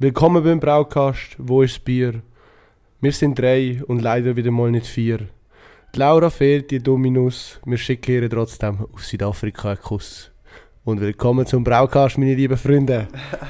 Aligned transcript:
Willkommen 0.00 0.44
beim 0.44 0.60
Braukast. 0.60 1.34
Wo 1.38 1.62
ist 1.62 1.74
das 1.74 1.80
Bier? 1.80 2.22
Wir 3.00 3.10
sind 3.10 3.36
drei 3.36 3.82
und 3.88 4.00
leider 4.00 4.36
wieder 4.36 4.52
mal 4.52 4.70
nicht 4.70 4.86
vier. 4.86 5.26
Die 5.92 5.98
Laura 5.98 6.30
fehlt, 6.30 6.70
die 6.70 6.78
Dominus. 6.78 7.58
Wir 7.64 7.78
schicken 7.78 8.12
ihr 8.12 8.30
trotzdem 8.30 8.86
auf 8.92 9.04
Südafrika 9.04 9.70
einen 9.70 9.80
Kuss. 9.80 10.30
Und 10.84 11.00
willkommen 11.00 11.46
zum 11.46 11.64
Braukast, 11.64 12.16
meine 12.16 12.36
lieben 12.36 12.56
Freunde. 12.56 13.08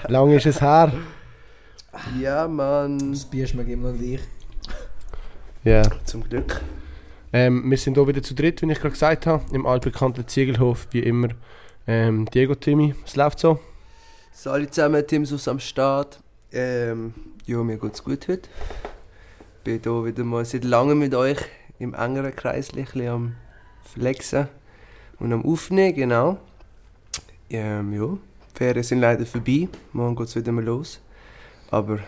Lang 0.09 0.33
ist 0.33 0.47
es 0.47 0.59
her. 0.63 0.91
Ja, 2.19 2.49
Mann. 2.49 3.13
Das 3.13 3.27
Bier 3.27 3.47
schmeckt 3.47 3.69
immer 3.69 3.93
noch 3.93 3.99
gleich. 3.99 4.21
Ja. 5.65 5.83
Zum 6.07 6.27
Glück. 6.27 6.63
Ähm, 7.31 7.71
wir 7.71 7.77
sind 7.77 7.99
hier 7.99 8.09
wieder 8.09 8.23
zu 8.23 8.35
dritt, 8.35 8.63
wie 8.63 8.73
ich 8.73 8.79
gerade 8.79 8.93
gesagt 8.93 9.27
habe, 9.27 9.45
im 9.53 9.67
altbekannten 9.67 10.27
Ziegelhof, 10.27 10.89
wie 10.93 11.01
immer. 11.01 11.29
Ähm, 11.87 12.25
Diego, 12.33 12.55
Timmy, 12.55 12.95
es 13.05 13.17
läuft 13.17 13.39
so. 13.39 13.61
So, 14.33 14.51
alle 14.51 14.71
zusammen, 14.71 15.07
Timsus 15.07 15.47
am 15.47 15.59
Start. 15.59 16.21
Ähm, 16.53 17.13
ja, 17.47 17.63
mir 17.63 17.77
geht's 17.77 18.03
gut 18.03 18.27
heute. 18.29 18.49
Bin 19.65 19.81
hier 19.83 20.05
wieder 20.05 20.25
mal 20.25 20.45
seit 20.45 20.65
langem 20.65 20.99
mit 20.99 21.15
euch 21.15 21.39
im 21.79 21.93
engeren 21.95 22.35
Kreis 22.35 22.71
am 23.07 23.35
Flexen 23.85 24.49
und 25.19 25.33
am 25.33 25.45
Aufnehmen, 25.45 25.95
genau. 25.95 26.39
Ähm, 27.51 27.93
ja, 27.93 28.07
die 28.07 28.59
Ferien 28.59 28.83
sind 28.83 29.01
leider 29.01 29.27
vorbei. 29.27 29.69
Morgen 29.93 30.17
geht's 30.17 30.37
wieder 30.37 30.53
mal 30.53 30.65
los. 30.65 31.01
Aber 31.71 31.99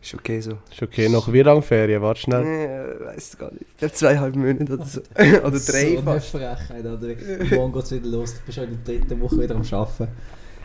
ist 0.00 0.14
okay 0.14 0.40
so. 0.40 0.58
Ist 0.70 0.82
okay, 0.82 1.10
noch 1.10 1.30
wie 1.30 1.42
lange 1.42 1.60
Ferien? 1.60 2.00
Warte 2.00 2.20
schnell. 2.22 2.44
Nee, 2.44 3.06
weiß 3.06 3.36
gar 3.36 3.52
nicht. 3.52 3.96
Zweieinhalb 3.96 4.34
Monate 4.34 4.72
oder 4.74 4.84
so. 4.86 5.00
oder 5.18 5.50
drei 5.50 5.58
So 5.58 5.76
eine 5.76 6.02
fast. 6.02 6.30
Frechheit, 6.30 6.86
oder? 6.86 7.56
Morgen 7.56 7.72
geht 7.74 7.84
es 7.84 7.90
wieder 7.90 8.06
los. 8.06 8.34
Du 8.34 8.40
bist 8.46 8.56
schon 8.56 8.64
in 8.68 8.84
der 8.84 8.94
dritten 8.94 9.20
Woche 9.20 9.42
wieder 9.42 9.56
am 9.56 9.62
Arbeiten. 9.70 10.08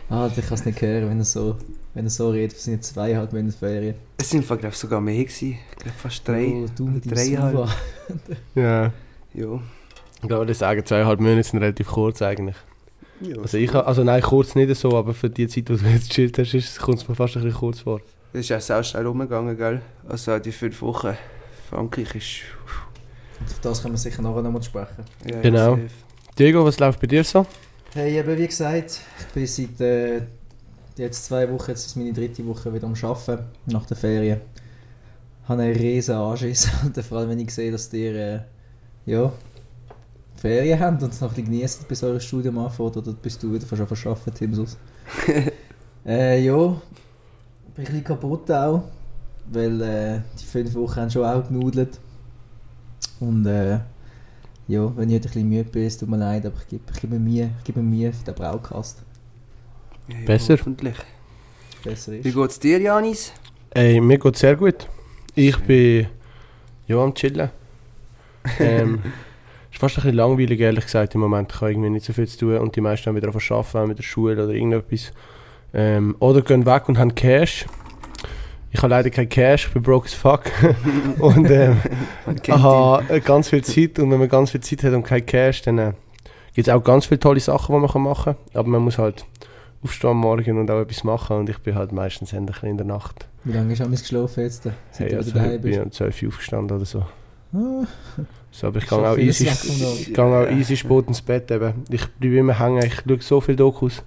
Ah, 0.10 0.30
ich 0.34 0.46
kann 0.46 0.54
es 0.54 0.66
nicht 0.66 0.82
hören, 0.82 1.10
wenn 1.10 1.18
er 1.20 1.26
so, 1.26 1.58
wenn 1.94 2.06
er 2.06 2.10
so 2.10 2.30
redet. 2.30 2.58
Es 2.58 2.64
sind 2.64 2.74
jetzt 2.76 2.94
zweieinhalb 2.94 3.34
Monate 3.34 3.58
Ferien. 3.58 3.96
Es 4.18 4.30
sind 4.30 4.46
glaube 4.48 4.68
ich 4.70 4.76
sogar 4.76 5.02
mehr 5.02 5.24
gewesen. 5.24 5.58
Ich 5.72 5.78
glaube 5.78 5.98
fast 5.98 6.28
drei. 6.28 6.48
Oh, 6.48 6.66
du 6.76 6.86
mit 6.88 7.10
dreieinhalb. 7.10 7.70
Ja. 8.56 8.92
Ja. 9.34 9.60
Ich 10.24 10.30
würde 10.30 10.54
sagen, 10.54 10.86
zweieinhalb 10.86 11.20
Monate 11.20 11.44
sind 11.44 11.60
relativ 11.60 11.88
kurz 11.88 12.22
eigentlich. 12.22 12.56
ja. 13.22 13.38
Also 13.42 13.58
ich 13.58 13.74
also 13.74 14.04
nein, 14.04 14.22
kurz 14.22 14.56
nicht 14.56 14.74
so, 14.76 14.96
aber 14.98 15.14
für 15.14 15.30
die 15.30 15.48
Zeit, 15.48 15.70
wo 15.70 15.76
du 15.76 15.86
jetzt 15.90 16.12
chillt 16.12 16.38
hast, 16.38 16.54
ist- 16.54 16.80
kommt 16.80 17.00
es 17.00 17.08
mir 17.08 17.16
fast 17.16 17.36
ein 17.36 17.44
bisschen 17.44 17.60
kurz 17.60 17.80
vor. 17.82 18.00
Das 18.32 18.42
ist 18.42 18.52
auch 18.52 18.62
sehr 18.62 18.84
schnell 18.84 19.06
rumgegangen, 19.06 19.56
gell? 19.58 19.82
Also 20.08 20.40
die 20.40 20.52
fünf 20.52 20.82
Wochen. 20.82 21.16
Frankreich 21.70 22.16
ist... 22.16 22.42
Auf 23.46 23.60
das 23.62 23.82
können 23.82 23.94
wir 23.96 24.00
sicher 24.00 24.22
nachher 24.22 24.42
noch 24.42 24.52
mal 24.52 24.62
sprechen. 24.64 25.04
Ja, 25.30 25.42
Genau. 25.42 25.78
Diego, 26.40 26.64
was 26.66 26.80
läuft 26.80 27.00
bei 27.02 27.08
dir 27.08 27.24
so? 27.24 27.46
Hey, 27.94 28.18
eben 28.18 28.38
wie 28.38 28.48
gesagt, 28.48 29.02
ich 29.20 29.26
bin 29.34 29.46
seit 29.46 29.80
äh, 29.82 30.22
jetzt 30.98 31.26
zwei 31.26 31.52
Wochen, 31.52 31.72
jetzt 31.72 31.86
ist 31.86 31.96
meine 31.96 32.14
dritte 32.14 32.46
Woche 32.46 32.74
wieder 32.74 32.88
am 32.88 32.96
Arbeiten, 33.02 33.46
nach 33.66 33.86
der 33.86 33.98
Ferien. 33.98 34.42
Ich 35.44 35.50
habe 35.50 35.62
einen 35.62 35.76
riesen 35.76 36.16
Anschiss, 36.16 36.66
vor 37.08 37.18
allem 37.18 37.30
wenn 37.30 37.40
ich 37.40 37.54
sehe, 37.54 37.72
dass 37.72 37.92
ihr 37.94 38.16
äh, 38.16 38.40
ja, 39.06 39.32
Ferien 40.36 40.80
habt 40.80 41.04
und 41.04 41.12
es 41.14 41.22
noch 41.22 41.30
ein 41.30 41.36
bisschen 41.36 41.52
genießt, 41.52 41.88
bis 41.88 42.04
euer 42.04 42.20
Studium 42.20 42.58
anfängt, 42.60 42.98
oder 42.98 43.14
bist 43.14 43.42
du 43.44 43.54
wieder 43.54 43.66
schon 43.66 43.88
verschaffen, 43.88 44.34
Timsus? 44.34 44.78
äh, 46.06 46.44
ja, 46.44 46.56
bin 46.56 46.78
ein 47.78 47.84
bisschen 47.86 48.04
kaputt 48.04 48.52
auch, 48.52 48.84
weil 49.52 49.82
äh, 49.82 50.20
die 50.40 50.46
fünf 50.46 50.74
Wochen 50.76 50.96
haben 50.96 51.10
schon 51.10 51.26
auch 51.26 51.48
genudelt. 51.48 52.00
Und 53.20 53.46
äh, 53.46 53.80
ja, 54.68 54.96
wenn 54.96 55.10
ich 55.10 55.16
heute 55.16 55.28
ein 55.28 55.34
bisschen 55.34 55.50
müde 55.50 55.70
bin, 55.70 55.84
es 55.84 55.98
tut 55.98 56.10
mir 56.10 56.18
leid, 56.18 56.46
aber 56.46 56.56
ich 56.62 56.68
gebe, 56.68 56.84
ich 56.94 57.02
gebe 57.02 57.16
mir 57.16 57.20
Mühe, 57.20 57.50
ich 57.58 57.64
gebe 57.64 57.82
mir 57.82 57.96
Mühe 57.96 58.14
für 58.14 58.24
den 58.24 58.36
Braukast. 58.36 59.02
Ja, 60.08 60.16
ja, 60.20 60.26
Besser? 60.26 60.54
Hoffentlich. 60.54 60.96
Besser 61.84 62.12
Wie 62.14 62.30
ist. 62.30 62.36
geht's 62.36 62.60
dir, 62.60 62.80
Janis? 62.80 63.34
Ey, 63.72 64.00
mir 64.02 64.18
geht 64.18 64.36
sehr 64.36 64.56
gut. 64.56 64.88
Ich 65.36 65.58
bin 65.60 66.08
ja 66.88 66.98
am 66.98 67.14
Chillen. 67.14 67.50
Ähm, 68.60 69.02
ist 69.72 69.80
fast 69.80 69.98
ein 69.98 70.02
bisschen 70.04 70.16
langweilig, 70.16 70.60
ehrlich 70.60 70.86
gesagt, 70.86 71.16
im 71.16 71.22
Moment. 71.22 71.52
Ich 71.54 71.62
habe 71.62 71.72
irgendwie 71.72 71.90
nicht 71.90 72.06
so 72.06 72.14
viel 72.14 72.28
zu 72.28 72.38
tun 72.38 72.58
und 72.58 72.76
die 72.76 72.82
meisten 72.82 73.08
haben 73.08 73.16
wieder 73.16 73.30
auf 73.30 73.48
der 73.48 73.58
Arbeiten, 73.58 73.88
mit 73.88 73.98
der 73.98 74.04
Schule 74.04 74.44
oder 74.44 74.54
irgendetwas. 74.54 75.12
Ähm, 75.74 76.16
oder 76.20 76.42
gehen 76.42 76.66
weg 76.66 76.88
und 76.90 76.98
haben 76.98 77.16
Cash. 77.16 77.66
Ich 78.72 78.80
habe 78.80 78.90
leider 78.90 79.10
kein 79.10 79.30
Cash, 79.30 79.68
ich 79.68 79.74
bin 79.74 79.84
broke 79.84 80.06
as 80.06 80.14
fuck. 80.14 80.44
und 81.20 81.50
ähm, 81.50 81.78
Aha, 82.50 83.04
äh, 83.08 83.20
ganz 83.20 83.50
viel 83.50 83.64
Zeit 83.64 84.00
und 84.00 84.12
wenn 84.12 84.20
man 84.20 84.30
ganz 84.30 84.52
viel 84.52 84.62
Zeit 84.62 84.84
hat 84.84 84.94
und 84.94 85.04
kein 85.04 85.26
Cash, 85.26 85.62
dann 85.62 85.78
äh, 85.78 85.94
gibt 86.54 86.68
es 86.68 86.74
auch 86.74 86.84
ganz 86.84 87.06
viele 87.06 87.20
tolle 87.20 87.40
Sachen, 87.40 87.74
die 87.74 87.82
man 87.82 87.90
kann 87.90 88.02
machen 88.02 88.36
kann. 88.36 88.60
Aber 88.60 88.68
man 88.68 88.82
muss 88.82 88.98
halt 88.98 89.26
aufstehen 89.84 90.12
am 90.12 90.18
Morgen 90.18 90.58
und 90.60 90.72
auch 90.72 90.80
etwas 90.82 91.04
machen 91.04 91.38
und 91.38 91.50
ich 91.50 91.58
bin 91.60 91.76
halt 91.76 91.92
meistens 91.92 92.34
ein 92.34 92.46
bisschen 92.46 92.70
in 92.70 92.78
der 92.78 92.86
Nacht. 92.86 93.28
Wie 93.44 93.52
lange 93.52 93.72
hast 93.72 93.82
du 93.82 93.90
geschlafen 93.90 94.44
jetzt? 94.44 94.64
Seit 94.64 94.74
Hey, 94.98 95.10
du 95.10 95.18
also, 95.18 95.32
daheim 95.32 95.56
ich 95.56 95.62
bin 95.62 95.72
bist? 95.72 95.84
um 95.86 95.92
12 95.92 96.22
Uhr 96.24 96.30
aufgestanden 96.30 96.78
oder 96.78 96.86
so. 96.86 97.06
Ah, 97.54 97.86
so 98.52 98.68
aber 98.68 98.80
ich 98.80 98.88
gehe 98.88 98.98
auch, 98.98 99.18
easy, 99.18 99.48
ich 99.48 100.14
gehe 100.14 100.24
auch 100.24 100.50
easy 100.50 100.76
spät 100.76 101.08
ins 101.08 101.22
Bett. 101.22 101.52
Eben. 101.52 101.84
Ich 101.90 102.08
bleibe 102.08 102.38
immer 102.38 102.60
hängen, 102.60 102.84
ich 102.84 102.96
schaue 102.96 103.22
so 103.22 103.42
viele 103.42 103.58
Dokus 103.58 104.02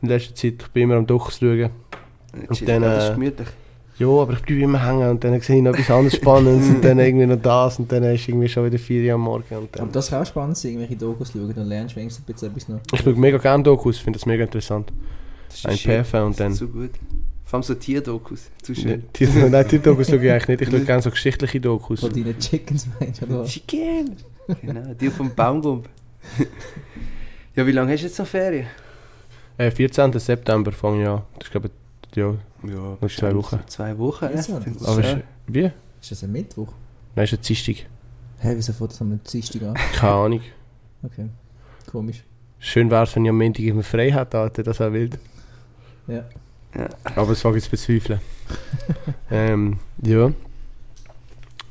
in 0.00 0.08
letzter 0.08 0.34
Zeit. 0.34 0.54
Ich 0.62 0.68
bin 0.68 0.84
immer 0.84 0.96
am 0.96 1.06
Dokus 1.06 1.38
schauen. 1.38 1.70
Und 2.48 2.68
dann, 2.68 2.82
das 2.82 3.04
äh, 3.04 3.08
ist 3.08 3.14
gemütlich. 3.14 3.48
Ja, 3.98 4.08
aber 4.08 4.34
ich 4.34 4.42
bleibe 4.42 4.60
immer 4.60 4.86
hängen 4.86 5.08
und 5.08 5.24
dann 5.24 5.40
sehe 5.40 5.56
ich 5.56 5.62
noch 5.62 5.72
etwas 5.72 5.90
anderes 5.90 6.16
Spannendes 6.16 6.68
und 6.68 6.84
dann 6.84 6.98
irgendwie 6.98 7.26
noch 7.26 7.40
das 7.40 7.78
und 7.78 7.90
dann 7.90 8.02
ist 8.04 8.28
irgendwie 8.28 8.48
schon 8.48 8.66
wieder 8.66 8.78
4 8.78 9.08
Uhr 9.08 9.14
am 9.14 9.22
Morgen. 9.22 9.44
Und 9.56 9.56
aber 9.56 9.66
dann. 9.72 9.92
das 9.92 10.10
kann 10.10 10.22
auch 10.22 10.26
spannend 10.26 10.58
sein, 10.58 10.72
irgendwelche 10.72 10.96
Dokus 10.96 11.32
schauen, 11.32 11.54
dann 11.54 11.66
lernst 11.66 11.96
du 11.96 12.00
wenigstens 12.00 12.28
ein 12.28 12.32
bisschen 12.32 12.50
etwas 12.50 12.68
noch. 12.68 12.80
Ich 12.92 13.00
schaue 13.00 13.14
mega 13.14 13.38
gerne 13.38 13.62
Dokus, 13.62 13.98
finde 13.98 14.18
das 14.18 14.26
mega 14.26 14.44
interessant. 14.44 14.92
Das 15.48 15.58
ist 15.58 15.66
Ein. 15.88 16.04
PF 16.04 16.14
und 16.14 16.38
dann. 16.38 16.52
so 16.52 16.68
gut. 16.68 16.90
Vor 17.46 17.58
allem 17.58 17.62
so 17.62 17.74
Tierdokus. 17.74 18.50
Zu 18.60 18.74
schön. 18.74 19.04
Die, 19.14 19.26
nein, 19.50 19.66
die 19.70 19.78
Dokus 19.78 20.08
schaue 20.08 20.24
ich 20.24 20.30
eigentlich 20.30 20.48
nicht. 20.48 20.62
Ich 20.62 20.68
schaue 20.68 20.80
gerne 20.84 21.02
so 21.02 21.10
geschichtliche 21.10 21.60
Dokus. 21.60 22.00
Von 22.00 22.12
deinen 22.12 22.38
Chickens 22.38 22.88
meinst 22.98 23.22
du? 23.22 23.44
Chicken! 23.44 24.16
genau, 24.62 24.94
die 24.94 25.08
vom 25.08 25.34
Baumgump. 25.34 25.88
ja, 27.56 27.66
wie 27.66 27.72
lange 27.72 27.92
hast 27.92 28.00
du 28.02 28.06
jetzt 28.08 28.18
noch 28.18 28.26
Ferien? 28.26 28.66
Äh, 29.56 29.70
14. 29.70 30.12
September 30.18 30.72
fange 30.72 31.02
ich 31.02 31.08
an. 31.08 31.22
Das 31.38 31.46
ist 31.46 31.50
glaube 31.52 31.70
ich, 31.70 32.16
ja. 32.16 32.34
Ja, 32.68 32.96
Noch 33.00 33.10
zwei 33.10 33.34
Wochen. 33.34 33.60
Zwei 33.66 33.98
Wochen, 33.98 34.24
ja. 34.24 34.40
Ich 34.40 34.48
Aber 34.50 35.02
schön. 35.02 35.18
ist, 35.18 35.24
wie? 35.46 35.70
Ist 36.00 36.10
das 36.10 36.24
ein 36.24 36.32
Mittwoch? 36.32 36.72
Nein, 37.14 37.24
ist 37.24 37.32
ein 37.34 37.40
Dienstag. 37.40 37.86
Hä, 38.38 38.52
wieso 38.54 38.72
fängt 38.72 38.90
das 38.92 39.00
am 39.00 39.20
Dienstag 39.22 39.62
an? 39.62 39.74
Keine 39.94 40.12
Ahnung. 40.12 40.40
Okay, 41.02 41.28
komisch. 41.90 42.22
Schön 42.58 42.90
wäre 42.90 43.04
es, 43.04 43.14
wenn 43.14 43.24
ich 43.24 43.30
am 43.30 43.38
Montag 43.38 43.62
immer 43.64 43.82
frei 43.82 44.10
hätte, 44.12 44.38
Alter. 44.38 44.62
Das 44.62 44.80
wäre 44.80 44.92
wild. 44.92 45.18
Ja. 46.06 46.24
Aber 47.14 47.28
das 47.28 47.44
wage 47.44 47.58
ich 47.58 47.64
zu 47.64 47.70
bezweifeln. 47.70 48.20
ähm, 49.30 49.78
ja. 50.02 50.32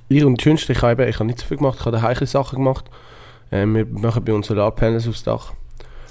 Ich 0.07 0.23
und 0.23 0.37
das 0.37 0.43
Schönste, 0.43 0.73
ich 0.73 0.81
habe, 0.81 1.07
ich 1.07 1.15
habe 1.15 1.25
nicht 1.25 1.39
so 1.39 1.45
viel 1.45 1.57
gemacht. 1.57 1.77
Ich 1.79 1.85
habe 1.85 2.01
heikle 2.01 2.27
Sachen 2.27 2.57
gemacht. 2.57 2.85
Ähm, 3.51 3.75
wir 3.75 3.85
machen 3.85 4.23
bei 4.23 4.33
uns 4.33 4.47
Solarpanels 4.47 5.07
aufs 5.07 5.23
Dach. 5.23 5.53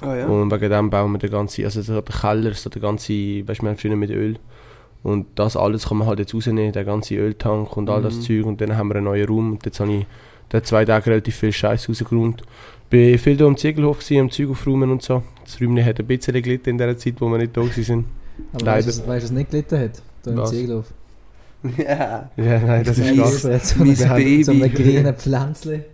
Ah 0.00 0.14
ja. 0.16 0.26
Und 0.26 0.50
wegen 0.50 0.70
dem 0.70 0.90
bauen 0.90 1.12
wir 1.12 1.18
den 1.18 1.30
ganzen, 1.30 1.64
also 1.64 1.80
so 1.82 2.00
der 2.00 2.14
Keller, 2.14 2.54
so 2.54 2.70
der 2.70 2.82
ganze, 2.82 3.12
weißt 3.12 3.60
du, 3.60 3.64
wir 3.64 3.70
haben 3.70 3.78
früher 3.78 3.96
mit 3.96 4.10
Öl. 4.10 4.38
Und 5.04 5.26
das 5.36 5.56
alles 5.56 5.88
kann 5.88 5.98
man 5.98 6.08
halt 6.08 6.18
jetzt 6.18 6.34
rausnehmen, 6.34 6.72
der 6.72 6.84
ganze 6.84 7.14
Öltank 7.14 7.76
und 7.76 7.88
all 7.90 8.02
das 8.02 8.16
Mhm. 8.16 8.20
Zeug. 8.22 8.46
Und 8.46 8.60
dann 8.60 8.76
haben 8.76 8.88
wir 8.88 8.96
einen 8.96 9.04
neuen 9.04 9.28
Raum. 9.28 9.52
Und 9.52 9.64
jetzt 9.64 9.78
habe 9.78 9.92
ich 9.92 10.06
da 10.48 10.62
zwei 10.64 10.84
Tage 10.84 11.06
relativ 11.10 11.36
viel 11.36 11.52
Scheiß 11.52 11.88
rausgeräumt. 11.88 12.42
Bin 12.90 13.16
viel 13.18 13.36
da 13.36 13.44
am 13.46 13.56
Ziegelhof 13.56 13.98
gewesen, 14.00 14.20
am 14.20 14.30
Zeug 14.30 14.50
aufräumen 14.50 14.90
und 14.90 15.02
so. 15.02 15.22
Das 15.44 15.60
Räumchen 15.60 15.84
hat 15.84 16.00
ein 16.00 16.06
bisschen 16.06 16.42
gelitten 16.42 16.70
in 16.70 16.78
der 16.78 16.96
Zeit, 16.98 17.14
wo 17.20 17.28
wir 17.28 17.38
nicht 17.38 17.56
da 17.56 17.60
waren. 17.60 18.04
Aber 18.54 18.64
Leider. 18.64 18.86
weißt 18.88 19.06
du, 19.06 19.08
was 19.08 19.30
nicht 19.30 19.50
gelitten 19.50 19.78
hat? 19.78 20.02
Da 20.22 20.30
im 20.30 20.36
Was? 20.38 20.50
Ziegelauf. 20.50 20.86
ja. 21.78 22.30
Ja, 22.36 22.58
nein, 22.60 22.84
das 22.84 22.98
ist 22.98 23.14
krass. 23.16 23.76
Mein 23.78 23.88
ein, 23.90 24.16
Baby. 24.16 24.44
so 24.44 24.52
ein 24.52 24.72
grünes 24.74 25.22
Pflänzchen, 25.22 25.84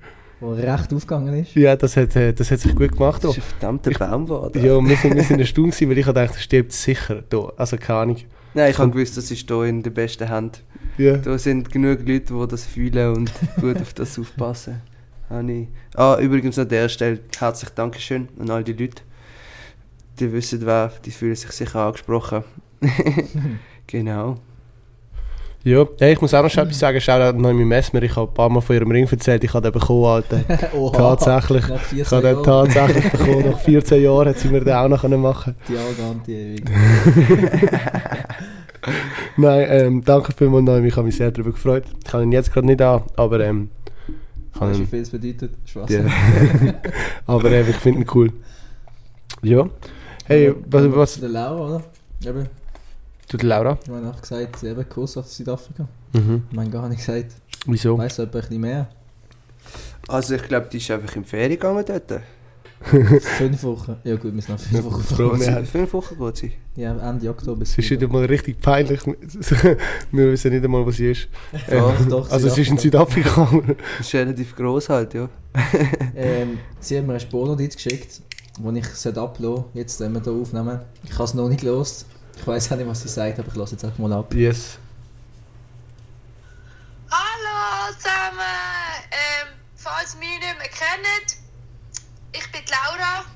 das 0.40 0.58
recht 0.58 0.94
aufgegangen 0.94 1.34
ist. 1.34 1.54
Ja, 1.54 1.76
das 1.76 1.96
hat, 1.96 2.16
äh, 2.16 2.32
das 2.32 2.50
hat 2.50 2.58
sich 2.60 2.74
gut 2.74 2.92
gemacht. 2.92 3.22
Das 3.24 3.32
Da. 3.34 3.38
ist 3.38 3.38
ein 3.38 3.42
verdammter 3.58 3.90
Baum 3.92 4.24
geworden. 4.24 4.64
Ja, 4.64 4.80
wir 4.84 4.96
sind, 4.96 5.14
wir 5.16 5.22
sind 5.24 5.38
erstaunt 5.40 5.72
gewesen, 5.72 5.90
weil 5.90 5.98
ich 5.98 6.06
dachte, 6.06 6.20
er 6.20 6.38
stirbt 6.38 6.72
sicher 6.72 7.22
da. 7.28 7.52
Also 7.56 7.76
keine 7.76 7.98
Ahnung. 8.00 8.16
Nein, 8.54 8.70
ich 8.70 8.78
habe 8.78 8.90
gewusst, 8.90 9.16
das 9.16 9.30
ist 9.30 9.48
hier 9.48 9.62
in 9.64 9.82
der 9.82 9.90
besten 9.90 10.28
Hand. 10.28 10.62
Ja. 10.98 11.16
Da 11.16 11.38
sind 11.38 11.70
genug 11.70 12.00
Leute, 12.00 12.34
die 12.34 12.48
das 12.48 12.64
fühlen 12.64 13.14
und 13.14 13.32
gut 13.60 13.80
auf 13.80 13.94
das 13.94 14.18
aufpassen. 14.18 14.82
Habe 15.30 15.68
Ah, 15.94 16.18
übrigens 16.20 16.58
an 16.58 16.68
der 16.68 16.88
Stelle 16.88 17.20
herzlich 17.38 17.70
Dankeschön 17.70 18.28
an 18.40 18.50
all 18.50 18.64
die 18.64 18.72
Leute. 18.72 19.02
Die 20.18 20.32
wissen 20.32 20.66
wer, 20.66 20.92
die 21.04 21.12
fühlen 21.12 21.36
sich 21.36 21.52
sicher 21.52 21.86
angesprochen. 21.86 22.42
genau. 23.86 24.40
Ja, 25.62 25.86
hey, 25.98 26.14
ich 26.14 26.20
muss 26.22 26.32
auch 26.32 26.42
noch 26.42 26.56
etwas 26.56 26.78
sagen. 26.78 26.98
Schau 27.02 27.28
in 27.28 27.40
meinem 27.40 27.68
Messmer. 27.68 28.02
Ich 28.02 28.16
habe 28.16 28.30
ein 28.30 28.34
paar 28.34 28.48
Mal 28.48 28.62
von 28.62 28.74
ihrem 28.74 28.90
Ring 28.90 29.06
erzählt. 29.06 29.44
Ich 29.44 29.52
habe 29.52 29.70
den 29.70 29.78
bekommen, 29.78 30.06
Alter. 30.06 30.40
Oha, 30.74 31.16
Tatsächlich. 31.16 31.64
Ich 31.68 32.06
14 32.06 32.16
habe 32.16 32.34
den 32.34 32.42
tatsächlich 32.42 33.10
bekommen. 33.12 33.50
Nach 33.50 33.58
14 33.58 34.02
Jahren 34.02 34.28
hat 34.28 34.38
sie 34.38 34.48
mir 34.48 34.64
den 34.64 34.72
auch 34.72 34.88
noch 34.88 35.06
machen 35.18 35.54
Die 35.68 35.76
arrogante 35.76 36.32
ewig. 36.32 36.64
Nein, 39.36 39.66
ähm, 39.68 40.02
danke 40.02 40.32
vielmals 40.32 40.64
noch. 40.64 40.78
Ich 40.78 40.96
habe 40.96 41.06
mich 41.06 41.16
sehr 41.16 41.30
darüber 41.30 41.50
gefreut. 41.50 41.84
Ich 41.98 42.10
kann 42.10 42.22
ihn 42.22 42.32
jetzt 42.32 42.50
gerade 42.50 42.66
nicht 42.66 42.80
an, 42.80 43.02
aber 43.16 43.40
ähm, 43.40 43.68
kann 44.58 44.70
Weißt 44.70 44.80
du, 44.80 44.84
wie 44.84 44.86
viel 44.86 45.00
es 45.00 45.10
bedeutet? 45.10 45.52
Spaß. 45.66 45.90
ja. 45.90 46.04
aber 47.26 47.52
ähm, 47.52 47.66
ich 47.68 47.76
finde 47.76 48.00
ihn 48.00 48.06
cool. 48.14 48.32
Ja. 49.42 49.68
Hey, 50.24 50.54
was, 50.70 50.96
was, 50.96 51.20
Der 51.20 51.28
Laura, 51.28 51.76
oder? 51.76 51.82
Eben. 52.26 52.59
Du, 53.30 53.36
Laura? 53.46 53.78
Ich 53.80 53.88
habe 53.88 53.98
einfach 54.04 54.20
gesagt, 54.20 54.62
eben 54.64 54.88
Kurs 54.88 55.16
auf 55.16 55.28
Südafrika. 55.28 55.86
Mhm. 56.14 56.42
Ich 56.50 56.56
meine 56.56 56.68
gar 56.68 56.88
nicht 56.88 56.98
gesagt. 56.98 57.32
Wieso? 57.64 57.96
Weißt 57.96 58.18
du, 58.18 58.22
ein 58.22 58.30
bisschen 58.30 58.60
mehr? 58.60 58.88
Also 60.08 60.34
ich 60.34 60.42
glaube, 60.42 60.68
die 60.72 60.78
ist 60.78 60.90
einfach 60.90 61.14
in 61.14 61.22
die 61.22 61.28
Ferien 61.28 61.50
gegangen 61.50 61.84
dort. 61.86 62.22
fünf 63.20 63.62
Wochen. 63.62 63.96
Ja 64.02 64.16
gut, 64.16 64.34
wir 64.34 64.42
sind 64.42 64.48
noch 64.48 64.58
fünf 64.58 64.84
Wochen 64.84 65.02
vor. 65.02 65.38
wir 65.38 65.56
Also, 65.56 65.70
fünf 65.70 65.92
Wochen 65.92 66.18
geht 66.18 66.36
sie. 66.38 66.52
Ja, 66.74 67.10
Ende 67.10 67.28
Oktober. 67.28 67.62
Es 67.62 67.78
ist 67.78 67.90
wieder 67.90 68.08
mal 68.08 68.24
richtig 68.24 68.58
peinlich. 68.58 69.00
Wir 70.10 70.32
wissen 70.32 70.50
nicht 70.50 70.64
einmal, 70.64 70.86
wo 70.86 70.90
sie 70.90 71.10
ist. 71.10 71.28
Doch, 71.70 72.06
doch, 72.08 72.30
Also, 72.30 72.48
sie 72.48 72.62
ist 72.62 72.70
in 72.70 72.78
Südafrika. 72.78 73.48
Das 73.98 74.06
ist 74.06 74.14
relativ 74.14 74.56
gross 74.56 74.88
halt, 74.88 75.12
ja. 75.12 75.28
Ähm, 76.16 76.58
sie 76.80 76.98
hat 76.98 77.06
mir 77.06 77.12
eine 77.12 77.20
Spurnotiz 77.20 77.76
geschickt, 77.76 78.22
die 78.58 78.78
ich 78.78 78.86
sollte 78.86 79.20
uploaden 79.20 79.64
jetzt 79.74 80.00
wenn 80.00 80.12
wir 80.12 80.22
hier 80.22 80.32
aufnehmen. 80.32 80.80
Ich 81.04 81.12
habe 81.12 81.24
es 81.24 81.34
noch 81.34 81.48
nicht 81.48 81.60
gelost. 81.60 82.06
Ich 82.40 82.46
weiß 82.46 82.72
auch 82.72 82.76
nicht, 82.76 82.88
was 82.88 83.02
sie 83.02 83.08
sagt, 83.08 83.38
aber 83.38 83.48
ich 83.48 83.54
lasse 83.54 83.72
jetzt 83.72 83.84
einfach 83.84 83.98
mal 83.98 84.14
ab. 84.14 84.32
yes. 84.32 84.78
Hallo 87.10 87.92
zusammen! 87.98 88.40
Ähm, 89.10 89.48
falls 89.76 90.14
ihr 90.14 90.20
mich 90.20 90.38
nicht 90.38 90.58
mehr 90.58 90.68
kennt, 90.68 91.36
ich 92.32 92.50
bin 92.50 92.62
Laura. 92.70 93.26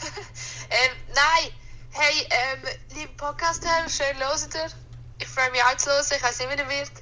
ähm, 0.70 0.96
nein, 1.14 1.52
hey, 1.90 2.26
ähm, 2.30 2.62
liebe 2.96 3.12
Podcaster, 3.18 3.68
schön 3.86 4.16
hört 4.18 4.54
ihr. 4.54 4.70
Ich 5.18 5.28
freue 5.28 5.50
mich 5.50 5.62
auch 5.62 5.76
zu 5.76 5.90
hören, 5.90 6.06
ich 6.10 6.22
weiß 6.22 6.38
nicht, 6.38 6.50
wie 6.50 6.78
wird. 6.78 6.92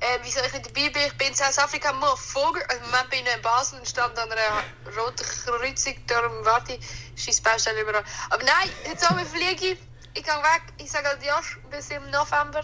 Ähm, 0.00 0.20
wieso 0.24 0.40
ich 0.40 0.52
nicht 0.54 0.66
dabei 0.66 0.90
bin, 0.90 1.02
ich 1.06 1.16
bin 1.16 1.28
in 1.28 1.34
South-Afrika 1.34 1.92
nur 1.92 2.16
Vogel. 2.16 2.64
Also, 2.64 2.82
im 2.82 2.90
Moment 2.90 3.10
bin 3.10 3.20
ich 3.24 3.32
in 3.32 3.42
Basel 3.42 3.78
und 3.78 3.88
stand 3.88 4.18
an 4.18 4.28
einer 4.32 4.96
roten 4.98 5.24
Kreuzung, 5.24 5.94
darum 6.08 6.44
warte 6.44 6.72
ich, 6.74 7.24
scheiß 7.24 7.40
Baustelle 7.42 7.80
überall. 7.80 8.02
Aber 8.28 8.42
nein, 8.42 8.70
jetzt 8.88 9.08
auch 9.08 9.16
fliege 9.20 9.66
ich. 9.66 9.85
Ich 10.16 10.24
gehe 10.24 10.32
weg, 10.32 10.62
ich 10.78 10.90
sage 10.90 11.10
adios 11.10 11.44
bis 11.70 11.90
im 11.90 12.10
November. 12.10 12.62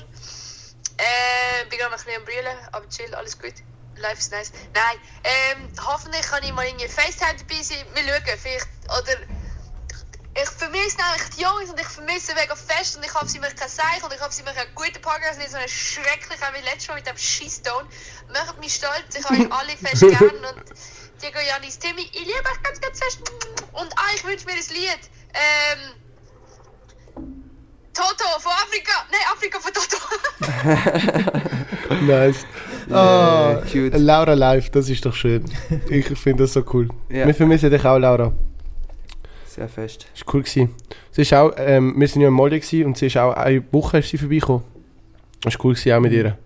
Äh, 0.97 1.67
bin 1.69 1.79
gerade 1.79 1.93
ein 1.93 1.99
bisschen 1.99 2.17
am 2.17 2.25
Brüllen, 2.25 2.57
aber 2.73 2.89
chill, 2.89 3.15
alles 3.15 3.39
gut. 3.39 3.53
Life 3.97 4.19
is 4.19 4.31
nice. 4.31 4.53
Nein, 4.73 4.99
ähm, 5.23 5.69
hoffentlich 5.87 6.23
kann 6.23 6.43
ich 6.43 6.53
mal 6.53 6.67
in 6.67 6.79
FaceTime 6.79 7.37
dabei 7.37 7.63
sein. 7.63 7.85
Wir 7.93 8.05
schauen, 8.05 8.39
vielleicht, 8.39 8.67
oder... 8.87 9.19
Ich 10.35 10.49
vermisse 10.49 10.97
nämlich 10.97 11.29
die 11.37 11.43
Jungs 11.43 11.69
und 11.69 11.79
ich 11.79 11.87
vermisse 11.87 12.35
mega 12.35 12.57
fest 12.57 12.97
und 12.97 13.05
ich 13.05 13.13
hoffe, 13.13 13.29
sie 13.29 13.39
machen 13.39 13.55
kein 13.55 13.69
Seich 13.69 14.03
und 14.03 14.15
ich 14.15 14.21
hoffe, 14.21 14.33
sie 14.33 14.43
machen 14.45 14.61
einen 14.61 14.75
guten 14.75 14.99
Podcast, 15.03 15.39
nicht 15.39 15.51
so 15.51 15.59
einen 15.59 15.69
schrecklichen 15.69 16.47
wie 16.55 16.65
letztes 16.65 16.89
Mal 16.89 16.95
mit 16.95 17.07
dem 17.07 17.19
Scheisston. 17.19 17.87
Macht 18.33 18.59
mich 18.59 18.75
stolz, 18.77 19.15
ich 19.15 19.23
habe 19.27 19.43
euch 19.43 19.53
alle 19.53 19.77
fest 19.77 20.01
gern 20.19 20.43
und 20.43 20.65
Diego, 21.21 21.39
Janis, 21.39 21.79
Timmy, 21.79 22.11
ich 22.15 22.25
liebe 22.25 22.49
euch 22.51 22.63
ganz, 22.63 22.81
ganz 22.81 22.99
fest. 22.99 23.21
Und 23.73 23.93
ah, 23.99 24.09
ich 24.15 24.25
wünsche 24.25 24.47
mir 24.47 24.53
ein 24.53 24.69
Lied. 24.71 25.11
Ähm... 25.35 26.02
Toto 27.95 28.25
von 28.41 28.53
Afrika. 28.53 29.05
Nein, 29.11 29.21
Afrika 29.33 29.59
von 29.61 29.73
Toto. 29.73 29.97
Nice. 32.07 32.47
Ah, 32.91 33.63
cute. 33.71 33.97
Laura 33.99 34.35
live, 34.35 34.71
das 34.71 34.89
ist 34.89 35.05
doch 35.05 35.15
schön. 35.15 35.45
Ich 35.89 36.07
finde 36.19 36.45
das 36.45 36.55
so 36.55 36.65
cool. 36.73 36.89
Ja. 37.09 37.27
Wir 37.27 37.35
vermissen 37.35 37.71
dich 37.71 37.85
auch, 37.85 37.99
Laura. 37.99 38.33
Sehr 39.47 39.69
fest. 39.69 40.07
Das 40.15 40.27
war 40.27 40.35
cool. 40.35 40.43
Gewesen. 40.43 40.75
Sie 41.11 41.23
ist 41.23 41.35
auch, 41.35 41.53
ähm, 41.59 41.95
wir 41.97 42.09
sind 42.09 42.23
ja 42.23 42.29
in 42.29 42.35
Molde 42.35 42.59
gewesen 42.59 42.87
und 42.87 42.97
sie 42.97 43.07
ist 43.07 43.17
auch 43.19 43.35
eine 43.35 43.63
Woche 43.71 43.99
ist 43.99 44.09
sie 44.09 44.19
vorbeigekommen. 44.19 44.63
Das 45.43 45.55
war 45.55 45.65
cool 45.67 45.75
gewesen, 45.75 45.93
auch 45.93 46.01
mit 46.01 46.13
ihr. 46.13 46.39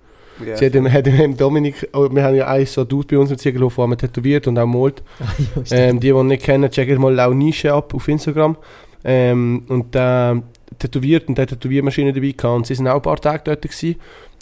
Ja. 0.44 0.56
Sie 0.56 0.66
hat 0.66 0.74
dem, 0.74 0.92
hat 0.92 1.06
dem 1.06 1.36
Dominik, 1.36 1.88
oh, 1.92 2.08
wir 2.10 2.22
haben 2.22 2.34
ja 2.34 2.48
einen 2.48 2.66
so 2.66 2.84
Dude 2.84 3.06
bei 3.06 3.18
uns 3.18 3.30
im 3.30 3.38
Ziegelhof, 3.38 3.76
der 3.76 3.96
tätowiert 3.96 4.46
und 4.48 4.58
auch 4.58 4.66
malt. 4.66 5.02
Ah. 5.56 5.62
Ähm, 5.70 6.00
die, 6.00 6.08
die 6.08 6.18
ihn 6.18 6.26
nicht 6.26 6.42
kennen, 6.44 6.70
checken 6.70 7.00
mal 7.00 7.18
auch 7.20 7.32
Nische 7.32 7.72
ab 7.72 7.94
auf 7.94 8.08
Instagram. 8.08 8.56
Ähm, 9.04 9.64
und 9.68 9.94
der 9.94 10.42
tätowiert 10.78 11.28
und 11.28 11.36
der 11.38 11.42
hat 11.42 11.50
Tätowiermaschine 11.50 12.12
dabei 12.12 12.32
gehabt. 12.32 12.56
Und 12.56 12.66
sie 12.66 12.74
sind 12.74 12.88
auch 12.88 12.96
ein 12.96 13.02
paar 13.02 13.20
Tage 13.20 13.42
dort 13.44 13.62
gewesen. 13.62 13.96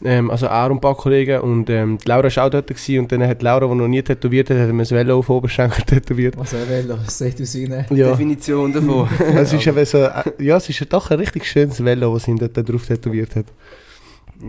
Ähm, 0.05 0.31
also 0.31 0.47
er 0.47 0.67
und 0.71 0.79
ein 0.79 0.81
paar 0.81 0.97
Kollegen. 0.97 1.41
Und 1.41 1.71
ähm, 1.71 1.99
Laura 2.05 2.25
war 2.35 2.45
auch 2.47 2.51
dort 2.51 2.67
gewesen. 2.67 2.99
Und 3.01 3.13
dann 3.13 3.23
hat 3.27 3.43
Laura, 3.43 3.67
die 3.67 3.75
noch 3.75 3.89
nie 3.89 4.03
tätowiert 4.03 4.51
hat, 4.51 4.59
hat 4.59 4.69
mir 4.73 4.83
das 4.83 4.91
Velo 4.91 5.19
auf 5.19 5.29
Oberschenkel 5.31 5.83
tätowiert. 5.87 6.37
Was 6.37 6.53
er 6.53 6.69
will, 6.69 6.85
das 6.89 7.17
sieht 7.19 7.41
aus 7.41 7.55
wie 7.55 7.67
eine... 7.67 7.87
Ja, 7.91 8.11
Definition 8.11 8.73
davon. 8.73 9.09
es 9.37 9.53
ist 9.53 9.67
eben 9.67 9.85
so, 9.87 9.99
äh, 9.99 10.23
ja, 10.39 10.57
es 10.57 10.69
ist 10.69 10.81
ja 10.81 10.87
doch 10.87 11.11
ein 11.11 11.19
richtig 11.19 11.47
schönes 11.47 11.83
Velo, 11.85 12.15
das 12.15 12.27
ihn 12.29 12.37
dort 12.39 12.57
drauf 12.69 12.87
tätowiert 12.87 13.37
hat. 13.37 13.47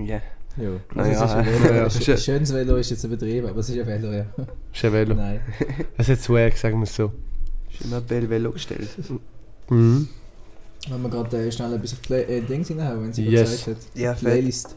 ja. 0.06 0.22
Ja, 0.58 0.70
also 0.96 1.12
ja, 1.12 1.26
es 1.26 1.32
ist 1.32 1.36
ein 1.36 1.46
Velo. 1.64 1.76
ja. 1.76 1.84
Ein 1.84 1.90
sch- 1.90 2.18
schönes 2.18 2.54
Velo 2.54 2.76
ist 2.78 2.90
jetzt 2.90 3.04
übertrieben, 3.04 3.50
aber 3.50 3.60
es 3.60 3.68
ist 3.68 3.78
ein 3.78 3.86
Velo, 3.88 4.14
ja. 4.14 4.26
Das 4.38 4.48
ist 4.74 4.86
ein 4.86 4.94
Velo. 4.94 5.14
Nein. 5.14 5.42
Es 5.98 6.08
hat 6.08 6.22
Swag, 6.22 6.56
sagen 6.56 6.78
wir 6.80 6.84
es 6.86 6.96
so. 6.96 7.12
Ist 7.70 7.82
immer 7.84 8.00
Bell 8.00 8.30
Velo 8.30 8.52
gestellt. 8.52 8.88
Mhm. 9.70 10.08
Wenn 10.90 11.02
wir 11.02 11.10
gerade 11.10 11.38
äh, 11.48 11.52
schnell 11.52 11.74
etwas 11.74 11.94
auf 11.94 12.00
die 12.02 12.08
Play 12.08 12.22
äh, 12.24 12.42
Dings 12.42 12.68
hineinhauen, 12.68 13.04
wenn 13.04 13.14
sie 13.14 13.26
Yes. 13.28 13.66
gesagt 13.66 13.80
hat. 13.80 13.98
Ja. 14.00 14.14
Playlist. 14.14 14.76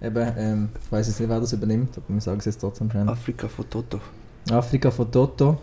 Eben, 0.00 0.32
ähm, 0.36 0.68
ich 0.84 0.90
weiß 0.92 1.06
jetzt 1.08 1.20
nicht, 1.20 1.28
wer 1.28 1.38
das 1.40 1.52
übernimmt, 1.52 1.96
aber 1.96 2.06
wir 2.08 2.20
sagen 2.20 2.38
es 2.38 2.46
jetzt 2.46 2.60
trotzdem 2.60 2.90
schnell. 2.90 3.08
Afrika 3.08 3.48
von 3.48 3.68
Toto. 3.68 4.00
Afrika 4.50 4.90
von 4.90 5.10
Toto. 5.10 5.58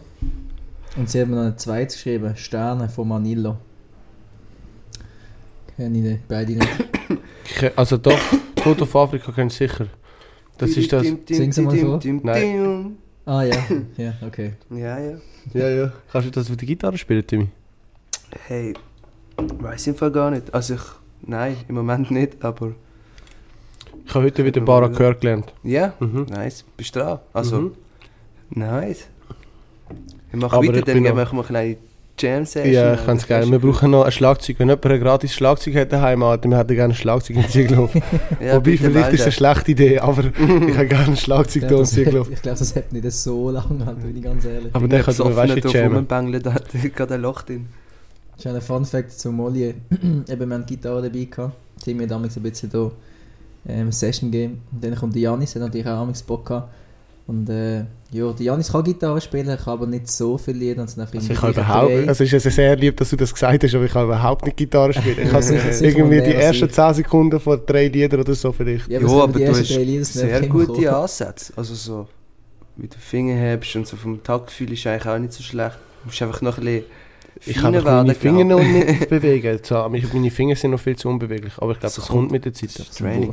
Und 0.95 1.09
sie 1.09 1.21
haben 1.21 1.31
noch 1.31 1.41
ein 1.43 1.57
zweites 1.57 1.95
geschrieben, 1.95 2.35
Sterne 2.37 2.87
von 2.87 3.07
Manilo. 3.07 3.57
Kenne 5.75 5.97
ich 5.97 6.03
nicht, 6.03 6.27
beide 6.27 6.53
nicht. 6.53 6.69
Also 7.75 7.97
doch, 7.97 8.17
Foto 8.61 8.85
von 8.85 9.01
Afrika 9.07 9.31
kennst 9.31 9.59
du 9.59 9.67
sicher. 9.67 9.87
Das 10.57 10.69
ist 10.71 10.91
das. 10.91 11.03
Sing 11.27 11.51
sie 11.51 11.61
mal 11.61 11.77
vor. 11.77 11.99
Nein. 12.23 12.97
Ah 13.25 13.43
ja, 13.43 13.55
ja, 13.97 14.13
okay. 14.25 14.53
Ja, 14.69 14.99
ja. 14.99 15.17
Ja, 15.53 15.69
ja. 15.69 15.91
Kannst 16.11 16.27
du 16.27 16.31
das 16.31 16.49
auf 16.49 16.57
der 16.57 16.67
Gitarre 16.67 16.97
spielen, 16.97 17.25
Timmy? 17.25 17.47
Hey, 18.47 18.73
weiß 19.47 19.87
im 19.87 19.95
Fall 19.95 20.11
gar 20.11 20.31
nicht. 20.31 20.53
Also 20.53 20.75
ich, 20.75 20.81
nein, 21.21 21.55
im 21.67 21.75
Moment 21.75 22.11
nicht, 22.11 22.43
aber 22.43 22.71
Ich 24.05 24.13
habe 24.15 24.25
heute 24.25 24.43
wieder 24.45 24.61
Barakör 24.61 25.13
gelernt. 25.15 25.53
ja, 25.63 25.93
Mhm. 25.99 26.25
nice. 26.29 26.63
Bist 26.77 26.95
du 26.95 26.99
dran? 26.99 27.19
Also, 27.33 27.57
Mhm. 27.59 27.71
nice. 28.51 29.07
Wir 30.31 30.39
machen 30.39 30.55
Aber 30.57 30.63
weiter, 30.67 30.77
ich 30.79 30.85
dann 30.85 30.93
bin 30.95 31.03
gehen 31.03 31.15
noch- 31.15 31.31
wir 31.31 31.31
eine 31.39 31.43
kleine 31.43 31.77
Jam-Session. 32.19 32.73
Ja, 32.73 32.93
ich 32.95 33.05
kann 33.05 33.15
es 33.17 33.25
geil. 33.27 33.49
Wir 33.49 33.59
brauchen 33.59 33.91
noch 33.91 34.03
ein 34.03 34.11
Schlagzeug. 34.11 34.59
Wenn 34.59 34.67
jemand 34.67 34.85
ein 34.85 34.99
gratis 34.99 35.33
Schlagzeug 35.33 35.75
hat 35.75 35.91
daheim, 35.93 36.21
Alter, 36.21 36.49
wir 36.49 36.57
hätten 36.57 36.75
gerne 36.75 36.93
ein 36.93 36.97
Schlagzeug 36.97 37.37
im 37.37 37.47
Ziegelhof. 37.47 37.93
ja, 38.41 38.55
Wobei, 38.57 38.75
vielleicht 38.77 39.13
ist 39.13 39.19
das 39.19 39.27
eine 39.27 39.31
schlechte 39.31 39.71
Idee, 39.71 39.99
aber 39.99 40.23
ich 40.67 40.77
habe 40.77 40.87
gerne 40.87 41.05
ein 41.07 41.15
Schlagzeug 41.17 41.55
Ich 41.55 41.61
da 41.61 41.67
im 41.67 41.69
glaube, 41.69 41.81
das, 41.83 41.91
Ziegelhof. 41.91 42.29
ich 42.31 42.41
glaub, 42.41 42.57
das 42.57 42.75
hat 42.75 42.91
nicht 42.91 43.11
so 43.11 43.49
lange 43.51 43.87
an, 43.87 43.95
bin 43.97 44.17
ich 44.17 44.23
ganz 44.23 44.43
ehrlich. 44.45 44.75
Aber 44.75 44.85
Ich 44.85 44.89
dann 44.91 44.97
bin 44.99 45.05
könnte 45.05 45.23
man, 45.23 45.35
weißt 45.35 45.63
du, 45.63 45.69
jammen. 45.69 46.07
da 46.43 46.53
hat 46.53 46.65
gerade 46.95 47.13
ein 47.13 47.21
Loch 47.21 47.41
drin. 47.43 47.67
Das 48.43 48.53
ist 48.53 48.55
ein 48.55 48.61
Fun 48.61 48.85
Fact 48.85 49.11
zu 49.11 49.31
Molly. 49.31 49.73
Eben, 49.91 50.25
wir 50.27 50.55
haben 50.55 50.65
die 50.65 50.75
Gitarre 50.75 51.01
dabei 51.01 51.25
gehabt. 51.25 51.55
Timmy 51.83 52.03
hat 52.03 52.11
damals 52.11 52.37
ein 52.37 52.43
bisschen 52.43 52.69
da 52.69 52.91
ähm, 53.67 53.91
Session 53.91 54.31
gegeben. 54.31 54.61
Und 54.71 54.83
dann 54.83 54.95
kommt 54.95 55.13
der 55.15 55.21
Janis, 55.23 55.53
der 55.53 55.61
hat 55.61 55.69
natürlich 55.69 55.87
auch 55.87 55.99
damals 55.99 56.23
Bock 56.23 56.45
gehabt. 56.45 56.69
Und 57.27 57.47
äh, 57.49 57.79
ja, 58.11 58.31
der 58.31 58.41
Janis 58.45 58.71
kann 58.71 58.83
Gitarre 58.83 59.21
spielen, 59.21 59.55
kann 59.57 59.73
aber 59.73 59.85
nicht 59.85 60.09
so 60.09 60.37
viele 60.37 60.57
Lieder. 60.57 60.83
Es 60.83 60.97
Also 60.97 61.13
ich 61.31 61.37
drei. 61.39 61.49
überhaupt, 61.51 61.91
also 61.91 62.11
es 62.11 62.21
ist 62.21 62.33
also 62.33 62.49
sehr 62.49 62.75
lieb, 62.75 62.97
dass 62.97 63.09
du 63.11 63.17
das 63.17 63.31
gesagt 63.33 63.63
hast, 63.63 63.75
aber 63.75 63.85
ich 63.85 63.93
habe 63.93 64.05
überhaupt 64.05 64.45
nicht 64.45 64.57
Gitarre 64.57 64.93
gespielt. 64.93 65.19
Ich 65.21 65.31
habe 65.31 65.43
Sicher- 65.43 65.71
sicher 65.73 65.85
irgendwie 65.97 66.21
die 66.21 66.33
ersten 66.33 66.65
ich. 66.65 66.71
10 66.71 66.93
Sekunden 66.95 67.39
von 67.39 67.61
drei 67.67 67.87
Liedern 67.87 68.21
oder 68.21 68.33
so 68.33 68.51
vielleicht. 68.51 68.87
Ja, 68.89 68.99
Ja, 68.99 69.05
aber, 69.07 69.23
aber 69.25 69.37
die 69.39 69.45
du 69.45 69.51
hast 69.51 69.69
Lieder 69.69 70.05
sehr 70.05 70.47
gute. 70.47 70.95
Ansätze. 70.95 71.53
Also 71.55 71.75
so, 71.75 72.07
wie 72.77 72.87
du 72.87 72.97
Finger 72.97 73.35
hebst 73.35 73.75
und 73.75 73.85
so 73.85 73.95
vom 73.95 74.23
Taktgefühl 74.23 74.71
ist 74.73 74.87
eigentlich 74.87 75.05
auch 75.07 75.19
nicht 75.19 75.33
so 75.33 75.43
schlecht. 75.43 75.77
Du 76.01 76.07
musst 76.07 76.21
einfach 76.23 76.41
noch 76.41 76.57
ein 76.57 76.63
bisschen 76.63 76.85
Ich 77.45 77.57
kann 77.57 77.71
meine 77.71 77.85
werden, 77.85 78.15
Finger 78.15 78.43
noch 78.43 78.61
nicht 78.61 79.09
bewegen. 79.09 79.59
So, 79.63 79.87
Meine 79.87 80.31
Finger 80.31 80.55
sind 80.55 80.71
noch 80.71 80.79
viel 80.79 80.95
zu 80.95 81.09
unbeweglich. 81.09 81.53
Aber 81.57 81.71
ich 81.71 81.79
glaube, 81.79 81.95
das 81.95 82.07
kommt 82.07 82.31
mit 82.31 82.45
der 82.45 82.53
Zeit. 82.53 82.77
Das 82.77 82.91
Training. 82.91 83.31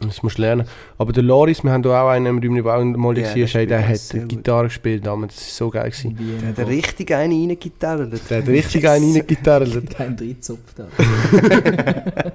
Das 0.00 0.22
musst 0.22 0.38
du 0.38 0.42
lernen. 0.42 0.64
Aber 0.96 1.12
der 1.12 1.24
Loris, 1.24 1.64
wir 1.64 1.72
haben 1.72 1.82
da 1.82 2.02
auch 2.02 2.10
einen 2.10 2.26
im 2.26 2.38
Räumchen, 2.38 2.62
der 2.62 2.74
auch 2.74 2.84
mal 2.84 3.18
yeah, 3.18 3.34
der 3.34 3.54
war, 3.54 3.66
der 3.66 3.96
spielt 3.96 4.22
hat. 4.22 4.28
Gitarre 4.28 4.64
gespielt 4.64 5.04
damals. 5.04 5.34
Das 5.34 5.44
war 5.60 5.66
so 5.66 5.70
geil. 5.70 5.90
Gewesen. 5.90 6.16
Der 6.56 6.64
hat 6.64 6.70
richtig 6.70 7.12
eine 7.12 7.34
reingegitarrt. 7.34 8.12
Der 8.30 8.38
hat 8.38 8.48
richtig 8.48 8.88
einen 8.88 9.04
reingegitarrt. 9.14 9.90
Kein 9.90 10.16
Drittzopf 10.16 10.74
da. 10.76 10.86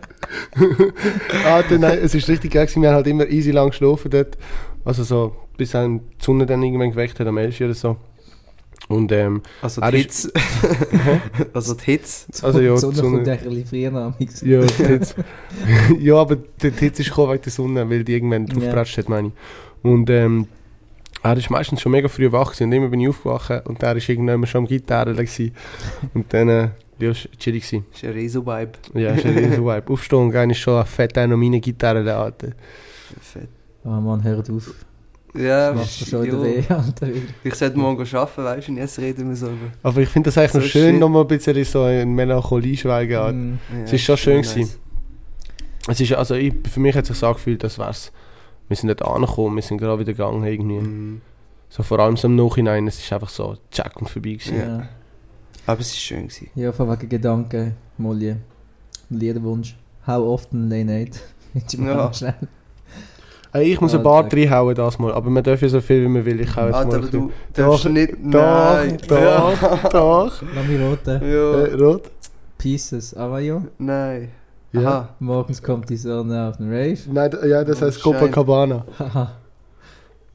ah, 1.45 1.63
dann, 1.69 1.81
nein, 1.81 1.99
es 2.01 2.13
ist 2.13 2.27
richtig 2.27 2.51
geil 2.51 2.65
gewesen. 2.65 2.81
Wir 2.81 2.89
haben 2.89 2.95
halt 2.95 3.07
immer 3.07 3.27
easy 3.27 3.51
lang 3.51 3.69
geschlafen 3.69 4.11
dort. 4.11 4.37
Also 4.83 5.03
so, 5.03 5.33
bis 5.55 5.71
dann 5.71 5.99
die 5.99 6.25
Sonne 6.25 6.45
dann 6.45 6.61
irgendwann 6.61 6.91
geweckt 6.91 7.17
hat, 7.19 7.27
am 7.27 7.37
11 7.37 7.61
Uhr 7.61 7.67
oder 7.67 7.75
so. 7.75 7.95
Und 8.89 9.11
ähm, 9.13 9.41
Also 9.61 9.81
die 9.81 9.97
Hitze. 9.97 10.31
also 11.53 11.73
die 11.73 11.83
Hitze. 11.85 12.25
Also 12.41 12.59
ja, 12.59 12.73
die 12.73 12.79
Sonne 12.79 12.93
die 12.93 12.99
Sonne- 12.99 13.17
kommt 13.17 13.29
ein 13.29 13.39
bisschen 13.39 13.65
früher 13.65 14.13
mich. 14.19 14.41
ja, 14.41 14.61
die 14.61 14.83
Hitze. 14.85 15.15
ja, 15.99 16.15
aber 16.15 16.35
die 16.35 16.69
Hitze 16.71 17.01
ist 17.01 17.09
gekommen 17.09 17.31
wegen 17.33 17.43
der 17.43 17.51
Sonne, 17.51 17.89
weil 17.89 18.03
die 18.03 18.13
irgendwann 18.13 18.45
Ja. 18.47 18.53
draufgepratscht 18.53 18.97
hat, 18.97 19.09
meine 19.09 19.29
ich. 19.29 19.33
Und 19.83 20.09
ähm, 20.09 20.47
er 21.23 21.37
ist 21.37 21.49
meistens 21.49 21.81
schon 21.81 21.93
mega 21.93 22.07
früh 22.09 22.29
wach 22.31 22.47
gewesen. 22.51 22.65
und 22.65 22.71
immer 22.73 22.89
bin 22.89 22.99
ich 22.99 23.07
aufgewacht 23.09 23.65
und 23.67 23.81
er 23.81 23.95
ist 23.95 24.09
irgendwann 24.09 24.45
schon 24.45 24.59
am 24.59 24.67
Gitarre 24.67 25.13
gewesen. 25.13 25.51
Und 26.13 26.33
dann, 26.33 26.49
äh, 26.49 26.69
ja, 26.99 27.11
chillig. 27.39 27.63
Gewesen. 27.65 27.85
Das 27.91 28.03
ist 28.03 28.09
ein 28.09 28.13
Rezo-Vibe. 28.13 28.71
Ja, 28.95 29.11
ist 29.13 29.25
ein 29.25 29.37
riesen 29.37 29.65
Vibe. 29.65 29.83
Aufstehen 29.93 30.19
und 30.19 30.31
gehen 30.31 30.49
ist 30.49 30.57
schon 30.59 30.77
ein 30.79 30.85
fett 30.85 31.17
einer 31.17 31.37
meine 31.37 31.59
Gitarre, 31.61 32.13
Alter. 32.13 32.49
Fett. 33.21 33.47
Oh 33.85 33.89
Mann, 33.89 34.21
hört 34.23 34.49
auf. 34.49 34.73
Ja, 35.35 35.71
Das 35.71 35.77
macht 35.99 36.09
schon 36.09 36.23
wieder 36.23 36.43
weh, 36.43 36.63
Alter. 36.69 37.07
Ich 37.43 37.55
sollte 37.55 37.77
morgen 37.77 38.01
arbeiten, 38.15 38.43
weißt 38.43 38.67
du, 38.67 38.71
und 38.71 38.77
jetzt 38.77 38.99
reden 38.99 39.29
wir 39.29 39.35
so 39.35 39.47
über. 39.47 39.71
Aber 39.81 39.99
ich 40.01 40.09
finde 40.09 40.27
das 40.29 40.37
eigentlich 40.37 40.51
So 40.51 40.59
noch 40.59 40.65
schön, 40.65 40.91
shit. 40.91 40.99
noch 40.99 41.09
mal 41.09 41.21
ein 41.21 41.27
bisschen 41.27 41.63
so 41.65 41.87
in 41.87 42.13
Melancholie 42.13 42.77
schweigen. 42.77 43.15
Alter. 43.17 43.33
Mm. 43.33 43.59
Ja, 43.79 43.83
Es 43.85 43.93
ist 43.93 44.01
schon 44.03 44.17
schön 44.17 44.37
nice. 44.37 44.53
gewesen. 44.53 44.75
Es 45.87 45.99
ist, 45.99 46.13
also 46.13 46.35
ich, 46.35 46.53
für 46.71 46.79
mich 46.79 46.95
hat 46.95 47.03
es 47.03 47.07
sich 47.09 47.17
so 47.17 47.27
angefühlt, 47.27 47.63
als 47.63 47.77
wär's, 47.79 48.11
wir 48.67 48.77
sind 48.77 48.87
nicht 48.89 49.01
angekommen, 49.01 49.55
wir 49.55 49.63
sind 49.63 49.79
gerade 49.79 49.99
wieder 49.99 50.13
gegangen 50.13 50.43
irgendwie. 50.43 50.79
Mhm. 50.79 51.21
So 51.69 51.81
vor 51.83 51.97
allem 51.99 52.15
so 52.15 52.27
im 52.27 52.35
Nachhinein, 52.35 52.87
es 52.87 52.99
ist 52.99 53.11
einfach 53.11 53.29
so 53.29 53.57
check 53.71 53.99
und 53.99 54.09
vorbei 54.09 54.33
gewesen. 54.33 54.55
Ja. 54.57 54.65
Ja. 54.77 54.87
Aber 55.65 55.81
es 55.81 55.91
war 55.93 55.97
schön. 55.97 56.27
Gewesen. 56.27 56.49
Ja, 56.55 56.71
von 56.71 56.89
wegen 56.91 57.09
Gedanken, 57.09 57.75
Molly. 57.97 58.35
Liederwunsch. 59.09 59.75
How 60.05 60.19
often 60.25 60.69
Lane 60.69 61.07
8? 61.09 61.21
Willst 61.53 61.73
du 61.73 61.81
mal 61.81 61.87
Ja. 61.89 61.95
ganz 62.05 62.17
schnell? 62.19 62.35
Ich 63.61 63.79
muss 63.81 63.93
ein 63.93 64.01
paar 64.01 64.23
reinhauen 64.31 64.73
das 64.75 64.97
mal, 64.97 65.13
aber 65.13 65.29
man 65.29 65.43
darf 65.43 65.61
ja 65.61 65.67
so 65.69 65.79
viel 65.79 66.03
wie 66.03 66.07
man 66.07 66.25
will. 66.25 66.39
Ich 66.41 66.55
hau 66.55 66.65
jetzt 66.65 66.75
Alter, 66.75 66.87
mal 66.89 66.97
aber 66.97 67.07
du 67.07 67.31
Doch, 67.53 67.69
darfst 67.69 67.89
nicht... 67.89 68.13
Doch, 68.23 68.41
Nein. 68.41 68.97
doch, 69.07 69.89
doch. 69.91 70.41
Lass 70.55 70.67
mich 70.67 70.81
roten. 70.81 71.21
Ja. 71.21 71.63
Äh, 71.65 71.73
rot? 71.75 72.11
Pieces, 72.57 73.13
aber 73.13 73.39
ja. 73.39 73.61
Nein. 73.77 74.29
Ja. 74.71 74.81
Aha. 74.81 75.09
Morgens 75.19 75.61
kommt 75.61 75.87
die 75.89 75.97
Sonne 75.97 76.49
auf 76.49 76.57
den 76.57 76.67
Rave. 76.71 76.97
Nein, 77.11 77.31
ja, 77.47 77.63
das 77.63 77.81
Oh, 77.81 77.85
heißt 77.85 78.01
Copacabana. 78.01 78.85
Haha. 78.97 79.31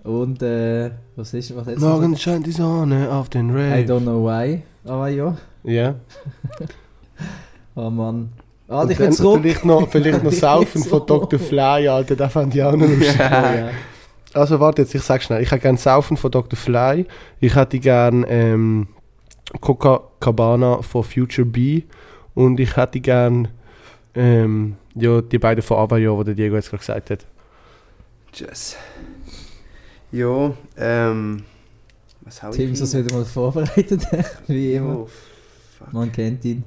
Und, 0.04 0.40
äh, 0.42 0.90
was 1.16 1.34
ist, 1.34 1.54
was 1.56 1.66
jetzt? 1.66 1.80
Morgen 1.80 2.16
scheint 2.16 2.46
die 2.46 2.52
Sonne 2.52 3.10
auf 3.10 3.28
den 3.30 3.50
I 3.50 3.52
Rave. 3.52 3.92
don't 3.92 4.02
know 4.02 4.24
why, 4.24 4.62
aber 4.84 5.08
ja. 5.08 5.36
Ja. 5.64 5.94
Oh 7.74 7.90
Mann. 7.90 8.30
Ah, 8.68 8.82
Und 8.82 8.90
ich 8.90 8.98
dann 8.98 9.12
zurück. 9.12 9.40
Vielleicht 9.40 9.64
noch, 9.64 9.88
vielleicht 9.88 10.22
noch 10.22 10.32
Saufen 10.46 10.84
von. 10.84 11.06
Dr. 11.06 11.38
Fly, 11.38 11.88
Alter, 11.88 12.14
das 12.14 12.32
fand 12.32 12.54
ich 12.54 12.62
auch 12.62 12.76
noch 12.76 12.86
lustig. 12.86 13.18
Ja. 13.18 13.70
Also 14.34 14.60
warte 14.60 14.82
jetzt, 14.82 14.94
ich 14.94 15.02
sag 15.02 15.22
schnell. 15.22 15.42
Ich 15.42 15.50
hätte 15.50 15.62
gerne 15.62 15.78
Saufen 15.78 16.18
von 16.18 16.30
Dr. 16.30 16.56
Fly. 16.56 17.06
Ich 17.40 17.54
hätte 17.54 17.78
gerne 17.78 18.26
ähm, 18.28 18.88
Coca-Cabana 19.60 20.82
von 20.82 21.02
Future 21.02 21.46
B. 21.46 21.82
Und 22.34 22.60
ich 22.60 22.76
hätte 22.76 23.00
gerne 23.00 23.48
ähm, 24.14 24.76
ja, 24.94 25.22
die 25.22 25.38
beiden 25.38 25.62
von 25.62 25.78
Avayo, 25.78 26.18
die 26.18 26.26
der 26.26 26.34
Diego 26.34 26.56
jetzt 26.56 26.68
gerade 26.68 26.80
gesagt 26.80 27.10
hat. 27.10 27.26
Tschüss. 28.32 28.76
Ja, 30.12 30.52
ähm... 30.76 31.42
Was 32.22 32.42
hau 32.42 32.50
Tim 32.50 32.66
ich 32.66 32.72
ist 32.72 32.82
das 32.82 32.94
wieder 32.94 33.14
mal 33.16 33.24
vorbereitet, 33.24 34.06
wie 34.46 34.74
immer. 34.74 34.98
Oh, 34.98 35.08
fuck. 35.78 35.92
Man 35.94 36.12
kennt 36.12 36.44
ihn. 36.44 36.62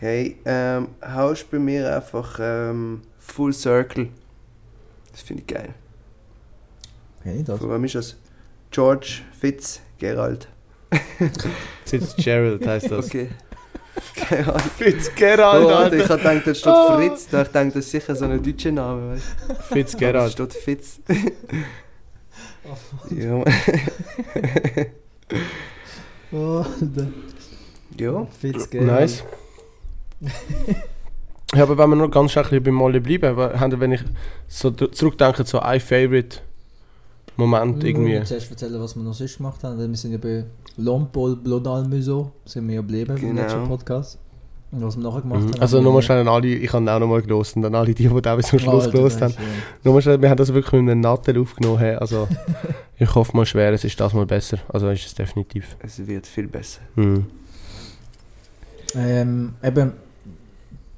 Hey, 0.00 0.38
ähm, 0.46 0.88
haust 1.06 1.50
bei 1.50 1.58
mir 1.58 1.94
einfach 1.94 2.38
ähm, 2.40 3.02
Full 3.18 3.52
Circle. 3.52 4.08
Das 5.12 5.20
finde 5.20 5.42
ich 5.42 5.46
geil. 5.54 5.74
Kenn 7.22 7.40
ich 7.40 7.44
das? 7.46 7.58
Von 7.58 7.70
wem 7.70 7.84
ist 7.84 7.96
das? 7.96 8.16
George 8.70 9.20
Fitzgerald. 9.38 10.48
Fitzgerald 11.84 12.66
heißt 12.66 12.90
das. 12.90 13.06
Okay. 13.06 13.28
Gerald. 14.28 14.62
Fitzgerald, 14.62 15.64
Oh, 15.66 15.68
Alter, 15.68 15.96
ich 15.96 16.02
Alter. 16.10 16.14
hab 16.14 16.20
gedacht, 16.22 16.46
da 16.46 16.54
steht 16.54 16.72
Ah. 16.72 16.96
Fritz. 16.96 17.28
Da 17.28 17.42
ich 17.42 17.48
denke, 17.48 17.74
das 17.74 17.84
ist 17.84 17.90
sicher 17.90 18.16
so 18.16 18.24
ein 18.24 18.42
deutscher 18.42 18.72
Name, 18.72 19.12
weißt 19.12 19.24
Fitzgerald. 19.68 20.32
steht 20.32 20.54
Fitz. 20.54 21.00
ja, 23.10 23.44
Oh, 26.32 26.64
ja. 27.98 28.26
Fitzgerald. 28.40 28.86
Nice. 28.86 29.24
ja, 31.54 31.62
aber 31.62 31.78
wenn 31.78 31.90
wir 31.90 31.96
noch 31.96 32.10
ganz 32.10 32.32
schnell 32.32 32.60
beim 32.60 32.74
Molly 32.74 33.00
bleiben, 33.00 33.36
wir, 33.36 33.80
wenn 33.80 33.92
ich 33.92 34.02
so 34.48 34.70
zurückdenke, 34.70 35.44
so 35.44 35.60
ein 35.60 35.80
Favorite 35.80 36.38
Moment 37.36 37.82
irgendwie. 37.84 38.16
Ich 38.16 38.24
zuerst 38.24 38.50
erzählen, 38.50 38.80
was 38.80 38.94
wir 38.96 39.02
noch 39.02 39.14
sonst 39.14 39.38
gemacht 39.38 39.64
haben. 39.64 39.78
Wir 39.78 39.96
sind 39.96 40.12
ja 40.12 40.18
bei 40.18 40.44
Lompol 40.76 41.36
Blodal 41.36 41.84
Museau, 41.88 42.32
sind 42.44 42.68
wir 42.68 42.74
ja 42.76 42.80
geblieben 42.82 43.16
im 43.16 43.20
Genau. 43.28 43.42
letzten 43.42 43.66
Podcast. 43.66 44.18
Und 44.72 44.82
was 44.84 44.96
wir 44.96 45.02
nachher 45.02 45.22
gemacht 45.22 45.40
Mhm. 45.40 45.52
haben. 45.54 45.60
Also 45.62 45.80
nochmal 45.80 46.02
schnell 46.02 46.18
an 46.20 46.28
alle, 46.28 46.46
ich 46.46 46.72
habe 46.72 46.92
auch 46.92 47.00
nochmal 47.00 47.22
gelost 47.22 47.56
und 47.56 47.64
an 47.64 47.74
alle 47.74 47.92
die, 47.94 48.06
die 48.06 48.20
da 48.22 48.36
bis 48.36 48.46
zum 48.48 48.58
Ah, 48.60 48.62
Schluss 48.62 48.84
du 48.84 48.90
gelost 48.92 49.20
haben. 49.20 49.34
Nochmal 49.82 50.02
schnell, 50.02 50.20
wir 50.22 50.30
haben 50.30 50.36
das 50.36 50.52
wirklich 50.54 50.80
mit 50.82 50.90
einem 50.92 51.00
Nattel 51.00 51.40
aufgenommen. 51.40 51.78
hey, 51.78 51.94
Also 51.96 52.28
ich 52.98 53.12
hoffe 53.14 53.36
mal 53.36 53.46
schwer, 53.46 53.72
es 53.72 53.82
ist 53.84 53.98
das 53.98 54.12
mal 54.12 54.26
besser. 54.26 54.58
Also 54.68 54.88
ist 54.90 55.06
es 55.06 55.14
definitiv. 55.14 55.76
Es 55.80 56.06
wird 56.06 56.24
viel 56.26 56.46
besser. 56.46 56.80
Mhm. 56.94 57.26
Ähm, 58.94 59.54
eben, 59.62 59.92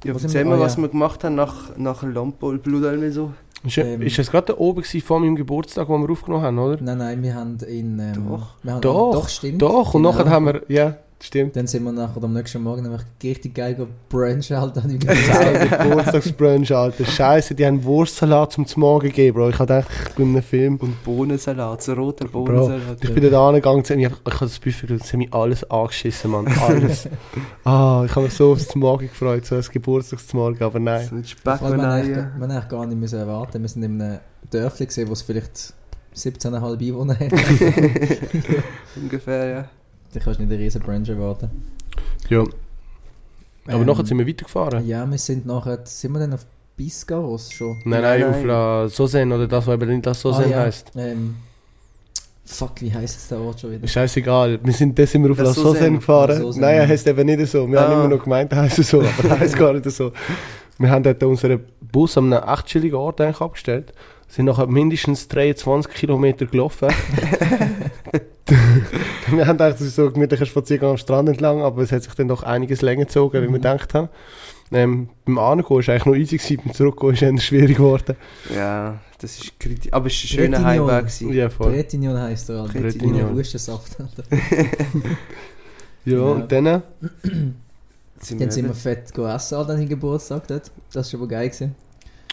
Ja, 0.05 0.13
erzähl 0.15 0.45
wir? 0.45 0.51
mal, 0.51 0.59
Ah, 0.59 0.61
was 0.65 0.77
ja. 0.77 0.83
wir 0.83 0.89
gemacht 0.89 1.25
haben 1.25 1.35
nach, 1.35 1.77
nach 1.77 2.03
Lompol 2.03 2.59
Blutalme 2.59 3.11
so. 3.13 3.33
Ist, 3.65 3.79
Ähm. 3.79 4.03
ist 4.03 4.19
es 4.19 4.31
gerade 4.31 4.49
da 4.49 4.59
oben 4.59 4.83
gewesen, 4.83 5.01
vor 5.01 5.21
meinem 5.21 5.37
Geburtstag, 5.37 5.89
wo 5.89 5.97
wir 5.97 6.11
aufgenommen 6.11 6.43
haben, 6.45 6.59
oder? 6.59 6.79
nein, 6.83 6.99
nein, 6.99 7.23
wir 7.23 7.35
haben 7.37 7.57
in... 7.69 7.99
Ähm, 8.01 8.27
Doch. 8.29 8.47
Wir 8.65 8.73
haben, 8.73 8.81
Doch, 8.81 9.13
doch, 9.13 9.29
stimmt. 9.29 9.63
Doch, 9.63 9.95
und 9.95 10.03
Genau. 10.03 10.13
nachher 10.13 10.31
haben 10.31 10.47
wir, 10.47 10.63
ja, 10.69 10.97
stimmt. 11.23 11.57
Dann 11.57 11.67
sind 11.67 11.85
wir 11.85 11.93
nachher 11.93 12.23
am 12.23 12.33
nächsten 12.33 12.63
Morgen 12.63 12.83
nämlich 12.83 13.03
richtig 13.23 13.55
geil 13.55 13.75
gebrunchen 13.75 14.57
halt 14.57 14.77
an 14.79 14.89
dem 14.89 14.99
Geburtstagsbrunch, 14.99 16.75
Alter. 16.75 17.05
Scheiße, 17.05 17.55
die 17.55 17.67
haben 17.67 17.83
Wurstsalat 17.85 18.53
zum 18.53 18.67
Morgen 18.77 19.09
gegeben, 19.09 19.37
Bro. 19.37 19.49
Ich 19.51 19.59
hab 19.59 19.69
gedacht, 19.69 19.89
ich 20.09 20.15
bin 20.15 20.31
in 20.31 20.33
einem 20.37 20.43
Film. 20.43 20.77
Und 20.77 21.03
Bohnensalat, 21.05 21.83
so 21.83 21.93
roter 21.95 22.27
Bro, 22.27 22.45
Bohnensalat. 22.45 23.03
ich 23.03 23.15
bin 23.15 23.31
da 23.31 23.49
angegangen, 23.49 23.79
einfach- 23.79 23.97
ich 23.99 24.07
habe 24.07 24.21
das 24.41 24.59
Buffet 24.59 24.87
geschaut, 24.87 25.07
sie 25.07 25.13
haben 25.13 25.19
mich 25.21 25.35
alles 25.35 25.71
angeschissen, 25.71 26.31
Mann. 26.31 26.47
Alles. 26.49 27.09
ah, 27.65 28.03
ich 28.07 28.15
habe 28.15 28.25
mich 28.27 28.35
so 28.35 28.53
aufs 28.53 28.75
Morgen 28.75 29.09
gefreut, 29.09 29.47
so 29.47 29.57
als 29.57 29.71
Geburtstagsmorgen, 29.71 30.63
aber 30.63 30.79
nein. 30.81 31.07
So 31.09 31.15
mit 31.15 31.29
Speck 31.29 31.61
wir 31.61 31.69
haben 31.69 31.81
eigentlich, 31.81 32.69
gar 32.69 32.87
nicht 32.87 32.99
müssen 32.99 33.19
erwarten. 33.19 33.63
Wir 33.63 33.69
sind 33.69 33.83
in 33.83 34.01
einem 34.01 34.19
Dörfli 34.51 34.87
gesehen, 34.87 35.09
wo 35.09 35.13
es 35.13 35.23
vielleicht 35.23 35.73
17,5 36.15 36.81
Einwohner 36.81 37.19
hat. 37.19 37.33
Ungefähr, 38.97 39.47
ja. 39.47 39.65
Da 40.13 40.21
kannst 40.21 40.39
du 40.39 40.45
nicht 40.45 40.53
einen 40.53 40.63
riesen 40.63 40.81
Brunch 40.83 41.09
erwarten. 41.09 41.51
Ja, 42.29 42.41
aber 42.41 43.75
Ähm, 43.81 43.87
nachher 43.87 44.05
sind 44.07 44.19
wir 44.19 44.27
weitergefahren. 44.27 44.87
Ja, 44.87 45.09
wir 45.11 45.19
sind 45.19 45.47
nachher... 45.47 45.81
Sind 45.85 46.13
wir 46.13 46.19
dann 46.21 46.35
auf 46.35 46.45
Biscaros 46.77 47.53
schon? 47.53 47.79
Nein, 47.85 48.03
Nein, 48.03 48.21
nein, 48.21 48.31
auf 48.31 48.45
La 48.45 48.89
Sosen 48.89 49.31
oder 49.33 49.47
das, 49.47 49.67
was 49.67 49.75
eben 49.75 49.89
nicht 49.95 50.07
La 50.07 50.15
Sosen 50.15 50.45
Ah, 50.45 50.49
ja. 50.49 50.61
heisst. 50.61 50.91
Ähm, 50.97 51.37
fuck, 52.45 52.81
wie 52.81 52.93
heisst 52.93 53.19
es 53.19 53.29
der 53.29 53.41
Ort 53.41 53.61
schon 53.61 53.73
wieder? 53.73 53.87
Scheißegal, 53.87 54.59
wir 54.63 54.73
sind 54.73 54.99
das 54.99 55.13
sind 55.13 55.23
wir 55.23 55.31
auf 55.33 55.39
La 55.39 55.45
La 55.45 55.53
Sosen 55.53 55.73
Sosen. 55.79 55.95
gefahren. 55.97 56.31
La 56.31 56.37
Sosen. 56.41 56.61
Nein, 56.63 56.75
er 56.77 56.89
heisst 56.89 57.07
eben 57.07 57.27
nicht 57.27 57.47
so. 57.51 57.69
Wir 57.71 57.81
haben 57.81 57.93
Ah. 57.93 58.05
immer 58.05 58.09
noch 58.17 58.23
gemeint, 58.25 58.51
er 58.53 58.63
heisst 58.63 58.83
so, 58.85 59.01
aber 59.01 59.29
er 59.29 59.41
heisst 59.41 59.57
gar 59.57 59.73
nicht 59.75 59.91
so. 59.91 60.13
Wir 60.79 60.91
haben 60.91 61.03
dort 61.05 61.23
unseren 61.23 61.61
Bus 61.93 62.17
an 62.19 62.33
einem 62.33 62.49
echt 62.49 62.67
chilligen 62.67 62.97
Ort 62.97 63.21
eigentlich 63.21 63.41
abgestellt. 63.41 63.93
Sind 64.27 64.47
nachher 64.47 64.67
mindestens 64.67 65.29
23 65.29 65.93
Kilometer 65.93 66.47
gelaufen. 66.47 66.89
wir 69.37 69.47
haben 69.47 69.57
gedacht, 69.59 69.81
ist 69.81 69.97
so 69.97 70.07
ein 70.07 70.13
gemütlicher 70.13 70.47
Spaziergang 70.47 70.91
am 70.93 70.97
Strand 70.99 71.29
entlang, 71.29 71.61
aber 71.63 71.83
es 71.83 71.93
hat 71.93 72.03
sich 72.03 72.15
dann 72.15 72.29
doch 72.29 72.43
einiges 72.43 72.83
länger 72.83 73.05
gezogen, 73.07 73.37
als 73.37 73.43
wir 73.43 73.49
Mhm. 73.51 73.55
gedacht 73.55 73.95
haben. 73.95 74.09
Ähm, 74.73 75.09
beim 75.27 75.39
Angehen 75.39 75.69
war 75.71 75.79
es 75.81 75.89
eigentlich 75.89 76.07
noch 76.07 76.15
easy, 76.15 76.37
gewesen, 76.39 76.61
beim 76.65 76.75
Zurückgehen 76.75 77.13
ist 77.13 77.23
es 77.23 77.29
eher 77.31 77.39
schwierig 77.41 77.77
geworden. 77.77 78.17
Ja, 78.55 78.99
das 79.19 79.39
ist 79.39 79.61
kritisch. 79.61 79.93
Aber 79.93 80.07
es 80.07 80.15
war 80.15 80.23
ein 80.25 80.29
schöner. 80.29 80.65
Heimweg. 80.65 80.99
gewesen. 81.01 81.33
Ja, 81.33 81.51
voll. 81.51 81.73
Bretignon 81.73 82.19
heisst 82.19 82.49
er, 82.49 82.63
Alter. 82.63 82.81
Bretignon. 82.81 83.35
Hustensaft, 83.35 83.97
Alter. 84.01 84.25
Ja, 86.05 86.13
Ja. 86.17 86.21
und 86.23 86.51
dann... 86.51 86.83
Sind 88.21 88.41
Dann 88.41 88.51
sind 88.53 88.67
wir 88.67 88.75
fett 88.75 89.13
go 89.13 89.27
essen 89.27 89.57
an 89.57 89.67
deinem 89.67 89.89
Geburtstag 89.89 90.47
dort. 90.47 90.71
Das 90.93 90.95
war 90.97 91.05
schon 91.11 91.21
mal 91.21 91.27
geil. 91.29 91.49
Gewesen. 91.49 91.75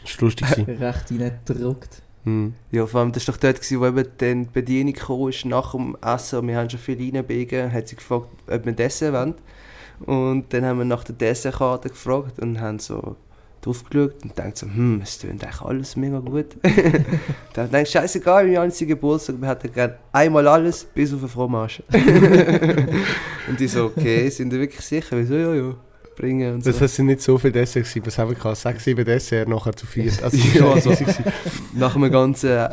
Das 0.04 0.16
war 0.18 0.22
lustig. 0.26 0.48
Recht 0.68 1.12
reingedruckt. 1.12 2.02
Hm. 2.26 2.54
Ja, 2.72 2.86
vor 2.86 3.02
allem, 3.02 3.12
das 3.12 3.28
war 3.28 3.34
doch 3.34 3.42
dort, 3.42 3.56
gewesen, 3.58 3.80
wo 3.80 3.86
eben 3.88 4.08
dann 4.18 4.44
die 4.44 4.50
Bedienung 4.52 4.94
gekommen 4.94 5.30
ist 5.30 5.46
nach 5.46 5.72
dem 5.72 5.98
Essen. 6.02 6.40
und 6.40 6.48
Wir 6.48 6.58
haben 6.58 6.70
schon 6.70 6.80
viel 6.80 6.98
reinbiegen. 6.98 7.72
hat 7.72 7.88
sie 7.88 7.96
gefragt, 7.96 8.28
ob 8.48 8.66
wir 8.66 8.74
Dessert 8.74 9.14
wollen. 9.14 9.36
Und 10.06 10.54
dann 10.54 10.66
haben 10.66 10.80
wir 10.80 10.86
nach 10.86 11.04
der 11.04 11.16
Dessertkarte 11.16 11.90
gefragt 11.90 12.40
und 12.40 12.60
haben 12.60 12.80
so 12.80 13.16
drauf 13.62 13.84
geschaut 13.84 14.24
und 14.24 14.38
denkt 14.38 14.58
so, 14.58 14.68
hm, 14.68 15.02
es 15.04 15.18
tönt 15.18 15.44
eigentlich 15.44 15.62
alles 15.62 15.96
mega 15.96 16.20
gut. 16.20 16.56
dann 17.54 17.70
denkst 17.72 17.92
du, 17.92 18.00
scheißegal, 18.00 18.48
wie 18.48 18.58
alle 18.58 18.72
Geburtstag, 18.72 19.36
wir 19.40 19.50
hätten 19.50 19.74
gerne 19.74 19.98
einmal 20.12 20.48
alles, 20.48 20.86
bis 20.86 21.14
auf 21.14 21.20
eine 21.20 21.28
Fromage. 21.28 21.84
und 23.50 23.60
die 23.60 23.68
so, 23.68 23.86
okay, 23.86 24.30
sind 24.30 24.54
ihr 24.54 24.60
wirklich 24.60 24.86
sicher? 24.86 25.18
Wir 25.18 25.26
so, 25.26 25.36
ja, 25.36 25.54
ja, 25.54 25.76
bringen 26.20 26.56
und 26.56 26.64
so. 26.64 26.72
Das 26.72 26.96
sind 26.96 27.08
nicht 27.08 27.22
so 27.22 27.38
viele 27.38 27.54
Desserts 27.54 27.90
gewesen, 27.94 28.06
was 28.08 28.18
haben 28.18 28.30
wir 28.30 28.36
gehabt? 28.36 28.58
Sechs, 28.58 28.84
sieben 28.84 29.06
Desserts 29.06 29.50
nachher 29.50 29.76
zu 29.76 29.86
vier. 29.86 30.12
Also, 30.22 30.38
Ja, 30.54 30.72
also- 30.72 30.90
also, 30.92 31.06
Nach 31.74 31.96
einem 31.96 32.12
ganzen 32.12 32.68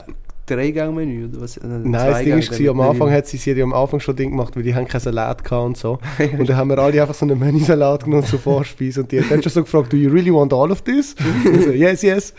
Dreigangmenü 0.47 1.27
oder 1.27 1.41
was? 1.41 1.57
Äh, 1.57 1.67
Nein, 1.67 1.93
das 1.93 2.19
Ding 2.23 2.39
ist, 2.39 2.51
gewesen, 2.51 2.69
am 2.71 2.81
Anfang 2.81 3.11
hat 3.11 3.27
sie, 3.27 3.37
sie 3.37 3.61
am 3.63 3.73
Anfang 3.73 3.99
schon 4.01 4.15
Ding 4.15 4.31
gemacht, 4.31 4.55
weil 4.57 4.63
die 4.63 4.75
haben 4.75 4.87
keinen 4.87 5.01
Salat 5.01 5.43
gehabt 5.43 5.67
und 5.67 5.77
so. 5.77 5.99
Und 6.39 6.49
dann 6.49 6.57
haben 6.57 6.69
wir 6.71 6.79
alle 6.79 7.01
einfach 7.01 7.15
so 7.15 7.27
einen 7.27 7.39
Menüsalat 7.39 8.05
genommen 8.05 8.25
zur 8.25 8.39
Vorspeise 8.39 9.01
und 9.01 9.11
die 9.11 9.21
hat 9.21 9.31
dann 9.31 9.43
schon 9.43 9.51
so 9.53 9.63
gefragt, 9.65 9.93
do 9.93 9.97
you 9.97 10.09
really 10.11 10.33
want 10.33 10.53
all 10.53 10.71
of 10.71 10.83
this? 10.83 11.15
Und 11.45 11.63
so, 11.65 11.71
yes, 11.71 12.03
yes. 12.03 12.33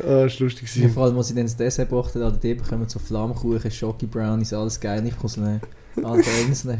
Ah, 0.00 0.24
das 0.24 0.38
war 0.38 0.44
lustig. 0.44 0.76
Ja, 0.76 0.88
vor 0.88 1.04
allem, 1.04 1.16
als 1.16 1.28
sie 1.28 1.34
dann 1.34 1.44
das 1.44 1.56
Dessert 1.56 1.88
gebracht 1.88 2.14
hat, 2.14 2.20
Alter, 2.22 2.36
die 2.36 2.52
bekommen 2.54 2.86
so 2.86 2.98
Flammkuchen, 2.98 3.70
Schoki 3.70 4.04
Brownies, 4.06 4.52
alles 4.52 4.78
geil. 4.78 5.02
Ich 5.06 5.14
bekomme 5.14 5.30
so 5.30 5.40
eine, 5.40 5.60
Alter, 6.06 6.30
irgend 6.38 6.54
so 6.56 6.68
eine 6.68 6.78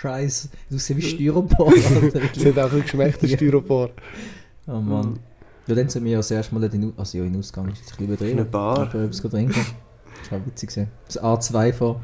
Scheiß. 0.00 0.48
Du 0.70 0.78
siehst 0.78 0.96
wie 0.96 1.02
Styropor, 1.02 1.68
Alter. 2.02 2.20
Es 2.34 2.44
hat 2.44 2.58
auch 2.58 2.70
geschmeckt, 2.82 3.20
der 3.22 3.28
Ja. 3.28 3.36
Styropor. 3.36 3.90
Oh 4.66 4.72
Mann. 4.80 5.18
Ja, 5.66 5.74
dann 5.74 5.88
sind 5.88 6.04
wir 6.04 6.12
ja 6.12 6.18
das 6.18 6.30
erste 6.30 6.54
Mal 6.54 6.64
in, 6.72 6.92
also 6.96 7.18
ja, 7.18 7.24
in 7.24 7.32
den 7.32 7.40
Ausgang, 7.40 7.68
ist 7.70 7.80
jetzt 7.80 7.98
ein 8.00 8.06
bisschen 8.06 8.28
In 8.28 8.38
einer 8.38 8.48
Bar. 8.48 8.78
Aber 8.78 8.94
etwas 9.02 9.20
trinken. 9.20 9.54
Das 10.22 10.32
war 10.32 10.46
witzig. 10.46 10.70
gewesen. 10.70 10.88
Das 11.06 11.22
A2 11.22 11.72
von, 11.72 11.96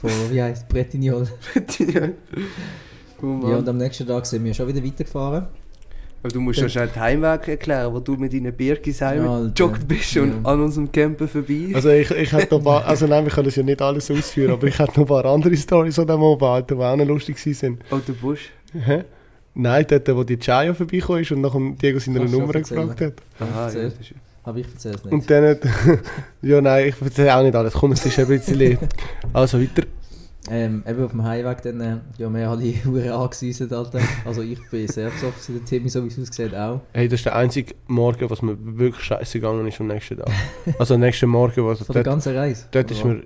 von 0.00 0.10
wie 0.30 0.42
heisst 0.42 0.68
Bretignol. 0.68 1.28
ja. 1.78 2.08
Oh. 3.22 3.48
Ja, 3.48 3.56
und 3.58 3.68
am 3.68 3.76
nächsten 3.76 4.06
Tag 4.06 4.26
sind 4.26 4.44
wir 4.44 4.54
schon 4.54 4.66
wieder 4.68 4.84
weitergefahren. 4.84 5.46
Aber 6.22 6.32
du 6.32 6.40
musst 6.40 6.60
ja 6.60 6.68
schnell 6.68 6.88
den 6.88 7.00
Heimweg 7.00 7.48
erklären, 7.48 7.94
wo 7.94 7.98
du 8.00 8.14
mit 8.16 8.32
deinen 8.32 8.52
Birkis 8.52 9.00
Ja, 9.00 9.08
heimgejoggt 9.08 9.88
bist 9.88 10.16
und 10.18 10.44
Ja. 10.44 10.50
an 10.50 10.60
unserem 10.60 10.92
Camper 10.92 11.26
vorbei. 11.26 11.70
Also 11.72 11.88
ich, 11.88 12.10
ich 12.10 12.30
hätte 12.32 12.54
noch 12.54 12.60
ein 12.60 12.64
paar, 12.64 12.84
also 12.84 13.06
nein, 13.06 13.24
wir 13.24 13.32
können 13.32 13.46
das 13.46 13.56
ja 13.56 13.62
nicht 13.62 13.80
alles 13.80 14.10
ausführen, 14.10 14.52
aber 14.52 14.66
ich 14.66 14.78
hätte 14.78 14.92
noch 14.92 14.98
ein 14.98 15.06
paar 15.06 15.24
andere 15.24 15.56
Stories 15.56 15.98
an 15.98 16.06
dem 16.08 16.20
Oben, 16.22 16.44
Alter, 16.44 16.74
die 16.74 16.82
auch 16.82 16.96
noch 16.96 17.06
lustig 17.06 17.38
waren. 17.62 17.78
oh, 17.90 17.96
der 18.06 18.12
Busch. 18.12 18.50
Hä? 18.74 19.04
Nein, 19.54 19.86
dort, 19.88 20.08
wo 20.14 20.22
die 20.22 20.38
Chaya 20.38 20.74
vorbeigekommen 20.74 21.22
ist 21.22 21.32
und 21.32 21.40
nach 21.40 21.52
dem 21.52 21.76
Diego 21.78 21.98
seine 21.98 22.20
Nummer 22.20 22.52
gefragt 22.52 23.00
hat. 23.00 23.14
Aha, 23.40 23.48
ja, 23.60 23.64
erzähl. 23.64 23.84
das 23.84 23.94
ist... 24.00 24.14
Aber 24.44 24.58
ich 24.58 24.66
erzähle 24.72 24.94
es 24.94 25.04
nicht. 25.04 25.12
Und 25.12 25.30
dann, 25.30 25.44
hat- 25.44 25.60
ja 26.42 26.60
nein, 26.60 26.88
ich 26.88 27.00
erzähle 27.02 27.34
auch 27.36 27.42
nicht 27.42 27.54
alles, 27.56 27.72
komm, 27.72 27.92
es 27.92 28.04
ist 28.06 28.18
ein 28.18 28.26
bisschen... 28.28 28.78
Also 29.32 29.60
weiter. 29.60 29.82
Ähm, 30.48 30.82
eben 30.88 31.04
auf 31.04 31.10
dem 31.10 31.22
Heimweg 31.22 31.60
dann, 31.62 31.80
äh, 31.82 31.96
ja, 32.16 32.32
wir 32.32 32.48
haben 32.48 32.58
alle 32.60 32.72
Huren 32.84 33.10
angesüßt, 33.10 33.70
Alter. 33.72 34.00
Also 34.24 34.40
ich 34.40 34.58
bin 34.70 34.88
sehr 34.88 35.10
besoffen, 35.10 35.56
der 35.56 35.64
Timmy, 35.66 35.88
so 35.90 36.02
wie 36.02 36.08
es 36.08 36.18
aussieht, 36.18 36.54
auch. 36.54 36.80
Hey, 36.94 37.08
das 37.08 37.20
ist 37.20 37.26
der 37.26 37.36
einzige 37.36 37.74
Morgen, 37.88 38.30
was 38.30 38.40
mir 38.40 38.56
wirklich 38.58 39.04
scheiße 39.04 39.38
gegangen 39.38 39.66
ist 39.66 39.78
am 39.80 39.88
nächsten 39.88 40.16
Tag. 40.16 40.30
Also 40.78 40.94
am 40.94 41.00
nächsten 41.00 41.28
Morgen, 41.28 41.66
was 41.66 41.80
Von 41.82 41.92
der 41.92 42.02
dort, 42.02 42.14
ganzen 42.14 42.34
Reise. 42.36 42.64
dort 42.70 42.90
ist 42.90 43.04
mir... 43.04 43.22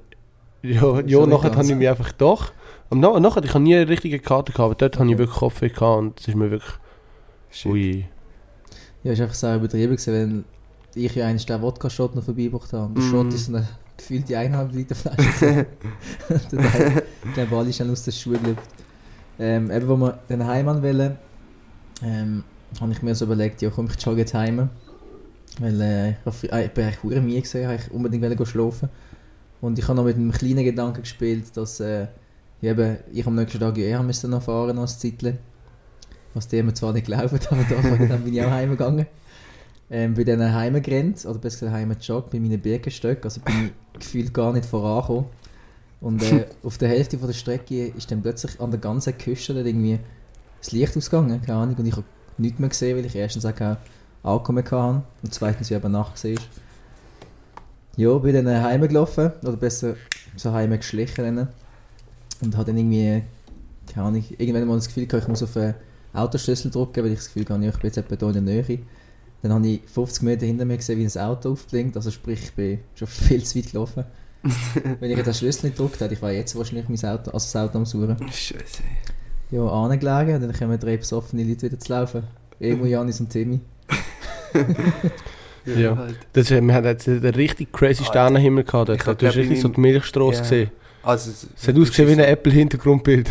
Ja, 0.62 1.00
ja 1.02 1.26
nachher 1.26 1.54
habe 1.54 1.64
ich 1.64 1.74
mich 1.76 1.88
einfach 1.88 2.10
doch... 2.12 2.52
Am 2.90 2.98
Na- 3.00 3.18
nachher, 3.20 3.44
ich 3.44 3.50
habe 3.54 3.62
nie 3.62 3.76
eine 3.76 3.88
richtige 3.88 4.18
Karte 4.18 4.52
gehabt, 4.52 4.64
aber 4.64 4.74
dort 4.74 4.98
habe 4.98 5.06
ich 5.08 5.14
Okay. 5.14 5.18
wirklich 5.20 5.38
Kopfweh 5.38 5.68
gehabt 5.68 5.98
und 6.00 6.20
es 6.20 6.28
ist 6.28 6.34
mir 6.34 6.50
wirklich... 6.50 6.72
Shit. 7.50 7.70
Ui. 7.72 8.04
Ja, 9.04 9.12
ist 9.12 9.20
einfach 9.20 9.34
so 9.34 9.54
übertrieben 9.54 9.92
gewesen, 9.96 10.44
weil 10.94 11.02
ich 11.04 11.14
ja 11.14 11.26
eigentlich 11.28 11.46
den 11.46 11.62
Wodka-Shot 11.62 12.16
noch 12.16 12.24
vorbeigebracht 12.24 12.72
habe. 12.72 12.86
Und 12.86 12.96
der 12.96 13.04
Mhm. 13.04 13.10
Shot 13.10 13.26
ist 13.34 13.46
so 13.46 13.52
eine 13.94 13.96
gefühlte 13.96 14.38
eineinhalb 14.38 14.72
Liter 14.72 14.94
Flasche. 14.94 15.66
dann 16.50 16.72
hat- 16.72 17.04
ich 17.26 17.34
glaube, 17.34 17.56
alle 17.56 17.72
schnell 17.72 17.90
aus 17.90 18.04
der 18.04 18.12
Schuhe 18.12 18.38
gelüpft. 18.38 18.68
Ähm, 19.38 19.70
eben, 19.70 19.88
wo 19.88 19.96
wir 19.96 20.18
dann 20.28 20.46
heim 20.46 20.66
wollen, 20.66 21.16
ähm, 22.02 22.44
habe 22.80 22.92
ich 22.92 23.02
mir 23.02 23.14
so 23.14 23.24
überlegt, 23.24 23.62
ja 23.62 23.70
komm, 23.70 23.88
ich 23.96 24.02
jogge 24.04 24.20
jetzt 24.20 24.34
heim. 24.34 24.68
Weil 25.60 25.80
äh, 25.80 26.10
ich, 26.10 26.16
hab- 26.24 26.52
äh, 26.52 26.64
ich 26.66 26.70
bin 26.72 26.84
eigentlich 26.84 27.02
hure 27.02 27.20
müde 27.20 27.66
habe 27.66 27.76
ich 27.76 27.90
unbedingt 27.90 28.48
schlafen. 28.48 28.88
Und 29.60 29.78
ich 29.78 29.84
habe 29.88 29.96
noch 29.96 30.04
mit 30.04 30.16
einem 30.16 30.32
kleinen 30.32 30.64
Gedanken 30.64 31.00
gespielt, 31.02 31.56
dass 31.56 31.80
äh, 31.80 32.06
ja, 32.60 32.72
eben, 32.72 32.98
ich 33.12 33.26
am 33.26 33.34
nächsten 33.34 33.60
Tag 33.60 33.78
eher 33.78 34.02
müsste 34.02 34.28
noch 34.28 34.42
fahren 34.42 34.78
als 34.78 34.98
Zeitchen. 34.98 35.38
Was 36.34 36.48
die 36.48 36.62
mir 36.62 36.74
zwar 36.74 36.92
nicht 36.92 37.06
glauben, 37.06 37.38
aber 37.50 37.64
da, 37.68 38.06
dann 38.06 38.24
bin 38.24 38.34
ich 38.34 38.42
auch 38.42 38.50
heimgegangen. 38.50 39.06
Ähm, 39.90 40.14
bin 40.14 40.26
dann 40.26 40.52
heimgerannt, 40.52 41.24
oder 41.26 41.38
besser 41.38 41.66
gesagt 41.66 41.76
heimgejoggt, 41.76 42.30
bei 42.30 42.40
meinen 42.40 42.60
Birkenstöcken, 42.60 43.24
also 43.24 43.40
bin 43.40 43.54
ich 43.66 43.72
gefühlt 44.00 44.32
gar 44.32 44.52
nicht 44.52 44.64
vorangekommen. 44.64 45.26
Und 46.00 46.22
äh, 46.22 46.46
auf 46.62 46.78
der 46.78 46.88
Hälfte 46.88 47.18
von 47.18 47.28
der 47.28 47.34
Strecke 47.34 47.88
ist 47.88 48.10
dann 48.10 48.22
plötzlich 48.22 48.60
an 48.60 48.70
der 48.70 48.80
ganzen 48.80 49.16
Küste 49.16 49.54
dann 49.54 49.66
irgendwie 49.66 49.98
das 50.60 50.72
Licht 50.72 50.96
ausgegangen, 50.96 51.40
keine 51.42 51.58
Ahnung, 51.58 51.76
und 51.76 51.86
ich 51.86 51.92
habe 51.92 52.04
nichts 52.38 52.58
mehr 52.58 52.70
gesehen, 52.70 52.96
weil 52.96 53.04
ich 53.04 53.14
erstens 53.14 53.44
auch 53.44 53.54
kein 53.54 53.76
Ankommen 54.22 54.64
hatte 54.64 55.02
und 55.22 55.34
zweitens 55.34 55.68
ja 55.68 55.76
eben 55.76 55.92
Nacht 55.92 56.22
war. 56.24 56.30
Ja, 57.96 58.18
bin 58.18 58.34
dann 58.34 58.46
äh, 58.46 58.60
heimgelaufen, 58.60 59.32
oder 59.42 59.56
besser 59.56 59.94
so 60.36 60.52
heimgeschlichen 60.52 61.48
und 62.40 62.56
habe 62.56 62.66
dann 62.66 62.78
irgendwie, 62.78 63.22
keine 63.92 64.06
Ahnung, 64.06 64.24
irgendwann 64.38 64.66
mal 64.66 64.76
das 64.76 64.88
Gefühl 64.88 65.06
gehabt, 65.06 65.24
ich 65.24 65.28
muss 65.28 65.42
auf 65.42 65.52
den 65.52 65.74
Autoschlüssel 66.12 66.70
drücken, 66.70 67.04
weil 67.04 67.12
ich 67.12 67.18
das 67.18 67.32
Gefühl 67.32 67.46
habe, 67.48 67.64
ja, 67.64 67.70
ich 67.70 67.78
bin 67.78 67.88
jetzt 67.88 67.98
etwa 67.98 68.16
hier 68.16 68.28
in 68.28 68.46
der 68.46 68.54
Nähe. 68.54 68.78
Dann 69.44 69.52
habe 69.52 69.68
ich 69.68 69.82
50 69.92 70.22
Meter 70.22 70.46
hinter 70.46 70.64
mir 70.64 70.78
gesehen, 70.78 70.98
wie 70.98 71.04
ein 71.04 71.22
Auto 71.22 71.52
aufblinkt, 71.52 71.94
also 71.96 72.10
sprich, 72.10 72.44
ich 72.44 72.52
bin 72.54 72.78
schon 72.94 73.06
viel 73.06 73.44
zu 73.44 73.58
weit 73.58 73.70
gelaufen. 73.70 74.04
Wenn 75.00 75.10
ich 75.10 75.18
jetzt 75.18 75.26
den 75.26 75.34
Schlüssel 75.34 75.66
nicht 75.66 75.76
gedrückt 75.76 76.00
hätte, 76.00 76.14
ich 76.14 76.22
war 76.22 76.32
jetzt 76.32 76.56
wahrscheinlich 76.56 76.88
mein 76.88 77.10
Auto, 77.10 77.30
also 77.30 77.44
das 77.44 77.54
Auto 77.56 77.76
am 77.76 77.84
Suchen. 77.84 78.16
Scheiße. 78.32 78.82
Ja, 79.50 79.66
angelegen, 79.66 80.40
dann 80.40 80.52
kommen 80.54 80.78
drei 80.80 80.96
besoffene 80.96 81.44
Leute 81.44 81.66
wieder 81.66 81.78
zu 81.78 81.92
laufen. 81.92 82.22
Emo, 82.58 82.86
Janis 82.86 83.20
und 83.20 83.28
Timmy. 83.28 83.60
Ja. 85.66 85.94
Halt. 85.96 86.16
Das, 86.32 86.48
wir 86.50 86.74
hatten 86.74 86.86
jetzt 86.86 87.06
einen 87.06 87.24
richtig 87.34 87.70
crazy 87.70 88.00
Alter. 88.00 88.04
Sternenhimmel 88.04 88.64
gehabt. 88.64 88.88
Ich 88.88 89.02
dort. 89.02 89.20
Du 89.20 89.26
hast 89.26 89.36
richtig 89.36 89.60
so 89.60 89.68
die 89.68 89.80
Milchstraße 89.80 90.36
Ja. 90.36 90.40
gesehen. 90.42 90.70
Also, 91.04 91.30
es 91.30 91.68
hat 91.68 91.76
ausgesehen 91.76 92.08
wie 92.08 92.12
ein 92.12 92.20
Apple-Hintergrundbild. 92.20 93.28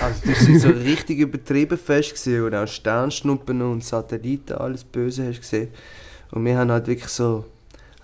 Also 0.00 0.20
das 0.26 0.48
war 0.48 0.58
so 0.58 0.68
richtig 0.68 1.18
übertrieben 1.18 1.76
fest, 1.76 2.10
gewesen, 2.10 2.44
wo 2.44 2.48
du 2.48 2.62
auch 2.62 2.68
Sternschnuppen 2.68 3.62
und 3.62 3.84
Satelliten, 3.84 4.52
alles 4.52 4.84
Böse 4.84 5.26
hast 5.28 5.40
gesehen. 5.40 5.68
Und 6.30 6.44
wir 6.44 6.56
haben 6.56 6.70
halt 6.70 6.86
wirklich 6.86 7.08
so, 7.08 7.44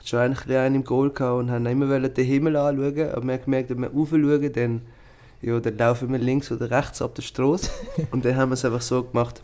schon 0.05 0.19
eigentlich 0.19 0.57
einen 0.57 0.77
im 0.77 0.85
Goal 0.85 1.11
gehabt 1.11 1.39
und 1.39 1.51
haben 1.51 1.67
immer 1.67 2.01
den 2.01 2.25
Himmel 2.25 2.57
anschauen, 2.57 3.11
aber 3.11 3.25
wir 3.25 3.35
haben 3.35 3.45
gemerkt, 3.45 3.71
wenn 3.71 3.81
wir 3.81 3.91
raufschauen, 3.91 4.53
dann, 4.53 4.83
ja, 5.41 5.61
dann 5.61 5.79
laufen 5.79 6.11
wir 6.11 6.19
links 6.19 6.51
oder 6.51 6.71
rechts 6.71 7.01
ab 7.01 7.15
der 7.15 7.23
Straße. 7.23 7.71
und 8.11 8.25
dann 8.25 8.37
haben 8.37 8.51
wir 8.51 8.55
es 8.55 8.65
einfach 8.65 8.83
so 8.83 9.05
gemacht, 9.05 9.41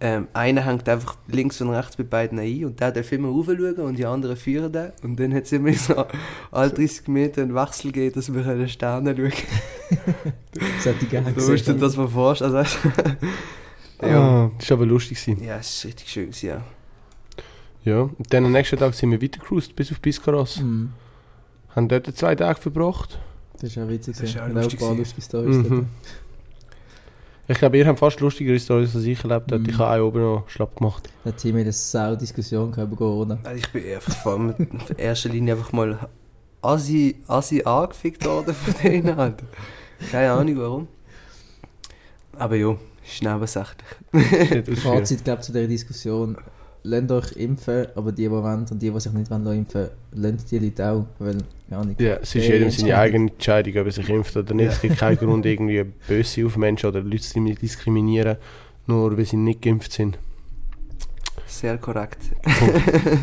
ähm, 0.00 0.28
einer 0.34 0.64
hängt 0.66 0.88
einfach 0.88 1.16
links 1.28 1.60
und 1.60 1.70
rechts 1.70 1.96
bei 1.96 2.04
beiden 2.04 2.38
ein 2.38 2.64
und 2.66 2.78
der 2.80 2.92
darf 2.92 3.10
immer 3.12 3.28
raufschauen 3.28 3.76
und 3.76 3.96
die 3.98 4.04
anderen 4.04 4.36
führen 4.36 4.70
den. 4.72 4.92
Und 5.02 5.18
dann 5.18 5.32
hat 5.34 5.44
es 5.44 5.52
immer 5.52 5.72
so 5.72 6.04
alle 6.50 6.70
30 6.70 7.08
Meter 7.08 7.42
einen 7.42 7.54
Wechsel 7.54 7.92
gegeben, 7.92 8.14
dass 8.14 8.32
wir 8.32 8.42
den 8.42 8.68
Sterne 8.68 9.16
schauen 9.16 9.32
Das 10.52 10.84
hätte 10.84 11.04
ich 11.04 11.10
gerne 11.10 11.32
Du 11.32 11.36
musst 11.36 11.48
dir 11.48 11.54
gesehen. 11.74 11.80
das 11.80 11.96
mal 11.96 12.08
vorstellen. 12.08 12.54
Also, 12.56 12.78
ja. 14.02 14.08
Ja, 14.08 14.50
das 14.58 14.70
war 14.70 14.76
aber 14.76 14.86
lustig. 14.86 15.24
Gewesen. 15.24 15.42
ja, 15.42 15.56
es 15.56 15.76
ist 15.78 15.84
richtig 15.86 16.08
schön, 16.10 16.24
gewesen, 16.30 16.46
ja. 16.46 16.60
Ja, 17.84 18.00
und 18.02 18.32
dann 18.34 18.44
am 18.44 18.52
nächsten 18.52 18.78
Tag 18.78 18.92
sind 18.94 19.10
wir 19.12 19.22
weitergecruised 19.22 19.74
bis 19.76 19.92
auf 19.92 20.00
Biscaros. 20.00 20.60
Mhm. 20.60 20.92
Haben 21.74 21.88
dort 21.88 22.06
zwei 22.16 22.34
Tage 22.34 22.60
verbracht. 22.60 23.18
Das 23.54 23.64
ist 23.70 23.78
auch 23.78 23.88
witzig. 23.88 24.16
Das 24.18 24.28
ist 24.28 24.36
auch 24.38 24.42
Hat 24.42 24.52
lustig 24.52 24.80
ein 24.80 24.86
paar 24.86 24.94
gewesen. 24.96 25.14
lustige 25.16 25.28
dort. 25.30 25.70
Mhm. 25.70 25.86
Ich 27.48 27.58
glaube, 27.58 27.78
ihr 27.78 27.86
habt 27.86 27.98
fast 28.00 28.20
lustigere 28.20 28.58
Stories 28.58 28.94
als 28.96 29.04
ich 29.04 29.22
erlebt 29.22 29.52
habe. 29.52 29.60
Mhm. 29.60 29.68
Ich 29.68 29.78
habe 29.78 30.00
auch 30.02 30.08
oben 30.08 30.20
noch 30.20 30.48
schlapp 30.48 30.76
gemacht. 30.76 31.08
Der 31.24 31.36
Timmy 31.36 31.60
hat 31.60 31.66
eine 31.66 31.72
Sau-Diskussion 31.72 32.72
gehabt 32.72 32.88
über 32.88 32.96
Corona. 32.96 33.38
Also 33.44 33.58
ich 33.58 33.68
bin 33.72 33.84
einfach 33.94 34.16
vor 34.16 34.32
allem 34.32 34.54
in 34.58 34.96
erster 34.96 35.28
Linie 35.28 35.54
einfach 35.54 35.72
mal 35.72 36.08
assi, 36.62 37.16
assi 37.28 37.62
angefickt 37.62 38.24
worden 38.24 38.54
von 38.54 38.74
denen. 38.82 39.18
Alter. 39.18 39.46
Keine 40.10 40.32
Ahnung 40.32 40.58
warum. 40.58 40.88
Aber 42.38 42.56
ja, 42.56 42.76
ist 43.04 43.22
nebensächlich. 43.22 44.78
Fazit, 44.82 45.24
glaube 45.24 45.42
zu 45.42 45.52
dieser 45.52 45.68
Diskussion. 45.68 46.36
Lasst 46.88 47.10
euch 47.10 47.32
impfen, 47.32 47.86
aber 47.96 48.12
die, 48.12 48.22
die 48.22 48.30
wollen 48.30 48.64
und 48.70 48.80
die, 48.80 48.90
die 48.90 49.00
sich 49.00 49.12
nicht 49.12 49.30
wollen, 49.30 49.58
impfen, 49.58 49.88
lasst 50.12 50.50
die 50.50 50.58
Leute 50.58 50.88
auch. 50.88 51.06
Weil, 51.18 51.38
ja, 51.70 51.84
nicht. 51.84 52.00
Ja, 52.00 52.14
es 52.22 52.34
ist 52.34 52.46
jedem 52.46 52.70
seine 52.70 52.96
eigene 52.96 53.30
Entscheidung, 53.30 53.76
ob 53.80 53.86
er 53.86 53.92
sich 53.92 54.08
impft 54.08 54.36
oder 54.36 54.54
nicht. 54.54 54.66
Ja. 54.66 54.72
Es 54.72 54.80
gibt 54.80 54.98
keinen 54.98 55.16
Grund, 55.22 55.44
irgendwie 55.46 55.84
böse 56.06 56.46
auf 56.46 56.56
Menschen 56.56 56.86
oder 56.88 57.00
Leute 57.00 57.22
zu 57.22 57.40
diskriminieren, 57.42 58.36
nur 58.86 59.16
weil 59.18 59.24
sie 59.24 59.36
nicht 59.36 59.62
geimpft 59.62 59.92
sind. 59.92 60.18
Sehr 61.46 61.78
korrekt. 61.78 62.18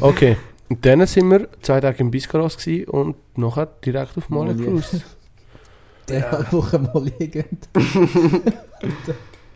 Okay, 0.02 0.38
und 0.69 0.86
dann 0.86 1.06
sind 1.06 1.30
wir 1.30 1.47
zwei 1.62 1.80
Tage 1.80 1.99
im 1.99 2.12
Biscaros 2.12 2.58
gewesen 2.58 2.89
und 2.89 3.15
nachher 3.38 3.67
direkt 3.86 4.17
auf 4.17 4.30
Mali 4.30 4.54
Mali. 4.54 4.65
cruised. 4.65 5.06
Dreieinhalb 6.08 6.52
Wochen 6.52 6.84
mal 6.84 7.12
liegen. 7.19 7.45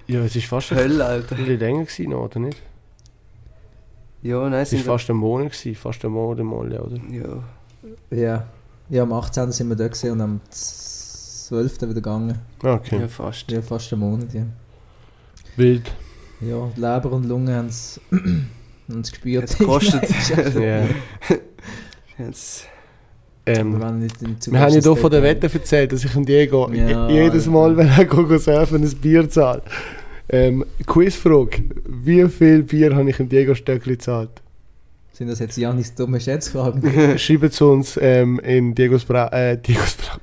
Ja, 0.10 0.22
es 0.22 0.38
ist 0.38 0.46
fast 0.46 0.72
ein 0.72 0.78
Hölle, 0.78 1.04
Alter. 1.06 1.36
bisschen 1.36 1.60
länger 1.60 1.84
gewesen, 1.84 2.14
oder 2.14 2.40
nicht? 2.40 2.62
Ja, 4.28 4.50
nein, 4.50 4.62
Es 4.64 4.74
war 4.74 4.98
fast 4.98 5.10
ein 5.10 5.16
Monat, 5.16 5.54
gewesen, 5.54 5.76
fast 5.76 6.04
ein 6.04 6.12
Monat 6.12 6.40
im 6.40 6.48
Mali, 6.48 6.78
oder? 6.78 6.98
Ja. 7.10 8.18
Ja. 8.18 8.48
ja, 8.90 9.04
am 9.04 9.14
18. 9.14 9.54
sind 9.54 9.70
wir 9.70 9.78
da 9.78 9.88
gewesen 9.88 10.12
und 10.12 10.22
am 10.22 10.42
12. 10.50 11.82
wieder 11.82 11.94
gegangen. 11.94 12.38
Okay, 12.62 13.00
ja, 13.00 13.08
fast. 13.08 13.50
Ja, 13.50 13.62
fast 13.62 13.94
einen 13.94 14.02
Monat, 14.02 14.34
ja. 14.34 14.44
wild. 15.56 15.90
Ja, 16.42 16.70
Leber 16.76 17.14
und 17.14 17.26
Lunge 17.26 17.56
haben 17.56 17.68
es 19.02 19.12
gespürt. 19.12 19.44
Hat's 19.44 19.58
gekostet. 19.58 20.10
Ja. 20.56 20.84
Jetzt, 22.18 22.68
Wir, 23.46 23.56
Ähm, 23.56 23.80
wir 23.80 23.86
haben 23.86 24.02
ja 24.02 24.68
hier 24.68 24.96
von 24.96 25.10
der. 25.10 25.24
Wette 25.24 25.50
erzählt, 25.52 25.94
dass 25.94 26.04
ich 26.04 26.16
und 26.16 26.28
Diego 26.28 26.70
Ja, 26.74 27.10
jedes 27.10 27.46
Mal, 27.46 27.78
wenn 27.78 27.88
er 27.88 28.04
geht 28.04 28.42
surfen, 28.42 28.84
ein 28.84 28.96
Bier 28.98 29.30
zahlt. 29.30 29.64
Ähm, 30.30 30.66
Quizfrage: 30.86 31.64
Wie 31.86 32.28
viel 32.30 32.64
Bier 32.64 32.96
habe 32.96 33.10
ich 33.10 33.20
im 33.20 33.30
Diego 33.30 33.56
Stöckli 33.56 33.94
gezahlt? 33.94 34.30
Sind 35.14 35.30
das 35.30 35.40
jetzt 35.40 35.58
Janis 35.58 35.96
dumme 35.96 36.20
Schätzfragen? 36.20 37.18
Schreibt 37.18 37.44
es 37.46 37.62
uns 37.62 37.98
ähm, 38.02 38.40
in 38.40 38.76
Diegos 38.76 39.04
Bra 39.06 39.28
äh, 39.30 39.58
Diegos 39.58 39.96
Bra 39.96 40.20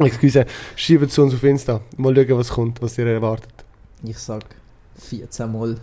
Excuse, 0.04 0.44
schreibt 0.76 1.04
es 1.04 1.18
uns 1.18 1.34
auf 1.34 1.42
Insta. 1.42 1.80
Mal 1.96 2.14
schauen, 2.14 2.38
was 2.38 2.48
kommt, 2.50 2.80
was 2.82 2.98
ihr 2.98 3.06
erwartet. 3.06 3.48
Ich 4.04 4.18
sag 4.18 4.44
14 4.98 5.50
Mal. 5.50 5.76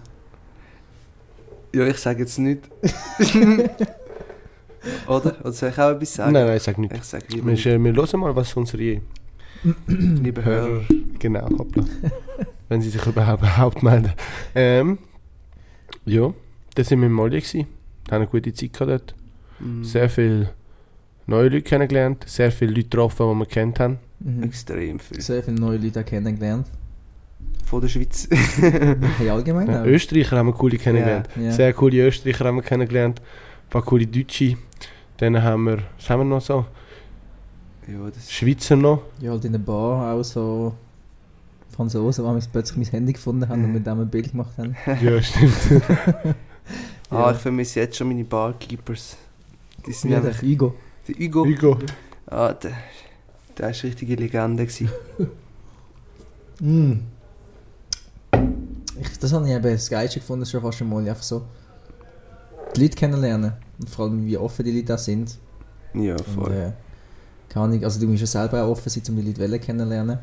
ja, 1.74 1.88
ich 1.88 1.98
sage 1.98 2.20
jetzt 2.22 2.38
nicht. 2.40 2.62
Oder? 5.08 5.36
Oder 5.42 5.52
soll 5.52 5.70
ich 5.70 5.80
auch 5.80 5.90
etwas 5.92 6.14
sagen? 6.14 6.34
Nein, 6.34 6.46
nein, 6.46 6.60
sag 6.60 6.78
nicht. 6.78 6.94
Ich 6.94 7.04
sage 7.04 7.26
Wir, 7.30 7.36
lieber 7.38 7.52
nicht. 7.52 7.66
äh, 7.66 7.80
wir 7.84 7.94
hören 7.94 8.20
mal, 8.20 8.36
was 8.36 8.54
unsere 8.56 9.02
liebe 9.88 10.44
Hörer. 10.44 10.82
genau, 11.20 11.50
hoppla. 11.58 11.86
wenn 12.70 12.82
sie 12.82 12.90
sich 12.90 13.06
überhaupt, 13.06 13.42
überhaupt 13.42 13.84
melden. 13.84 14.14
Ähm, 14.54 14.98
ja, 16.06 16.34
dann 16.76 16.86
sind 16.86 17.00
wir 17.00 17.08
in 17.08 17.14
Molly 17.14 17.40
gewesen. 17.40 17.68
Haben 18.10 18.22
eine 18.22 18.28
gute 18.28 18.54
Zeit 18.54 18.74
gehabt 18.74 18.92
dort. 18.92 19.16
Mhm. 19.60 19.84
Sehr 19.84 20.10
viele 20.10 20.50
neue 21.28 21.50
Leute 21.50 21.62
kennengelernt. 21.64 22.24
Sehr 22.28 22.52
viele 22.52 22.72
Leute 22.72 22.84
getroffen, 22.84 23.30
die 23.32 23.40
wir 23.40 23.46
kennt 23.46 23.80
haben. 23.80 24.00
Mhm. 24.20 24.44
Extrem 24.44 25.00
viel. 25.00 25.22
Sehr 25.22 25.44
viele 25.44 25.60
neue 25.60 25.78
Leute 25.78 26.04
kennengelernt. 26.04 26.68
Von 27.66 27.82
der 27.82 27.88
Schweiz. 27.88 28.28
Hey, 29.18 29.30
allgemein 29.30 29.68
Ja. 29.68 29.84
Österreicher 29.86 30.38
haben 30.38 30.48
wir 30.48 30.54
coole 30.54 30.78
kennengelernt. 30.78 31.30
Ja. 31.36 31.52
Sehr 31.52 31.74
coole 31.74 32.08
Österreicher 32.08 32.46
haben 32.46 32.58
wir 32.58 32.64
kennengelernt. 32.64 33.20
Ein 33.22 33.70
paar 33.70 33.82
coole 33.84 34.06
Deutsche. 34.06 34.58
Dann 35.18 35.42
haben 35.42 35.64
wir, 35.64 35.80
was 35.98 36.10
haben 36.10 36.20
wir 36.22 36.26
noch 36.26 36.42
so? 36.42 36.66
Ja, 37.88 38.10
das 38.14 38.32
Schweizer 38.32 38.76
noch. 38.76 39.02
Ja, 39.20 39.32
halt 39.32 39.46
in 39.46 39.52
der 39.54 39.60
Bar 39.60 40.14
auch 40.14 40.24
so 40.24 40.74
Franzosen, 41.70 42.24
die 42.40 42.48
plötzlich 42.52 42.78
mein 42.78 42.86
Handy 42.88 43.14
gefunden 43.14 43.48
haben 43.48 43.64
und 43.66 43.74
mit 43.74 43.86
dem 43.86 44.00
ein 44.00 44.10
Bild 44.10 44.32
gemacht 44.32 44.58
haben. 44.58 44.76
Ja, 45.02 45.22
stimmt. 45.22 45.54
Ah, 47.12 47.30
Ja. 47.30 47.32
ich 47.34 47.38
vermisse 47.38 47.82
jetzt 47.82 47.96
schon 47.98 48.08
meine 48.08 48.24
Barkeepers. 48.24 49.16
Die 49.86 49.92
sind 49.92 50.10
Ja, 50.10 50.20
der 50.20 50.34
Hugo. 50.42 50.74
Der 51.08 51.16
Hugo. 51.16 51.46
Hugo. 51.46 51.78
Ah, 52.26 52.52
der, 52.54 52.72
der 53.58 53.70
ist 53.70 53.84
richtige 53.84 54.16
Legende 54.16 54.66
gewesen. 54.66 54.90
Mm. 56.62 57.02
Ich, 59.02 59.20
das 59.20 59.34
habe 59.34 59.46
ich 59.46 59.54
eben 59.54 59.64
das 59.64 59.90
Geilste 59.90 60.20
gefunden, 60.22 60.46
schon 60.46 60.62
fast 60.62 60.82
einmal. 60.82 61.06
Einfach 61.08 61.22
so 61.22 61.44
die 62.76 62.82
Leute 62.84 62.96
kennenlernen. 62.96 63.52
Und 63.78 63.90
vor 63.90 64.06
allem, 64.06 64.26
wie 64.26 64.38
offen 64.38 64.64
die 64.64 64.72
Leute 64.72 64.96
auch 64.96 64.98
sind. 64.98 65.38
Ja, 65.94 66.14
Und, 66.14 66.28
voll. 66.28 66.52
äh, 66.54 66.72
keine 67.56 67.68
Ahnung, 67.68 67.84
also 67.86 68.02
du 68.02 68.08
musst 68.08 68.20
ja 68.20 68.28
selber 68.28 68.64
auch 68.64 68.72
offen 68.72 68.90
sein, 68.90 69.02
um 69.08 69.16
die 69.16 69.22
Leute 69.22 69.40
wollen 69.40 69.62
kennenlernen. 69.62 70.20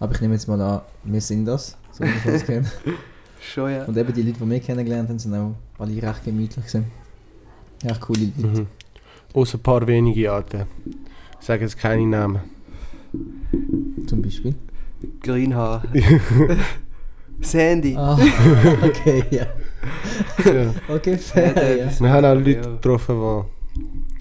Aber 0.00 0.14
ich 0.14 0.20
nehme 0.20 0.34
jetzt 0.34 0.48
mal 0.48 0.60
an, 0.60 0.80
wir 1.04 1.20
sind 1.20 1.44
das, 1.44 1.76
so 1.92 2.02
wie 2.02 2.08
ich 2.08 2.24
das 2.24 2.44
kenne. 2.44 2.68
Schon, 3.40 3.70
ja. 3.70 3.84
Und 3.84 3.96
eben 3.96 4.12
die 4.12 4.22
Leute, 4.22 4.40
die 4.40 4.50
wir 4.50 4.58
kennengelernt 4.58 5.08
haben, 5.08 5.18
sind 5.20 5.32
auch 5.32 5.54
alle 5.78 6.02
recht 6.02 6.24
gemütlich 6.24 6.66
gewesen. 6.66 6.86
Echt 7.84 8.00
coole 8.00 8.32
Leute. 8.36 8.60
Mhm. 8.62 8.66
Außer 9.32 9.58
ein 9.58 9.62
paar 9.62 9.86
wenige 9.86 10.32
Alten. 10.32 10.64
Ich 11.40 11.46
sage 11.46 11.62
jetzt 11.62 11.78
keine 11.78 12.04
Namen. 12.04 12.40
Zum 14.08 14.20
Beispiel. 14.20 14.56
Greenhaar. 15.22 15.84
Sandy. 17.40 17.94
Ah, 17.96 18.18
okay, 18.82 19.24
ja. 19.30 19.46
ja. 20.44 20.74
Okay, 20.88 21.12
Ja, 21.12 21.16
fair, 21.16 21.76
ja. 21.76 22.00
Wir 22.00 22.10
haben 22.10 22.24
auch 22.24 22.34
Leute 22.34 22.60
getroffen, 22.60 23.20
die... 23.20 24.11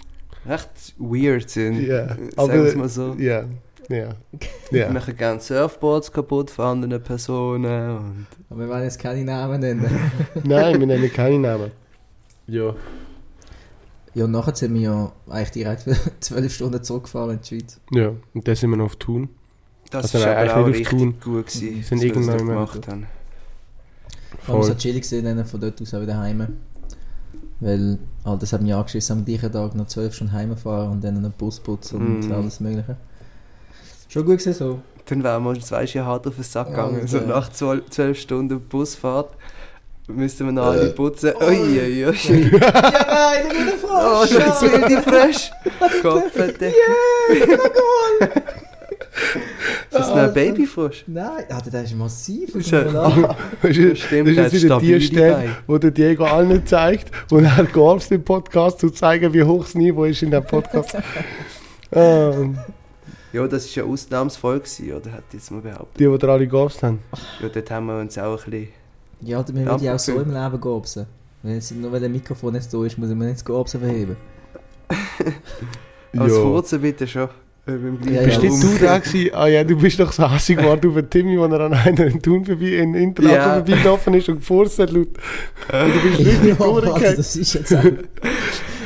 Recht 0.45 0.95
weird 0.97 1.49
sind. 1.49 1.81
Ja, 1.85 2.07
Sagen 2.35 2.53
wir 2.53 2.63
es 2.63 2.75
mal 2.75 2.89
so. 2.89 3.13
Ja, 3.19 3.45
ja. 3.89 4.09
Wir 4.71 4.81
ja. 4.81 4.91
machen 4.91 5.15
gerne 5.17 5.39
Surfboards 5.41 6.11
kaputt 6.11 6.49
von 6.49 6.83
anderen 6.83 7.03
Personen. 7.03 7.97
Und 7.97 8.27
Aber 8.49 8.61
wir 8.61 8.69
wollen 8.69 8.83
jetzt 8.83 8.99
keine 8.99 9.23
Namen 9.25 9.59
nennen. 9.59 9.85
Nein, 10.43 10.79
wir 10.79 10.87
nennen 10.87 11.11
keine 11.11 11.39
Namen. 11.39 11.71
Ja. 12.47 12.73
Ja, 14.13 14.25
und 14.25 14.31
nachher 14.31 14.55
sind 14.55 14.73
wir 14.73 14.81
ja 14.81 15.11
eigentlich 15.29 15.51
direkt 15.51 15.85
12 16.21 16.53
Stunden 16.53 16.83
zurückgefahren 16.83 17.31
in 17.31 17.39
die 17.41 17.47
Schweiz. 17.47 17.79
Ja, 17.91 18.11
und 18.33 18.47
dann 18.47 18.55
sind 18.55 18.69
wir 18.69 18.77
noch 18.77 18.85
auf 18.85 18.95
Thun. 18.95 19.29
das 19.89 20.03
Also 20.05 20.17
ist 20.19 20.23
nein, 20.25 20.33
aber 20.33 20.39
eigentlich 20.39 20.53
auch 20.53 20.67
richtig 20.67 20.87
Thun. 20.89 21.13
gut 21.19 21.47
gewesen, 21.47 21.83
Sind 21.83 22.03
dass 22.03 22.15
wir 22.15 22.27
das 22.33 22.37
gemacht 22.37 22.87
haben. 22.87 23.07
Vor 24.39 24.55
allem 24.55 24.63
so 24.63 24.69
Voll. 24.69 24.77
chillig 24.77 25.01
gesehen, 25.01 25.25
dann 25.25 25.45
von 25.45 25.59
dort 25.61 25.81
aus 25.81 25.93
auch 25.93 26.01
wieder 26.01 26.17
heim. 26.17 26.47
Weil, 27.61 27.99
halt, 28.25 28.41
das 28.41 28.51
hat 28.53 28.61
mich 28.63 28.73
angeschissen, 28.73 29.19
am 29.19 29.25
gleichen 29.25 29.51
Tag 29.51 29.75
noch 29.75 29.87
12 29.87 30.13
Stunden 30.15 30.33
heimfahren 30.33 30.91
und 30.91 31.03
dann 31.03 31.15
einen 31.17 31.31
Bus 31.31 31.59
putzen 31.59 31.99
und 32.01 32.27
Mm. 32.27 32.31
alles 32.33 32.59
mögliche. 32.59 32.95
Schon 34.09 34.25
gut 34.25 34.39
gewesen 34.39 34.53
so. 34.53 34.79
Dann 35.05 35.23
wären 35.23 35.43
wir 35.43 35.49
uns 35.51 35.67
zwei 35.67 35.83
Jahre 35.85 36.07
hart 36.07 36.27
auf 36.27 36.35
den 36.35 36.43
Sack 36.43 36.67
gegangen. 36.69 37.01
und, 37.01 37.09
so 37.09 37.17
äh, 37.19 37.25
nach 37.25 37.49
zwölf, 37.51 37.89
zwölf 37.89 38.19
Stunden 38.19 38.59
Busfahrt 38.61 39.29
müssten 40.07 40.45
wir 40.45 40.51
noch 40.51 40.65
alle 40.65 40.89
Äh. 40.89 40.93
putzen. 40.93 41.31
Oh. 41.39 41.45
Ui, 41.45 41.55
ui, 41.57 42.05
ui. 42.07 42.13
ja, 42.13 42.59
nein, 42.59 43.45
eine 43.49 43.71
gute 43.71 43.73
Oh, 43.83 44.25
Frage! 44.25 44.35
das 44.39 44.61
wilde 44.63 45.01
Frisch. 45.03 45.51
Kopfete. 46.01 46.73
Ist 49.89 49.99
das 49.99 50.07
noch 50.09 50.15
ein 50.15 50.19
Alter. 50.21 50.33
Babyfrosch? 50.33 51.03
Nein, 51.07 51.43
Alter, 51.49 51.69
der 51.71 51.83
ist 51.83 51.95
massiv. 51.95 52.49
Ist 52.55 52.55
Ist 52.67 52.71
ja, 52.71 52.83
Das 52.83 53.77
ist, 53.77 53.99
Stimmt, 54.01 54.27
das 54.29 54.35
der 54.35 54.45
ist 54.47 54.53
jetzt 54.53 54.63
wieder 54.63 54.79
die 54.79 55.01
Stelle, 55.01 55.49
wo 55.67 55.77
der 55.77 55.91
Diego 55.91 56.23
allen 56.25 56.65
zeigt 56.65 57.11
und 57.31 57.45
er 57.45 57.65
gab 57.65 58.11
im 58.11 58.23
Podcast, 58.23 58.79
zu 58.79 58.89
zeigen, 58.89 59.33
wie 59.33 59.43
hoch 59.43 59.63
das 59.63 59.75
Niveau 59.75 60.05
ist 60.05 60.21
in 60.23 60.31
dem 60.31 60.43
Podcast. 60.43 60.97
ähm, 61.91 62.57
Ja, 63.33 63.47
das 63.47 63.75
war 63.77 63.83
eine 63.83 63.93
Ausnahmsfolge, 63.93 64.59
gewesen, 64.61 64.93
oder? 64.93 65.11
Hat 65.13 65.23
jetzt 65.33 65.51
mal 65.51 65.61
behauptet. 65.61 65.99
die, 65.99 66.07
die 66.07 66.17
da 66.17 66.27
alle 66.27 66.47
gab's 66.47 66.81
haben. 66.83 66.99
Ja, 67.41 67.49
dort 67.49 67.71
haben 67.71 67.85
wir 67.87 67.99
uns 67.99 68.17
auch 68.17 68.43
ein 68.45 68.51
bisschen... 68.51 68.67
ja, 69.21 69.37
Alter, 69.37 69.55
wir 69.55 69.65
würden 69.65 69.83
ja 69.83 69.95
auch 69.95 69.99
so 69.99 70.19
im 70.19 70.31
Leben 70.33 70.59
gobsen. 70.59 71.05
Wenn 71.43 71.55
jetzt, 71.55 71.71
nur 71.71 71.91
weil 71.91 71.99
der 72.01 72.09
Mikrofon 72.09 72.53
nicht 72.53 72.71
da 72.71 72.85
ist, 72.85 72.97
muss 72.97 73.09
man 73.09 73.19
nicht 73.19 73.37
das 73.37 73.45
Gobsen 73.45 73.79
verheben. 73.79 74.15
Als 76.17 76.33
Ja. 76.33 76.41
Furzen 76.41 76.81
bitte 76.81 77.07
schon. 77.07 77.29
Äh, 77.67 77.73
Ja, 78.11 78.21
Bist 78.23 78.41
ja. 78.43 78.49
nicht 78.49 78.63
du 78.63 78.77
da 78.83 78.97
gewesen? 78.97 79.29
Ah 79.33 79.47
ja, 79.47 79.63
du 79.63 79.75
bist 79.77 79.99
doch 79.99 80.11
so 80.11 80.29
hassig 80.29 80.57
geworden 80.57 80.81
über 80.89 81.07
Timmy, 81.07 81.37
als 81.37 81.53
er 81.53 81.59
an 81.61 81.73
einer 81.73 82.05
in 82.07 82.21
Thun 82.21 82.43
vorbei, 82.45 82.77
in 82.77 82.95
Interlaken 82.95 83.35
Ja. 83.35 83.53
vorbeigelaufen 83.55 84.13
ist 84.15 84.29
und 84.29 84.35
gefurzt 84.37 84.79
hat 84.79 84.91
laut. 84.91 85.07
Und 85.07 85.93
du 85.93 86.01
bist 86.09 86.19
richtig 86.19 86.43
ja, 86.49 86.59
warte, 86.59 86.81
durchgegangen. 86.87 87.17
das 87.17 87.35
ist 87.35 87.53
jetzt 87.53 87.75
auch... 87.75 87.83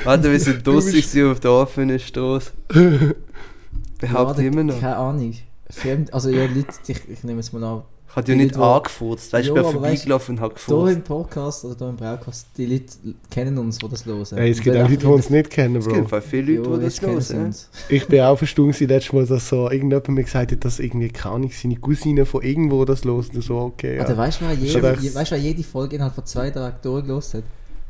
Warte, 0.04 0.32
wir 0.32 0.40
sind 0.40 0.68
Du 0.68 0.74
dussig 0.74 1.24
auf 1.24 1.40
der 1.40 1.52
offenen 1.52 1.98
Stoß. 2.00 2.52
Behaupte 4.00 4.42
Ja, 4.42 4.48
immer 4.50 4.64
noch. 4.64 4.80
Keine 4.80 4.98
Ahnung. 4.98 5.34
Fremd, 5.70 6.14
also 6.14 6.30
ja, 6.30 6.44
Leute, 6.46 6.68
ich, 6.88 7.02
ich 7.10 7.24
nehme 7.24 7.40
jetzt 7.40 7.54
mal 7.54 7.64
an, 7.64 7.82
Ich 8.16 8.22
habe 8.22 8.32
ja 8.32 8.38
nicht 8.38 8.56
Leute, 8.56 8.66
angefurzt. 8.66 9.34
Weißt 9.34 9.50
du, 9.50 9.52
ich 9.52 9.58
Ja, 9.58 9.62
bin 9.64 9.72
vorbeigelaufen 9.74 10.36
und 10.36 10.42
habe 10.42 10.54
hier 10.54 10.56
gefurzt. 10.56 10.96
im 10.96 11.04
Podcast 11.04 11.66
oder 11.66 11.76
hier 11.78 11.90
im 11.90 11.96
Braucast, 11.98 12.48
die 12.56 12.66
Leute 12.66 12.86
kennen 13.30 13.58
uns, 13.58 13.78
die 13.78 13.90
das 13.90 14.06
hören. 14.06 14.26
Hey, 14.38 14.52
es 14.52 14.62
gibt 14.62 14.78
auch 14.78 14.82
Leute, 14.84 14.98
die 14.98 15.06
uns 15.06 15.30
nicht 15.30 15.50
kennen, 15.50 15.76
Es 15.76 15.86
gibt 15.86 16.10
Bro. 16.10 16.22
viele 16.22 16.54
Ja, 16.54 16.62
Leute, 16.62 16.80
die 16.80 16.86
das 16.86 17.34
hören. 17.34 17.56
Ich 17.90 18.08
bin 18.08 18.22
auch 18.22 18.38
verstanden 18.38 18.88
letztes 18.88 19.12
Mal, 19.12 19.26
dass 19.26 19.50
so 19.50 19.70
irgendjemand 19.70 20.08
mir 20.08 20.24
gesagt 20.24 20.54
hat, 20.54 20.64
dass 20.64 20.80
irgendwie, 20.80 21.10
keine 21.10 21.36
Ahnung, 21.36 21.52
seine 21.52 21.76
Cousine 21.76 22.26
von 22.26 22.42
irgendwo 22.42 22.86
das 22.86 23.04
los 23.04 23.28
und 23.34 23.42
so, 23.44 23.58
okay, 23.58 23.98
ja. 23.98 24.18
weißt 24.18 24.40
du, 24.40 24.46
wer 24.46 24.54
jede, 24.54 24.82
weißt, 25.14 25.32
wer 25.32 25.38
jede 25.38 25.64
Folge 25.64 25.96
innerhalb 25.98 26.16
von 26.16 26.26
zwei 26.26 26.50
Tagen 26.52 26.78
durchgelost 26.82 27.34
hat? 27.34 27.44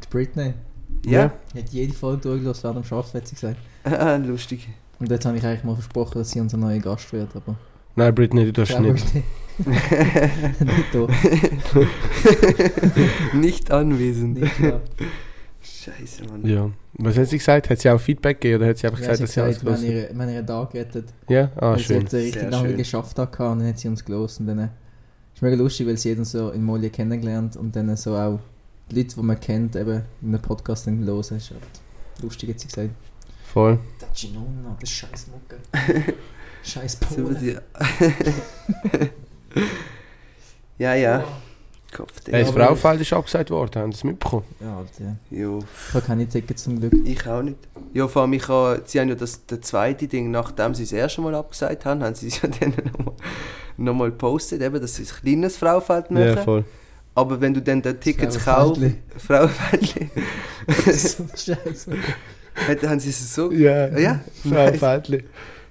Die 0.03 0.07
Britney. 0.09 0.53
Ja, 1.05 1.31
Die 1.53 1.59
hat 1.59 1.69
jede 1.69 1.93
Folge 1.93 2.21
durchgelost 2.23 2.63
während 2.63 2.83
dem 2.89 2.97
Arbeiten, 2.97 3.17
hat 3.19 3.27
sie 3.27 3.35
gesagt. 3.35 3.57
Lustig. 4.27 4.67
Und 4.99 5.11
jetzt 5.11 5.23
habe 5.25 5.37
ich 5.37 5.45
eigentlich 5.45 5.63
mal 5.63 5.75
versprochen, 5.75 6.17
dass 6.17 6.31
sie 6.31 6.39
unser 6.39 6.57
neuer 6.57 6.79
Gast 6.79 7.13
wird, 7.13 7.29
aber... 7.35 7.55
Nein, 7.95 8.13
Britney, 8.15 8.45
du 8.45 8.51
darfst 8.53 8.79
nicht. 8.79 9.05
nicht 9.57 10.93
da. 10.93 11.07
Nicht 13.33 13.71
anwesend. 13.71 14.39
Nicht. 14.39 14.51
Scheiße, 15.61 16.23
Mann. 16.25 16.45
Ja. 16.45 16.71
Was 16.97 17.17
hat 17.17 17.27
sie 17.27 17.37
gesagt? 17.37 17.69
Hat 17.69 17.79
sie 17.79 17.89
auch 17.89 17.99
Feedback 17.99 18.39
gegeben 18.41 18.61
oder 18.61 18.69
hat 18.69 18.77
sie 18.77 18.87
einfach 18.87 18.99
Ja, 19.01 19.11
gesagt, 19.11 19.17
sie 19.17 19.23
dass 19.23 19.47
hat 19.47 19.61
sie 19.61 19.65
alles 19.65 19.65
wenn 19.65 19.71
los 19.73 19.83
ihr, 19.83 20.09
wenn 20.13 20.29
ihr 20.29 20.37
einen 20.39 20.47
Tag 20.47 20.73
rettet, 20.73 21.05
Ja? 21.29 21.51
Ah, 21.55 21.71
weil 21.71 21.79
sie 21.79 21.83
schön. 21.85 22.03
hat 22.05 22.13
einen 22.13 22.23
richtig 22.23 22.51
lange 22.51 22.73
geschafft 22.75 23.19
hat 23.19 23.39
und 23.39 23.59
dann 23.59 23.67
hat 23.67 23.79
sie 23.79 23.87
uns 23.87 24.03
gelost 24.05 24.39
und 24.39 24.47
dann 24.47 24.59
äh, 24.59 24.67
ist 25.33 25.41
mega 25.41 25.55
lustig, 25.55 25.87
weil 25.87 25.97
sie 25.97 26.09
jeden 26.09 26.25
so 26.25 26.49
in 26.51 26.63
Molly 26.63 26.89
kennengelernt 26.89 27.55
und 27.57 27.75
dann 27.75 27.95
so 27.97 28.15
auch 28.15 28.39
die 28.91 28.95
Leute, 29.01 29.15
die 29.15 29.21
man 29.21 29.39
kennt, 29.39 29.75
eben 29.75 30.01
in 30.21 30.27
einem 30.29 30.41
Podcast 30.41 30.87
dann 30.87 31.03
hören, 31.05 31.19
ist 31.19 31.31
halt 31.31 31.61
lustig, 32.21 32.49
hat 32.51 32.59
sie 32.59 32.67
gesagt. 32.67 32.89
Voll. 33.43 33.79
Der 34.01 34.07
Ginona, 34.15 34.75
das 34.79 34.89
scheiß 34.89 35.27
Mucke. 35.27 35.57
scheiß 36.65 36.99
die- 37.41 37.57
ja, 40.77 40.93
ja. 40.95 41.23
Kopf, 41.95 42.11
Hey, 42.29 42.41
das 42.43 42.49
aber- 42.49 42.65
Fraufeld 42.65 43.01
ist 43.01 43.13
abgesagt 43.13 43.49
worden, 43.51 43.81
haben 43.81 43.91
Sie 43.93 43.97
es 43.99 44.03
mitbekommen? 44.03 44.43
Ja, 44.59 44.77
Alter. 44.77 45.15
Jo, 45.31 45.59
Ich 45.87 45.93
habe 45.93 46.05
keine 46.05 46.27
Tickets 46.27 46.63
zum 46.63 46.79
Glück. 46.79 46.93
ich 47.05 47.25
auch 47.27 47.41
nicht. 47.41 47.57
Ja, 47.93 48.07
vor 48.09 48.23
allem, 48.23 48.33
ich 48.33 48.45
habe, 48.49 48.81
sie 48.85 48.99
haben 48.99 49.07
ja 49.07 49.15
das, 49.15 49.45
das 49.45 49.61
zweite 49.61 50.07
Ding, 50.07 50.29
nachdem 50.31 50.75
sie 50.75 50.83
das 50.83 50.91
erste 50.91 51.21
Mal 51.21 51.33
abgesagt 51.35 51.85
haben, 51.85 52.03
haben 52.03 52.15
sie 52.15 52.27
es 52.27 52.41
ja 52.41 52.49
dann 52.59 52.73
nochmal 52.97 53.13
noch 53.77 53.93
mal 53.93 54.09
gepostet, 54.09 54.61
eben, 54.61 54.81
dass 54.81 54.95
sie 54.95 55.03
ein 55.03 55.07
kleines 55.21 55.55
Fraufeld 55.57 56.11
machen. 56.11 56.25
Ja, 56.27 56.37
voll. 56.37 56.65
Aber 57.13 57.39
wenn 57.39 57.53
du 57.53 57.61
dann 57.61 57.81
die 57.81 57.93
Tickets 57.93 58.43
kaufst, 58.43 58.81
ist 60.85 61.17
so 61.17 61.25
Scheiße. 61.33 61.91
haben 62.87 62.99
sie 62.99 63.09
es 63.09 63.35
so... 63.35 63.51
Ja, 63.53 63.87
Ja, 63.97 64.19
Fraufeldli. 64.49 65.23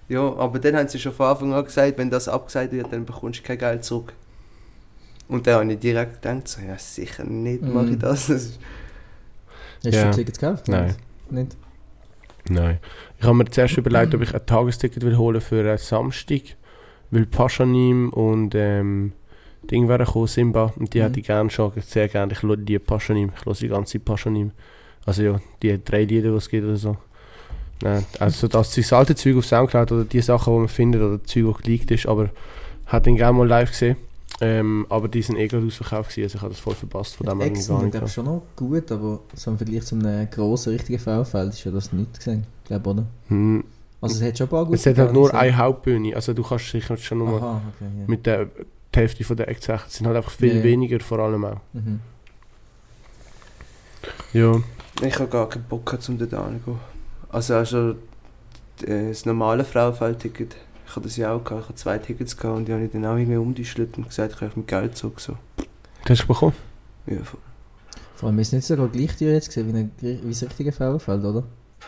Ja, 0.08 0.20
aber 0.36 0.58
dann 0.58 0.76
haben 0.76 0.88
sie 0.88 0.98
schon 0.98 1.12
von 1.12 1.26
Anfang 1.26 1.54
an 1.54 1.64
gesagt, 1.64 1.96
wenn 1.98 2.10
das 2.10 2.28
abgesagt 2.28 2.72
wird, 2.72 2.92
dann 2.92 3.04
bekommst 3.06 3.40
du 3.40 3.44
kein 3.44 3.58
Geld 3.58 3.84
zurück. 3.84 4.12
Und 5.28 5.46
dann 5.46 5.60
habe 5.60 5.72
ich 5.72 5.78
direkt 5.78 6.20
gedacht, 6.22 6.46
so, 6.48 6.60
ja 6.60 6.76
sicher 6.78 7.24
nicht 7.24 7.62
mache 7.62 7.86
ich 7.86 7.90
Mhm. 7.92 7.98
das. 8.00 8.26
das 8.26 8.42
ist, 8.44 8.58
Hast 9.84 9.94
Ja. 9.94 10.10
du 10.10 10.16
Tickets 10.16 10.38
gekauft? 10.38 10.68
Nein. 10.68 10.94
Nicht? 11.30 11.56
Nein. 12.48 12.78
Ich 13.18 13.24
habe 13.24 13.34
mir 13.34 13.46
zuerst 13.46 13.76
überlegt, 13.78 14.14
ob 14.14 14.20
ich 14.20 14.34
ein 14.34 14.44
Tagesticket 14.46 15.02
will 15.02 15.16
holen 15.16 15.40
für 15.40 15.60
einen 15.60 15.78
Samstag, 15.78 16.42
weil 17.10 17.24
Paschanim 17.26 18.10
und 18.10 18.54
ähm, 18.54 19.12
Ding 19.70 19.88
wären 19.88 20.04
gekommen, 20.04 20.26
Simba, 20.26 20.72
und 20.76 20.92
die 20.92 20.98
Mhm. 20.98 21.02
hätte 21.04 21.20
ich 21.20 21.26
gerne 21.26 21.48
schon, 21.50 21.72
sehr 21.80 22.08
gerne. 22.08 22.32
Ich 22.32 22.42
höre 22.42 22.56
die 22.58 22.78
Paschanim, 22.78 23.32
ich 23.38 23.46
höre 23.46 23.54
die 23.54 23.68
ganze 23.68 23.98
Paschanim. 23.98 24.52
Also 25.06 25.22
ja, 25.22 25.40
die 25.62 25.82
drei 25.82 26.04
Lieder, 26.04 26.30
die 26.30 26.36
es 26.36 26.48
gibt 26.48 26.64
oder 26.66 26.76
so. 26.76 26.96
Nein, 27.82 28.04
also 28.18 28.48
das, 28.48 28.74
das 28.74 28.92
alte 28.92 29.14
Zeug 29.14 29.37
auf 29.37 29.46
Soundcloud 29.46 29.92
oder 29.92 30.04
die 30.04 30.20
Sachen, 30.20 30.52
die 30.52 30.58
man 30.60 30.68
findet 30.68 31.02
oder 31.02 31.18
das 31.18 31.26
Zeug, 31.30 31.46
das 31.52 31.62
geleakt 31.62 31.90
ist, 31.90 32.06
aber 32.06 32.30
hat 32.87 33.06
ihn 33.06 33.16
gerne 33.16 33.37
mal 33.38 33.46
live 33.48 33.70
gesehen. 33.70 33.96
Ähm, 34.40 34.84
aber 34.88 35.06
die 35.06 35.22
sind 35.22 35.37
eh 35.37 35.46
gerade 35.46 35.64
ausverkauft 35.66 36.10
gewesen, 36.10 36.24
also 36.24 36.37
ich 36.37 36.42
habe 36.42 36.52
das 36.52 36.60
voll 36.60 36.74
verpasst, 36.74 37.14
von 37.14 37.26
dem 37.26 37.40
habe 37.40 37.56
ich 37.56 37.66
gar 37.66 37.82
nicht 37.82 37.92
glaub, 37.92 37.92
gehabt. 37.92 38.10
schon 38.10 38.24
noch 38.24 38.42
gut, 38.56 38.90
aber 38.90 39.20
so 39.34 39.52
im 39.52 39.58
Vergleich 39.58 39.84
zu 39.84 39.94
einem 39.94 40.28
grossen, 40.28 40.72
richtigen 40.72 40.98
V-Feld 40.98 41.52
ist 41.52 41.64
ja 41.64 41.70
das 41.70 41.92
nicht 41.92 42.16
gesehen, 42.16 42.44
glaube 42.64 42.90
oder? 42.90 43.06
Hm, 43.28 43.62
Also 44.00 44.16
es 44.16 44.28
hat 44.28 44.37
schon 44.38 44.46
ein 44.48 44.50
paar 44.50 44.64
gute 44.64 44.76
Es 44.76 44.87
hat 44.87 44.98
halt 44.98 45.12
nur 45.12 45.32
eine 45.32 45.56
Hauptbühne, 45.56 46.16
also 46.16 46.32
du 46.32 46.42
kannst 46.42 46.68
sicher 46.68 46.96
schon 46.96 47.20
ja. 47.20 47.24
nur 47.26 47.42
Aha, 47.42 47.62
okay, 47.76 47.90
ja. 48.00 48.04
mit 48.08 48.26
der 48.26 48.46
die 48.94 49.00
Hälfte 49.00 49.24
von 49.24 49.37
der 49.37 49.48
Acts 49.48 49.68
echt. 49.68 49.87
Es 49.88 49.94
sind 49.94 50.06
halt 50.06 50.16
einfach 50.16 50.30
viel 50.30 50.56
ja. 50.56 50.62
weniger 50.62 51.00
vor 51.00 51.18
allem 51.18 51.44
auch. 51.44 51.60
Mhm. 51.72 52.00
Ja. 54.32 54.60
Ich 55.02 55.18
habe 55.18 55.28
gar 55.28 55.48
keinen 55.48 55.64
Bock 55.64 55.87
gehabt, 55.87 56.08
um 56.08 56.18
dort 56.18 56.30
hinzugehen. 56.30 56.78
Also, 57.35 57.55
also 57.57 57.90
äh, 58.87 59.09
das 59.09 59.27
normale 59.27 59.64
Frauenfeldticket, 59.64 60.55
ich 60.87 60.90
hatte 60.94 61.09
das 61.09 61.16
ja 61.16 61.35
auch 61.35 61.42
gehabt. 61.42 61.62
Ich 61.62 61.68
hatte 61.68 61.79
zwei 61.79 61.99
Tickets 61.99 62.37
gehabt 62.37 62.59
und 62.59 62.68
die 62.68 62.73
habe 62.73 62.85
ich 62.85 62.92
dann 62.92 63.05
auch 63.07 63.16
irgendwie 63.16 63.37
umgeschlüttet 63.37 63.99
und 63.99 64.09
gesagt, 64.09 64.35
ich 64.37 64.40
habe 64.40 64.53
mit 64.55 64.68
Geld 64.68 64.97
zurück. 64.97 65.20
So. 65.20 65.33
Du 65.57 65.64
hast 66.11 66.20
es 66.20 66.27
bekommen? 66.27 66.55
Ja, 67.07 67.25
voll. 67.25 67.40
Vor 68.14 68.29
allem 68.29 68.38
ist 68.38 68.49
es 68.49 68.53
nicht 68.53 68.66
sogar 68.66 68.87
gleich 68.87 69.16
teuer 69.16 69.33
jetzt 69.33 69.53
gewesen, 69.53 69.90
wie, 70.01 70.07
ein, 70.07 70.20
wie 70.23 70.29
das 70.29 70.42
richtige 70.44 70.70
Frauenfeld, 70.70 71.25
oder? 71.25 71.42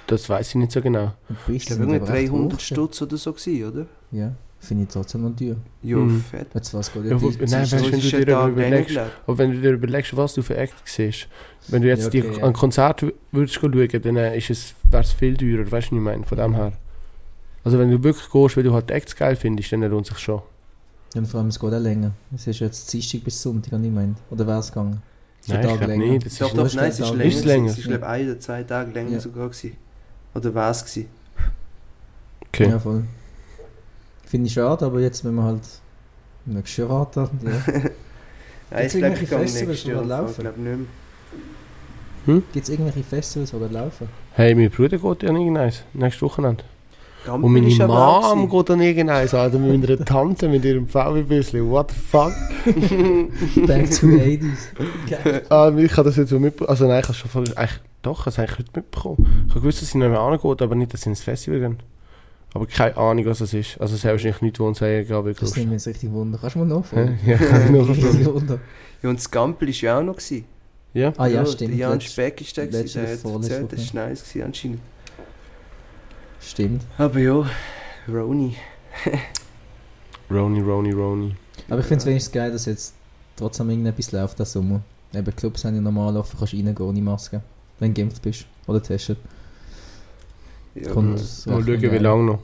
Das 0.08 0.28
weiß 0.28 0.48
ich 0.48 0.54
nicht 0.56 0.72
so 0.72 0.82
genau. 0.82 1.12
Ich 1.46 1.66
glaube, 1.66 1.84
sind 1.84 1.92
irgendwie 1.92 1.96
aber 1.96 2.12
recht 2.12 2.32
300 2.32 2.52
hoch. 2.52 2.60
Stutz 2.60 3.02
oder 3.02 3.16
so 3.16 3.32
gewesen, 3.32 3.70
oder? 3.70 3.86
Ja, 4.10 4.32
finde 4.58 4.84
ich 4.84 4.88
trotzdem 4.88 5.22
noch 5.22 5.36
teuer. 5.36 5.56
Ja, 5.82 5.96
Mhm. 5.96 6.20
fett. 6.22 6.48
Jetzt 6.54 6.74
was 6.74 6.92
geht 6.92 7.04
Ja, 7.04 7.20
wo- 7.20 7.28
nein, 7.28 7.38
Das 7.40 7.52
weißt 7.72 7.72
wenn 7.92 8.00
du 8.00 8.10
dir 8.10 8.38
ein 8.38 8.52
überlegst- 8.52 9.00
wenn 9.26 9.52
du 9.52 9.60
dir 9.60 9.70
überlegst, 9.72 10.16
was 10.16 10.34
du 10.34 10.42
für 10.42 10.56
Act 10.56 10.74
siehst, 10.84 11.28
wenn 11.68 11.82
du 11.82 11.88
jetzt 11.88 12.04
Ja, 12.04 12.10
die 12.10 12.22
okay, 12.24 12.38
ja. 12.38 12.44
an 12.44 12.52
Konzert 12.52 13.04
würdest 13.32 13.54
schauen, 13.54 13.72
dann 14.02 14.16
äh, 14.16 14.36
ist 14.36 14.50
es, 14.50 14.74
wäre 14.90 15.02
es 15.02 15.12
viel 15.12 15.36
teurer, 15.36 15.70
weißt 15.70 15.90
du, 15.90 15.92
was 15.92 15.98
ich 15.98 16.04
meine, 16.04 16.24
von 16.24 16.38
dem 16.38 16.54
her. 16.54 16.72
Also 17.64 17.78
wenn 17.78 17.90
du 17.90 18.02
wirklich 18.02 18.28
gehst, 18.30 18.56
weil 18.56 18.64
du 18.64 18.72
halt 18.72 18.88
die 18.90 18.94
Acts 18.94 19.14
geil 19.16 19.36
findest, 19.36 19.72
dann 19.72 19.82
lohnt 19.82 20.06
es 20.06 20.08
sich 20.14 20.18
schon. 20.18 20.42
Und 21.14 21.26
vor 21.26 21.40
allem, 21.40 21.48
es 21.48 21.58
geht 21.58 21.72
auch 21.72 21.78
länger. 21.78 22.12
Es 22.34 22.46
ist 22.46 22.58
jetzt 22.60 22.92
Dienstag 22.92 23.24
bis 23.24 23.40
Sonntag, 23.40 23.72
habe 23.72 23.82
ich 23.82 23.88
gemeint. 23.88 24.18
Oder 24.30 24.46
wäre 24.46 24.58
es 24.58 24.68
gegangen? 24.68 25.02
Nein, 25.48 25.62
Tage 25.62 25.74
ich 25.74 25.80
glaube 25.80 25.98
nicht. 25.98 26.26
Das 26.26 26.38
Doch, 26.38 26.46
ist 26.48 26.56
doch, 26.56 26.74
nein, 26.74 26.88
es 26.90 27.00
ist 27.00 27.06
länger. 27.10 27.16
länger. 27.16 27.24
Ist 27.30 27.38
es 27.38 27.44
länger? 27.44 27.70
Es 27.70 27.78
ist, 27.78 27.84
glaube 27.84 28.00
ich, 28.00 28.06
ein 28.06 28.30
oder 28.30 28.40
zwei 28.40 28.62
Tage 28.64 28.90
länger 28.92 29.10
Ja. 29.12 29.20
sogar 29.20 29.48
gewesen. 29.48 29.76
Oder 30.34 30.54
war 30.54 30.70
es 30.70 30.84
gewesen? 30.84 31.08
okay. 32.48 32.68
Ja, 32.68 32.78
voll. 32.78 33.04
Finde 34.26 34.48
ich 34.48 34.52
schade, 34.52 34.84
aber 34.84 35.00
jetzt, 35.00 35.24
wenn 35.24 35.34
wir 35.34 35.44
halt 35.44 35.62
nächstes 36.44 36.76
Jahr 36.76 36.90
warten. 36.90 37.28
Ja. 37.42 37.50
Gibt's 38.70 38.94
ich 38.94 39.00
glaube, 39.00 39.14
irgendwelche 39.14 39.24
ich 39.24 39.28
Festivals, 39.28 39.82
die 39.84 39.90
laufen? 39.90 40.30
Ich 40.30 40.38
glaube 40.38 40.60
nicht 40.60 40.78
mehr. 42.26 42.42
Gibt 42.52 42.64
es 42.64 42.68
irgendwelche 42.68 43.04
Festivals, 43.04 43.50
die 43.52 43.58
dort 43.58 43.72
laufen? 43.72 44.08
Hey, 44.32 44.54
mein 44.54 44.70
Bruder 44.70 44.98
geht 44.98 45.22
ja 45.22 45.30
irgendeins, 45.30 45.84
nächstes 45.94 46.22
Wochenende. 46.22 46.64
Gampel 47.24 47.46
Und 47.46 47.52
meine 47.52 47.86
Mom 47.86 48.48
geht 48.48 48.68
dann 48.68 48.80
irgendeins, 48.80 49.34
Alter, 49.34 49.58
mit 49.58 49.80
meiner 49.80 49.98
Tante, 50.04 50.48
mit 50.48 50.64
ihrem 50.64 50.88
VW-Büsschen. 50.88 51.70
What 51.70 51.92
the 51.92 51.96
fuck? 51.98 52.32
Back 53.66 53.90
to 53.90 54.06
the 54.08 54.40
80s. 54.40 54.48
Geil. 55.08 55.42
Ah, 55.48 55.72
ich 55.76 55.92
habe 55.92 56.08
das 56.08 56.16
jetzt 56.16 56.30
so 56.30 56.40
mitbekommen. 56.40 56.70
Also 56.70 56.86
nein, 56.86 57.00
ich 57.00 57.06
habe 57.06 57.14
schon 57.14 57.30
voll, 57.30 57.44
eigentlich, 57.54 57.80
doch, 58.02 58.20
ich 58.20 58.20
habe 58.20 58.30
es 58.30 58.38
eigentlich 58.38 58.58
heute 58.58 58.70
mitbekommen. 58.74 59.44
Ich 59.46 59.50
habe 59.50 59.60
gewusst, 59.60 59.82
dass 59.82 59.90
sie 59.90 59.98
nicht 59.98 60.08
mehr 60.08 60.20
angeht, 60.20 60.62
aber 60.62 60.74
nicht, 60.74 60.92
dass 60.92 61.02
sie 61.02 61.10
ins 61.10 61.22
Festival 61.22 61.60
gehen. 61.60 61.78
Aber 62.56 62.64
keine 62.64 62.96
Ahnung, 62.96 63.26
was 63.26 63.40
das 63.40 63.52
ist. 63.52 63.78
Also 63.78 63.96
es 63.96 64.02
ist 64.02 64.10
wahrscheinlich 64.10 64.40
nichts, 64.40 64.58
wo 64.58 64.66
uns 64.66 64.78
sagen, 64.78 65.06
gehen 65.06 65.24
wirklich 65.26 65.38
Das 65.38 65.54
nimmt 65.56 65.72
mich 65.72 65.74
jetzt 65.74 65.88
richtig 65.88 66.10
Wunder. 66.10 66.38
Kannst 66.40 66.56
du 66.56 66.60
mal 66.60 66.64
nachfragen? 66.64 67.18
Ja, 67.26 67.36
kann 67.36 67.64
ich 67.66 67.70
nachfragen. 67.70 68.02
Richtig 68.02 68.26
Wunder. 68.26 68.58
Ja, 69.02 69.10
und 69.10 69.18
das 69.18 69.30
Gampel 69.30 69.68
ist 69.68 69.82
ja 69.82 69.98
auch 69.98 70.02
noch. 70.02 70.16
Gewesen. 70.16 70.46
Ja? 70.94 71.12
Ah 71.18 71.26
ja, 71.26 71.44
stimmt. 71.44 71.72
Der 71.72 71.78
Jan 71.78 72.00
Speck 72.00 72.40
ist 72.40 72.56
der, 72.56 72.66
gewesen, 72.68 73.02
der 73.02 73.12
hat 73.12 73.24
erzählt, 73.24 73.72
das 73.72 73.94
war 73.94 74.08
nice 74.08 74.22
gewesen, 74.22 74.46
anscheinend. 74.46 74.80
Stimmt. 76.40 76.82
Aber 76.96 77.18
ja, 77.18 77.46
Roni. 78.08 78.56
Roni, 80.30 80.60
Roni, 80.62 80.92
Roni. 80.92 81.36
Aber 81.68 81.80
ich 81.80 81.86
finde 81.86 82.00
es 82.00 82.06
wenigstens 82.06 82.32
geil, 82.32 82.50
dass 82.50 82.64
jetzt 82.64 82.94
trotzdem 83.36 83.68
irgendetwas 83.68 84.12
läuft 84.12 84.38
diesen 84.38 84.50
Sommer. 84.50 84.80
Eben 85.14 85.36
Clubs 85.36 85.62
haben 85.66 85.74
ja 85.74 85.82
normal 85.82 86.16
offen, 86.16 86.38
kannst 86.38 86.54
reingehen 86.54 86.80
ohne 86.80 87.02
Maske. 87.02 87.42
Wenn 87.78 87.92
du 87.92 88.00
geimpft 88.00 88.22
bist. 88.22 88.46
Oder 88.66 88.82
testet. 88.82 89.18
Ja, 90.82 90.90
Kommt 90.92 91.18
schauen, 91.20 91.66
wie 91.66 91.86
lange 91.98 92.24
noch. 92.24 92.38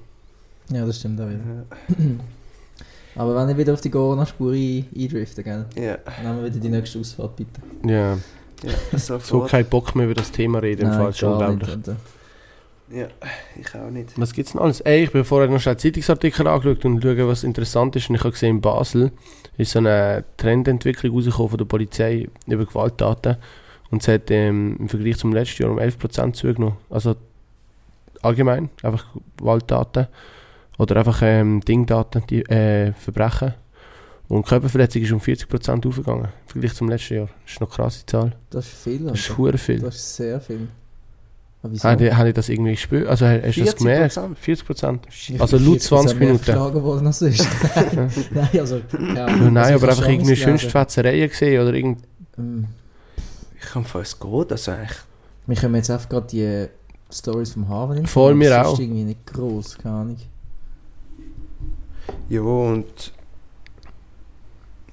Ja, 0.71 0.87
das 0.87 0.99
stimmt 0.99 1.21
auch 1.21 1.27
wieder. 1.29 1.38
ja. 1.38 1.97
Aber 3.14 3.37
wenn 3.37 3.51
ich 3.51 3.57
wieder 3.59 3.75
auf 3.75 3.81
die 3.83 3.90
Corona-Spur 3.90 4.53
ein- 4.53 4.87
eindriften, 4.97 5.45
gell? 5.45 5.66
ja, 5.77 5.99
Nehmen 6.23 6.38
wir 6.42 6.45
wieder 6.51 6.61
die 6.61 6.68
nächste 6.71 6.99
Ausfahrt, 6.99 7.37
bitte. 7.37 7.61
Ja, 7.87 8.16
ja, 8.62 8.99
so 8.99 9.40
kein 9.40 9.66
Bock 9.66 9.95
mehr 9.95 10.07
über 10.07 10.14
das 10.14 10.31
Thema 10.33 10.61
reden, 10.61 10.87
im 10.87 10.92
Fall 10.92 11.12
schon 11.12 11.33
unglaublich. 11.33 11.77
nicht. 11.77 11.90
Ja, 12.90 13.07
ich 13.59 13.75
auch 13.75 13.90
nicht. 13.90 14.18
Was 14.18 14.33
gibt's 14.33 14.53
denn 14.53 14.61
alles? 14.61 14.81
Ey, 14.83 15.05
ich 15.05 15.11
bin 15.12 15.25
vorher 15.25 15.49
noch 15.51 15.61
schnell 15.61 15.77
Zeitungsartikel 15.79 16.47
angeschaut 16.47 16.85
und 16.85 17.03
schauen, 17.03 17.27
was 17.29 17.42
interessant 17.45 17.97
ist. 17.97 18.09
Und 18.09 18.16
ich 18.16 18.21
habe 18.21 18.33
gesehen, 18.33 18.57
in 18.57 18.61
Basel 18.61 19.12
ist 19.57 19.73
so 19.73 19.79
eine 19.79 20.25
Trendentwicklung 20.37 21.14
rausgekommen 21.14 21.49
von 21.51 21.59
der 21.59 21.64
Polizei 21.64 22.29
über 22.47 22.64
Gewalttaten. 22.66 23.37
Und 23.90 24.03
es 24.03 24.09
hat 24.09 24.31
ähm, 24.31 24.77
im 24.79 24.88
Vergleich 24.88 25.16
zum 25.18 25.33
letzten 25.33 25.62
Jahr 25.62 25.73
um 25.73 25.79
11% 25.79 26.33
zugenommen. 26.35 26.77
Also 26.90 27.16
allgemein, 28.22 28.70
einfach 28.82 29.04
Gewalttaten. 29.37 30.06
Oder 30.78 30.96
einfach 30.96 31.20
ähm, 31.22 31.61
Dingdaten, 31.61 32.22
die 32.28 32.42
äh, 32.42 32.92
Verbrechen. 32.94 33.54
Und 34.28 34.46
Körperverletzung 34.46 35.02
ist 35.02 35.12
um 35.12 35.20
40% 35.20 35.87
aufgegangen 35.87 36.24
im 36.24 36.48
Vergleich 36.48 36.74
zum 36.74 36.88
letzten 36.88 37.14
Jahr. 37.14 37.28
Das 37.44 37.52
ist 37.52 37.61
noch 37.61 37.68
eine 37.68 37.76
krasse 37.76 38.06
Zahl. 38.06 38.32
Das 38.50 38.66
ist 38.66 38.82
viel. 38.82 39.04
Das 39.06 39.18
ist 39.18 39.37
hure 39.37 39.58
viel. 39.58 39.80
Das 39.80 39.94
ist 39.96 40.16
sehr 40.16 40.40
viel. 40.40 40.68
Habe 41.62 42.04
ich, 42.06 42.12
habe 42.12 42.28
ich 42.28 42.35
das 42.35 42.48
irgendwie 42.48 42.72
gespürt? 42.72 43.06
Also 43.06 43.26
hast 43.26 43.56
du 43.56 43.64
das 43.64 43.76
40%? 43.76 43.78
gemerkt? 43.78 44.16
40%? 44.18 44.98
Ich 45.11 45.40
also 45.40 45.58
laut 45.58 45.78
40% 45.78 45.80
20 45.80 46.18
mehr 46.18 46.26
Minuten. 46.28 46.44
verschlagen 46.44 46.82
worden 46.82 47.06
als 47.06 47.18
sonst. 47.20 47.46
Nein, 48.32 48.48
also... 48.58 48.76
Ja, 48.76 49.26
nein, 49.26 49.56
Also, 49.56 49.70
ich 49.70 49.76
aber 49.76 49.82
habe 49.82 49.88
einfach 49.92 50.08
irgendwie 50.08 50.35
schönste 50.35 50.70
Fetzereien 50.70 51.28
gesehen 51.28 51.62
oder 51.62 51.72
irgend... 51.74 51.98
Ähm, 52.37 52.66
Ich 53.61 53.68
kann 53.70 53.85
fast 53.85 54.18
gut, 54.18 54.50
also 54.50 54.72
eigentlich. 54.72 54.98
Wir 55.46 55.56
können 55.56 55.74
jetzt 55.76 55.90
einfach 55.90 56.08
gerade 56.08 56.26
die 56.26 56.66
Stories 57.12 57.53
vom 57.53 57.68
Hafen 57.68 58.07
Voll, 58.07 58.35
mir 58.35 58.51
Das 58.51 58.66
auch. 58.66 58.72
ist 58.75 58.81
irgendwie 58.81 59.05
nicht 59.05 59.27
gross, 59.27 59.77
keine 59.79 59.94
Ahnung. 59.96 60.16
Ja, 62.29 62.40
und. 62.40 63.12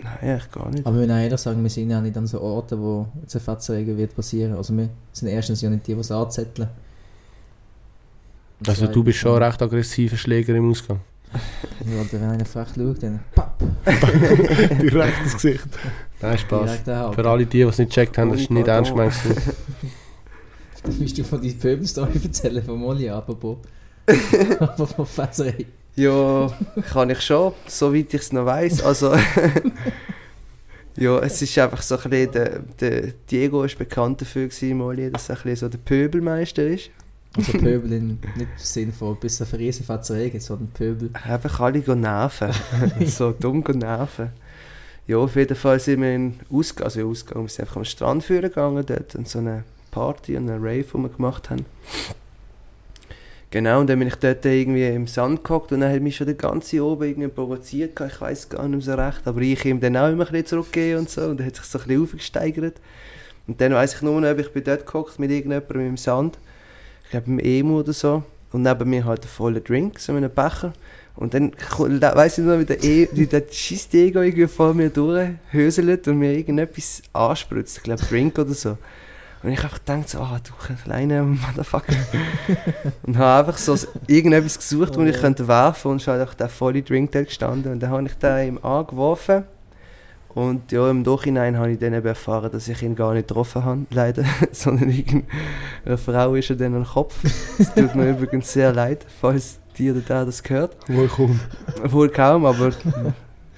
Nein, 0.02 0.18
eigentlich 0.22 0.52
gar 0.52 0.70
nicht. 0.70 0.86
Aber 0.86 0.96
wir 0.96 1.02
müssen 1.02 1.12
auch 1.12 1.18
ehrlich 1.24 1.40
sagen, 1.40 1.64
wir 1.64 1.70
sind 1.70 1.90
ja 1.90 2.00
nicht 2.02 2.16
an 2.18 2.28
so 2.28 2.40
Orten, 2.42 2.80
wo 2.80 3.08
jetzt 3.22 3.36
eine 3.36 3.44
Fetzerei 3.44 3.86
wird 3.86 4.16
passieren. 4.16 4.56
Also 4.56 4.76
wir 4.76 4.90
sind 5.12 5.28
erstens 5.28 5.62
ja 5.62 5.70
nicht 5.70 5.88
die, 5.88 5.94
die 5.94 6.00
es 6.00 6.12
anzetteln. 6.12 6.70
Also 8.68 8.88
du 8.88 9.04
bist 9.04 9.20
schon 9.20 9.32
zweitens, 9.38 9.54
recht 9.54 9.62
aggressiver 9.62 10.18
Schläger 10.18 10.56
im 10.56 10.70
Ausgang. 10.70 11.00
Ja, 11.86 12.12
wenn 12.12 12.24
einer 12.24 12.46
frech 12.46 12.70
schaut, 12.76 13.04
dann 13.04 13.20
papp, 13.36 13.62
Direkt 14.82 15.24
ins 15.24 15.34
Gesicht. 15.34 15.68
Nein, 16.22 16.38
Spaß. 16.38 16.84
der 16.84 17.14
Für 17.14 17.30
alle 17.30 17.46
die, 17.46 17.58
die 17.58 17.62
es 17.62 17.78
nicht 17.78 17.90
gecheckt 17.90 18.18
haben, 18.18 18.32
das 18.32 18.42
ist 18.42 18.52
nicht 18.52 18.68
ernst 18.68 18.92
gemeint. 18.92 19.14
Dann 20.90 21.00
musst 21.00 21.18
du 21.18 21.24
von 21.24 21.42
deiner 21.42 21.54
Pöbelstory 21.54 22.20
erzählen, 22.24 22.64
von 22.64 22.80
Molly, 22.80 23.10
apropos. 23.10 23.58
Aber 24.60 24.88
von 24.88 25.06
Fetzerei. 25.06 25.66
Ja, 25.96 26.52
kann 26.92 27.10
ich 27.10 27.22
schon, 27.22 27.54
soweit 27.68 28.14
ich 28.14 28.22
es 28.22 28.34
noch 28.34 28.46
weiß. 28.46 28.84
Also, 28.84 29.14
ja, 30.98 31.20
es 31.20 31.42
ist 31.42 31.58
einfach 31.60 31.82
so 31.82 31.98
ein 31.98 32.10
bisschen, 32.10 32.32
der, 32.32 32.60
der 32.80 33.14
Diego 33.30 33.64
ist 33.64 33.78
bekannt 33.78 34.22
dafür 34.22 34.48
gewesen, 34.48 34.78
Molly, 34.78 35.12
dass 35.12 35.30
er 35.30 35.36
ein 35.36 35.44
bisschen 35.44 35.56
so 35.58 35.70
der 35.70 35.78
Pöbelmeister 35.78 36.66
ist. 36.66 36.90
Also 37.36 37.52
Pöbel 37.60 37.94
in, 37.94 38.08
nicht 38.08 38.22
im 38.38 38.48
Sinn 38.58 38.92
von 38.92 39.20
bis 39.20 39.42
auf 39.42 39.54
eine 39.54 39.62
riesen 39.62 39.86
Fetzerei 39.86 40.30
geht, 40.30 40.42
sondern 40.42 40.70
Pöbel. 40.70 41.12
Einfach 41.14 41.60
alle 41.60 41.82
gehen 41.82 42.00
nerven. 42.00 42.52
so 43.06 43.32
dumm 43.32 43.64
gehen 43.64 43.80
nerven. 43.80 44.30
Ja, 45.06 45.18
auf 45.18 45.36
jeden 45.36 45.56
Fall 45.56 45.80
sind 45.80 46.02
wir 46.02 46.16
in 46.16 46.40
Ausgang, 46.52 46.86
also 46.86 47.00
in 47.02 47.08
Ausgang, 47.08 47.44
wir 47.44 47.50
sind 47.50 47.62
einfach 47.62 47.78
am 47.78 47.86
Strand 47.86 48.24
führen 48.24 48.44
gegangen 48.44 48.84
dort 48.86 49.16
und 49.16 49.28
so 49.28 49.40
eine 49.40 49.64
Party 49.92 50.38
und 50.38 50.50
eine 50.50 50.58
Rave, 50.58 50.86
die 50.94 50.98
wir 50.98 51.10
gemacht 51.10 51.50
haben. 51.50 51.66
Genau, 53.52 53.80
und 53.80 53.90
dann 53.90 53.98
bin 53.98 54.08
ich 54.08 54.16
dort 54.16 54.46
irgendwie 54.46 54.88
im 54.88 55.08
Sand 55.08 55.44
gehockt 55.44 55.72
und 55.72 55.80
dann 55.80 55.92
hat 55.92 56.02
mich 56.02 56.16
schon 56.16 56.28
der 56.28 56.36
ganze 56.36 56.84
oben 56.86 57.10
irgendwie 57.10 57.30
provoziert, 57.30 58.00
ich 58.00 58.22
weiß 58.22 58.50
gar 58.50 58.68
nicht 58.68 58.86
so 58.86 58.94
recht, 58.94 59.22
aber 59.26 59.42
ich 59.42 59.66
ihm 59.66 59.80
dann 59.80 59.98
auch 59.98 60.10
immer 60.10 60.26
ein 60.26 60.32
bisschen 60.32 60.46
zurückgegeben 60.46 61.00
und 61.00 61.10
so 61.10 61.22
und 61.22 61.40
er 61.40 61.48
hat 61.48 61.56
sich 61.56 61.66
so 61.66 61.80
ein 61.80 61.88
bisschen 61.88 62.04
aufgesteigert. 62.04 62.76
Und 63.48 63.60
dann 63.60 63.74
weiß 63.74 63.96
ich 63.96 64.02
nur 64.04 64.22
noch, 64.22 64.38
ich 64.38 64.54
bin 64.54 64.64
dort 64.64 64.86
gehockt 64.86 65.18
mit 65.18 65.32
irgendjemandem 65.32 65.88
im 65.88 65.98
Sand, 65.98 66.38
ich 67.06 67.10
glaube 67.10 67.26
im 67.26 67.40
Emu 67.40 67.80
oder 67.80 67.94
so, 67.94 68.22
und 68.52 68.62
neben 68.62 68.88
mir 68.88 69.06
halt 69.06 69.24
ein 69.24 69.28
voller 69.28 69.62
Drink, 69.62 69.98
so 69.98 70.14
mit 70.14 70.24
einem 70.24 70.34
Becher. 70.34 70.74
Und 71.16 71.34
dann 71.34 71.52
weiß 71.52 72.38
ich 72.38 72.46
nur, 72.46 72.60
wie 72.60 72.66
der, 72.66 72.84
e 72.84 73.10
wie 73.12 73.26
der 73.26 73.44
scheiß 73.50 73.90
Ego 73.94 74.22
irgendwie 74.22 74.48
vor 74.48 74.74
mir 74.76 74.90
durchhöselt 74.90 76.08
und 76.08 76.20
mir 76.20 76.34
irgendetwas 76.34 77.02
anspritzt. 77.12 77.78
Ich 77.78 77.84
glaube, 77.84 78.04
Drink 78.06 78.38
oder 78.38 78.54
so. 78.54 78.78
Und 79.42 79.52
ich 79.52 79.64
einfach 79.64 79.80
gedacht, 79.80 80.10
so, 80.10 80.20
ah, 80.20 80.40
du 80.44 80.74
kleiner 80.84 81.24
Motherfucker. 81.24 81.94
und 83.04 83.18
habe 83.18 83.48
einfach 83.48 83.58
so 83.58 83.78
irgendetwas 84.08 84.58
gesucht, 84.58 84.98
wo 84.98 85.04
ich 85.04 85.16
könnte 85.16 85.48
werfen 85.48 85.92
und 85.92 86.06
halt 86.06 86.22
einfach 86.22 86.34
der 86.34 86.50
volle 86.50 86.82
Drink 86.82 87.14
dort 87.14 87.28
gestanden. 87.28 87.72
Und 87.72 87.80
dann 87.80 87.90
habe 87.90 88.04
ich 88.06 88.14
den 88.16 88.48
ihm 88.48 88.58
angeworfen. 88.64 89.46
Und 90.36 90.72
ja, 90.72 90.90
im 90.90 91.02
Nachhinein 91.02 91.58
habe 91.58 91.72
ich 91.72 91.80
dann 91.80 91.94
eben 91.94 92.06
erfahren, 92.06 92.52
dass 92.52 92.68
ich 92.68 92.82
ihn 92.84 92.96
gar 92.96 93.14
nicht 93.14 93.28
getroffen 93.30 93.64
habe, 93.64 93.86
leider. 93.92 94.24
Sondern 94.52 94.90
irgendeine 94.90 95.98
Frau 95.98 96.36
ist 96.36 96.50
er 96.50 96.56
dann 96.58 96.76
am 96.76 96.86
Kopf. 96.86 97.16
Es 97.58 97.74
tut 97.74 97.96
mir 97.96 98.12
übrigens 98.12 98.52
sehr 98.52 98.74
leid, 98.74 99.06
falls 99.22 99.60
die 99.78 99.92
oder 99.92 100.02
der 100.02 100.26
das 100.26 100.44
gehört. 100.44 100.76
Wohl 100.90 101.10
Wohl 101.84 102.10
kaum, 102.10 102.46
aber 102.46 102.72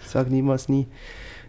sag 0.05 0.29
niemals 0.29 0.69
nie. 0.69 0.87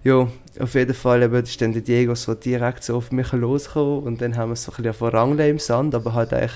Ja, 0.02 0.26
auf 0.62 0.74
jeden 0.74 0.94
Fall 0.94 1.22
eben, 1.22 1.34
ist 1.42 1.60
dann 1.60 1.72
der 1.72 1.82
Diego 1.82 2.14
so 2.14 2.34
direkt 2.34 2.84
so 2.84 2.96
auf 2.96 3.10
mich 3.12 3.32
losgekommen 3.32 4.04
und 4.04 4.20
dann 4.20 4.36
haben 4.36 4.50
wir 4.50 4.56
so 4.56 4.72
ein 4.72 4.76
bisschen 4.76 4.94
verrangeln 4.94 5.50
im 5.50 5.58
Sand, 5.58 5.94
aber 5.94 6.14
halt 6.14 6.32
eigentlich 6.32 6.52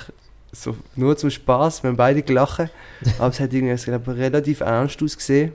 so 0.52 0.76
nur 0.94 1.16
zum 1.16 1.30
Spaß. 1.30 1.82
Wir 1.82 1.88
haben 1.90 1.96
beide 1.96 2.22
gelacht, 2.22 2.70
aber 3.18 3.28
es 3.28 3.40
hat 3.40 3.52
irgendwie 3.52 3.74
ich 3.74 3.84
glaube, 3.84 4.16
relativ 4.16 4.60
ernst 4.60 5.02
ausgesehen. 5.02 5.52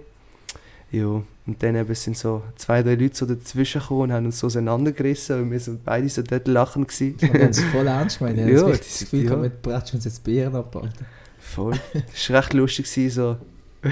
Ja, 0.91 1.05
Und 1.05 1.63
dann 1.63 1.75
eben 1.77 1.95
sind 1.95 2.17
so 2.17 2.43
zwei, 2.57 2.83
drei 2.83 2.95
Leute 2.95 3.15
so 3.15 3.25
dazwischen 3.25 3.79
gekommen 3.81 4.01
und 4.01 4.11
haben 4.11 4.25
uns 4.25 4.39
so 4.39 4.47
auseinandergerissen 4.47 5.43
und 5.43 5.51
wir 5.51 5.59
sind 5.61 5.85
beide 5.85 6.09
so 6.09 6.21
dort 6.21 6.47
lachen 6.49 6.85
gewesen. 6.85 7.13
Und 7.21 7.33
dann 7.33 7.41
haben 7.43 7.49
es 7.51 7.63
voll 7.63 7.87
ernst 7.87 8.19
gemeint. 8.19 8.39
Ich 8.39 8.45
Ja, 8.53 8.67
das 8.67 8.99
sind- 8.99 9.11
Gefühl, 9.11 9.29
ja. 9.31 9.35
mit 9.37 9.61
Bretsch 9.61 9.93
uns 9.93 10.03
jetzt 10.03 10.21
Bieren 10.25 10.53
abhalten. 10.53 11.05
Voll. 11.39 11.79
Das 11.93 12.29
war 12.29 12.39
recht 12.39 12.53
lustig 12.53 12.93
gewesen, 12.93 13.09
so. 13.15 13.37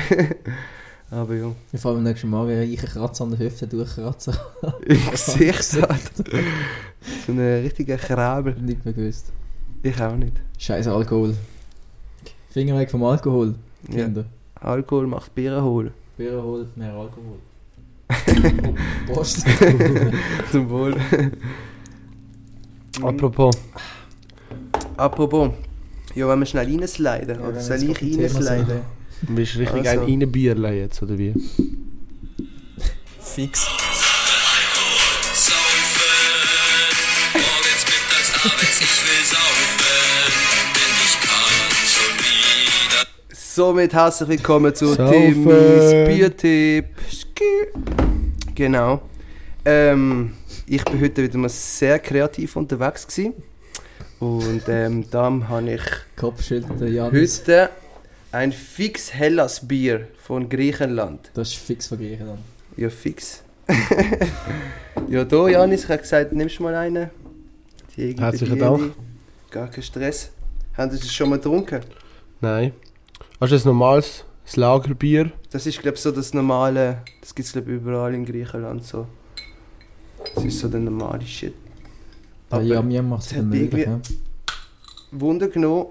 Aber 1.11 1.33
ja, 1.35 1.51
Wir 1.71 1.79
fahren 1.79 1.95
beim 1.95 2.03
nächsten 2.03 2.29
Mal 2.29 2.47
wieder 2.47 2.59
reichen 2.61 2.87
Kratzer 2.87 3.23
an 3.23 3.31
der 3.31 3.39
Hüfte 3.39 3.65
durchkratzen. 3.67 4.35
im 4.85 5.11
Gesicht 5.11 5.73
halt. 5.81 6.11
So 7.25 7.31
ein 7.31 7.39
richtiger 7.39 7.97
Krabel. 7.97 8.53
Nicht 8.61 8.85
mehr 8.85 8.93
gewusst. 8.93 9.31
Ich 9.81 9.99
auch 10.01 10.15
nicht. 10.15 10.33
Scheiß 10.59 10.87
Alkohol. 10.87 11.35
Finger 12.51 12.77
weg 12.77 12.91
vom 12.91 13.03
Alkohol, 13.03 13.55
Ja. 13.87 14.03
Kinder. 14.05 14.25
Alkohol 14.55 15.07
macht 15.07 15.33
Bier 15.33 15.63
holen. 15.63 15.91
Bier 16.17 16.41
holt 16.43 16.75
mehr 16.77 16.93
Alkohol. 16.93 17.37
Prost. 19.07 19.45
Zum 20.51 20.69
Wohl. 20.69 20.95
Apropos, 23.01 23.55
Apropos, 24.97 25.51
ja, 26.15 26.27
wenn 26.27 26.39
wir 26.39 26.45
schnell 26.45 26.65
reinsliden, 26.65 27.39
Ja, 27.39 27.47
oder 27.47 27.61
soll 27.61 27.77
ich 27.83 28.01
reinsliden? 28.01 28.81
Du 29.55 29.59
richtig 29.59 29.87
Also. 29.87 29.89
ein 29.89 29.99
Reinbierle 29.99 30.73
jetzt, 30.73 31.01
oder 31.01 31.17
wie? 31.17 31.33
Fix. 33.19 33.67
Somit 43.33 43.93
herzlich 43.93 44.29
willkommen 44.29 44.73
zu. 44.73 44.95
Timmys 44.95 46.07
Biertipp. 46.07 46.85
Genau. 48.55 49.01
Ähm, 49.65 50.33
ich 50.65 50.83
bin 50.85 51.01
heute 51.01 51.23
wieder 51.23 51.37
mal 51.37 51.49
sehr 51.49 51.99
kreativ 51.99 52.55
unterwegs 52.55 53.05
gewesen. 53.05 53.33
Und 54.19 54.63
ähm, 54.67 55.05
darum 55.09 55.47
habe 55.47 55.73
ich 55.73 55.81
Kopfschütteln, 56.15 56.93
Janis. 56.93 57.11
heute 57.11 57.69
ein 58.31 58.51
fix 58.51 59.13
Hellas 59.13 59.67
Bier 59.67 60.07
von 60.21 60.49
Griechenland. 60.49 61.31
Das 61.33 61.49
ist 61.49 61.57
fix 61.57 61.87
von 61.87 61.97
Griechenland. 61.97 62.39
Ja, 62.77 62.89
fix. 62.89 63.43
ja, 65.09 65.25
da, 65.25 65.47
Janis, 65.47 65.83
ich 65.83 65.89
habe 65.89 66.01
gesagt, 66.01 66.31
nimmst 66.33 66.59
du 66.59 66.63
mal 66.63 66.75
einen. 66.75 67.09
Die 67.95 68.15
Herzlichen 68.15 68.59
Dank. 68.59 68.93
Gar 69.51 69.67
kein 69.67 69.83
Stress. 69.83 70.31
Haben 70.77 70.91
Sie 70.91 70.99
das 70.99 71.13
schon 71.13 71.29
mal 71.29 71.37
getrunken? 71.37 71.81
Nein. 72.39 72.73
Hast 73.41 73.51
du 73.51 73.55
ein 73.55 73.61
normales 73.65 74.23
das 74.45 74.55
Lagerbier? 74.55 75.31
Das 75.51 75.65
ist, 75.65 75.81
glaube 75.81 75.95
ich, 75.95 76.01
so 76.01 76.11
das 76.11 76.33
normale. 76.33 77.03
Das 77.21 77.35
gibt 77.35 77.47
es, 77.47 77.53
glaube 77.53 77.71
überall 77.71 78.13
in 78.13 78.25
Griechenland 78.25 78.83
so. 78.83 79.07
Das 80.35 80.43
ist 80.45 80.59
so 80.59 80.67
der 80.67 80.79
normale 80.79 81.25
Shit. 81.25 81.53
Aber 82.49 82.63
Yam 82.63 83.09
macht 83.09 83.31
es 83.31 83.41
möglich. 83.41 83.85
Ja. 83.85 83.99
Wunder 85.11 85.47
genommen. 85.47 85.87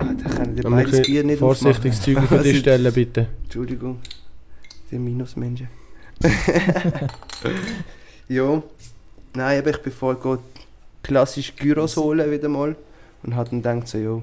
Ah, 0.00 0.14
da 0.24 0.28
können 0.30 0.56
die 0.56 0.62
beides 0.62 1.02
Bier 1.02 1.22
nicht 1.24 1.38
Vorsichtig 1.38 1.92
das 1.92 2.02
Zeug 2.02 2.16
auf 2.18 2.30
ist- 2.44 2.56
stellen, 2.58 2.92
bitte. 2.92 3.26
Entschuldigung. 3.44 4.00
Die 4.90 4.98
Minusmenschen. 4.98 5.68
ja. 8.28 8.62
Nein, 9.34 9.58
aber 9.60 9.70
ich 9.70 9.78
bin 9.78 9.92
vorher 9.92 10.20
gerade 10.20 10.42
klassisch 11.02 11.54
Gyros 11.56 11.96
holen 11.96 12.30
wieder 12.30 12.48
mal. 12.48 12.74
Und 13.22 13.36
hat 13.36 13.52
dann 13.52 13.60
gedacht 13.62 13.86
so, 13.88 13.98
jo, 13.98 14.22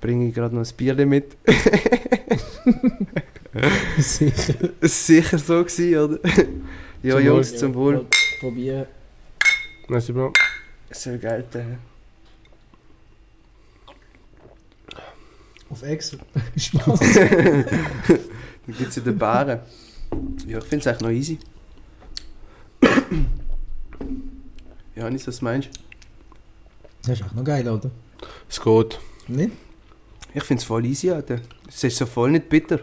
bringe 0.00 0.28
ich 0.28 0.34
gerade 0.34 0.54
noch 0.54 0.66
ein 0.68 0.76
Bier 0.76 0.94
mit. 1.06 1.36
Sicher. 3.98 4.54
Es 4.80 4.80
war 4.80 4.88
sicher 4.88 5.38
so, 5.38 5.64
gewesen, 5.64 5.96
oder? 5.98 6.18
ja, 7.02 7.14
Zum 7.16 7.24
Jungs, 7.24 7.52
Wohl. 7.52 7.58
zum 7.58 7.74
Wohl. 7.74 8.06
Probieren. 8.40 8.86
Merci, 9.88 10.12
Bro. 10.12 10.32
Es 10.88 11.02
soll 11.02 11.18
gelten. 11.18 11.78
Auf 15.70 15.82
Ex. 15.82 16.16
Spaß. 16.56 17.00
Dann 17.14 17.64
gibt 18.66 18.90
es 18.90 18.96
ja 18.96 19.02
den 19.02 19.18
Bären. 19.18 19.60
Ja, 20.46 20.58
ich 20.58 20.64
finde 20.64 20.78
es 20.78 20.86
eigentlich 20.86 21.00
noch 21.00 21.10
easy. 21.10 21.38
Janis, 24.96 25.26
was 25.26 25.40
meinst 25.40 25.68
du? 25.68 25.80
Das 27.02 27.20
ist 27.20 27.26
auch 27.26 27.32
noch 27.32 27.44
geil, 27.44 27.66
oder? 27.68 27.90
Es 28.48 28.60
geht. 28.60 28.98
Nicht? 29.28 29.52
Ich 30.34 30.42
finde 30.44 30.60
es 30.60 30.64
voll 30.64 30.84
easy, 30.84 31.10
Alter. 31.10 31.40
Es 31.68 31.82
ist 31.84 31.96
so 31.96 32.06
voll 32.06 32.32
nicht 32.32 32.48
bitter. 32.48 32.80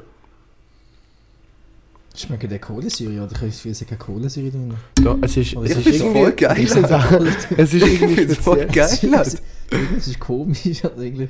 Schmeckt 2.16 2.50
der 2.50 2.60
Kohlensäure, 2.60 3.26
oder? 3.26 3.36
Ich 3.44 3.64
es 3.66 3.82
ist 3.82 3.88
keine 3.88 4.00
Kohlensäure 4.00 4.50
drin. 4.50 4.74
Da, 4.96 5.18
es 5.22 5.38
ist, 5.38 5.54
es 5.54 5.76
es 5.76 5.86
ist 5.86 6.02
voll 6.02 6.32
geil, 6.32 6.58
Es 7.58 7.74
ist 7.74 7.84
Ich 7.86 8.02
irgendwie 8.02 8.16
finde 8.16 8.34
es 8.34 8.40
voll 8.40 8.66
geil. 8.66 9.00
Das 9.12 10.08
ist 10.08 10.20
komisch, 10.20 10.84
eigentlich. 10.84 11.30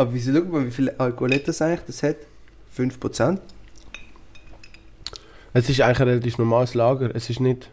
Aber 0.00 0.14
wieso, 0.14 0.32
schau 0.32 0.44
mal, 0.44 0.64
wie 0.66 0.70
viel 0.70 0.88
Alkohol 0.96 1.34
hat 1.34 1.46
das 1.46 1.60
eigentlich? 1.60 1.82
Das 1.86 2.02
hat 2.02 2.16
5%. 2.74 3.38
Es 5.52 5.68
ist 5.68 5.78
eigentlich 5.82 6.00
ein 6.00 6.08
relativ 6.08 6.38
normales 6.38 6.72
Lager. 6.72 7.14
Es 7.14 7.28
ist 7.28 7.38
nicht... 7.38 7.68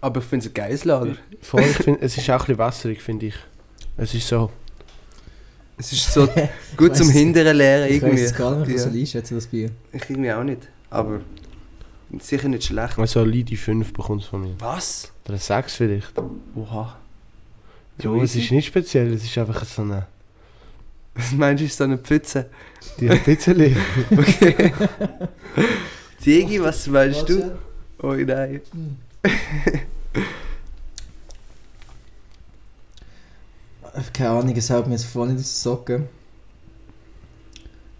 Aber 0.00 0.20
ich 0.20 0.26
finde 0.26 0.46
es 0.46 0.50
ein 0.52 0.54
geiles 0.54 0.84
Lager. 0.84 1.16
Voll, 1.40 1.62
ich 1.62 1.76
find, 1.78 2.00
es 2.00 2.16
ist 2.16 2.30
auch 2.30 2.34
ein 2.34 2.38
bisschen 2.38 2.58
wässerig, 2.58 3.02
finde 3.02 3.26
ich. 3.26 3.34
Es 3.96 4.14
ist 4.14 4.28
so... 4.28 4.52
Es 5.76 5.90
ist 5.90 6.12
so 6.14 6.28
gut 6.76 6.94
zum 6.94 7.10
hinteren 7.10 7.56
Leeren 7.56 7.90
Ich 7.90 8.00
weiß 8.00 8.20
irgendwie. 8.20 8.38
gar 8.38 8.56
nicht, 8.56 8.72
was 8.72 8.84
ja. 8.84 8.90
einschätzen, 8.92 9.34
das 9.34 9.46
Bier. 9.48 9.70
Ich 9.92 10.08
irgendwie 10.08 10.32
auch 10.32 10.44
nicht. 10.44 10.68
Aber 10.90 11.22
sicher 12.20 12.46
nicht 12.46 12.62
schlecht. 12.66 12.96
Also 13.00 13.18
eine 13.18 13.30
Lidi 13.30 13.56
5 13.56 13.92
bekommst 13.92 14.26
du 14.26 14.30
von 14.30 14.42
mir. 14.42 14.54
Was? 14.60 15.12
Oder 15.24 15.32
eine 15.32 15.40
6 15.40 15.74
vielleicht. 15.74 16.12
Oha. 16.54 16.96
Ja, 17.98 18.04
So 18.04 18.22
es 18.22 18.36
ist 18.36 18.52
nicht 18.52 18.66
speziell. 18.66 19.12
Es 19.12 19.24
ist 19.24 19.36
einfach 19.36 19.64
so 19.64 19.82
eine... 19.82 20.06
Was 21.14 21.32
meinst 21.32 21.60
du, 21.60 21.66
ist 21.66 21.76
so 21.76 21.84
eine 21.84 21.98
Pfütze? 21.98 22.50
Die 22.98 23.08
ein 23.08 23.22
bisschen... 23.22 23.76
Okay. 24.10 24.72
Diegi, 26.24 26.62
was 26.62 26.86
meinst 26.86 27.28
du? 27.28 27.58
Oh 28.02 28.14
nein. 28.14 28.60
Keine 34.12 34.30
Ahnung, 34.30 34.56
es 34.56 34.70
hält 34.70 34.86
mir 34.86 34.94
jetzt 34.94 35.04
nicht 35.04 35.16
aus 35.16 35.28
den 35.28 35.38
Socken. 35.38 36.08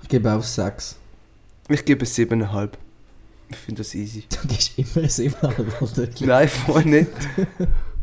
Ich 0.03 0.09
gebe 0.09 0.33
auch 0.33 0.43
6. 0.43 0.97
Ich 1.69 1.85
gebe 1.85 2.05
es 2.05 2.17
7,5. 2.17 2.71
Ich 3.51 3.57
finde 3.57 3.83
das 3.83 3.95
easy. 3.95 4.25
Du 4.43 4.49
gibst 4.49 4.79
immer 4.79 5.05
ein 5.05 5.09
7,5, 5.11 5.83
oder? 5.83 6.27
Nein, 6.27 6.49
voll 6.49 6.85
nicht. 6.85 7.11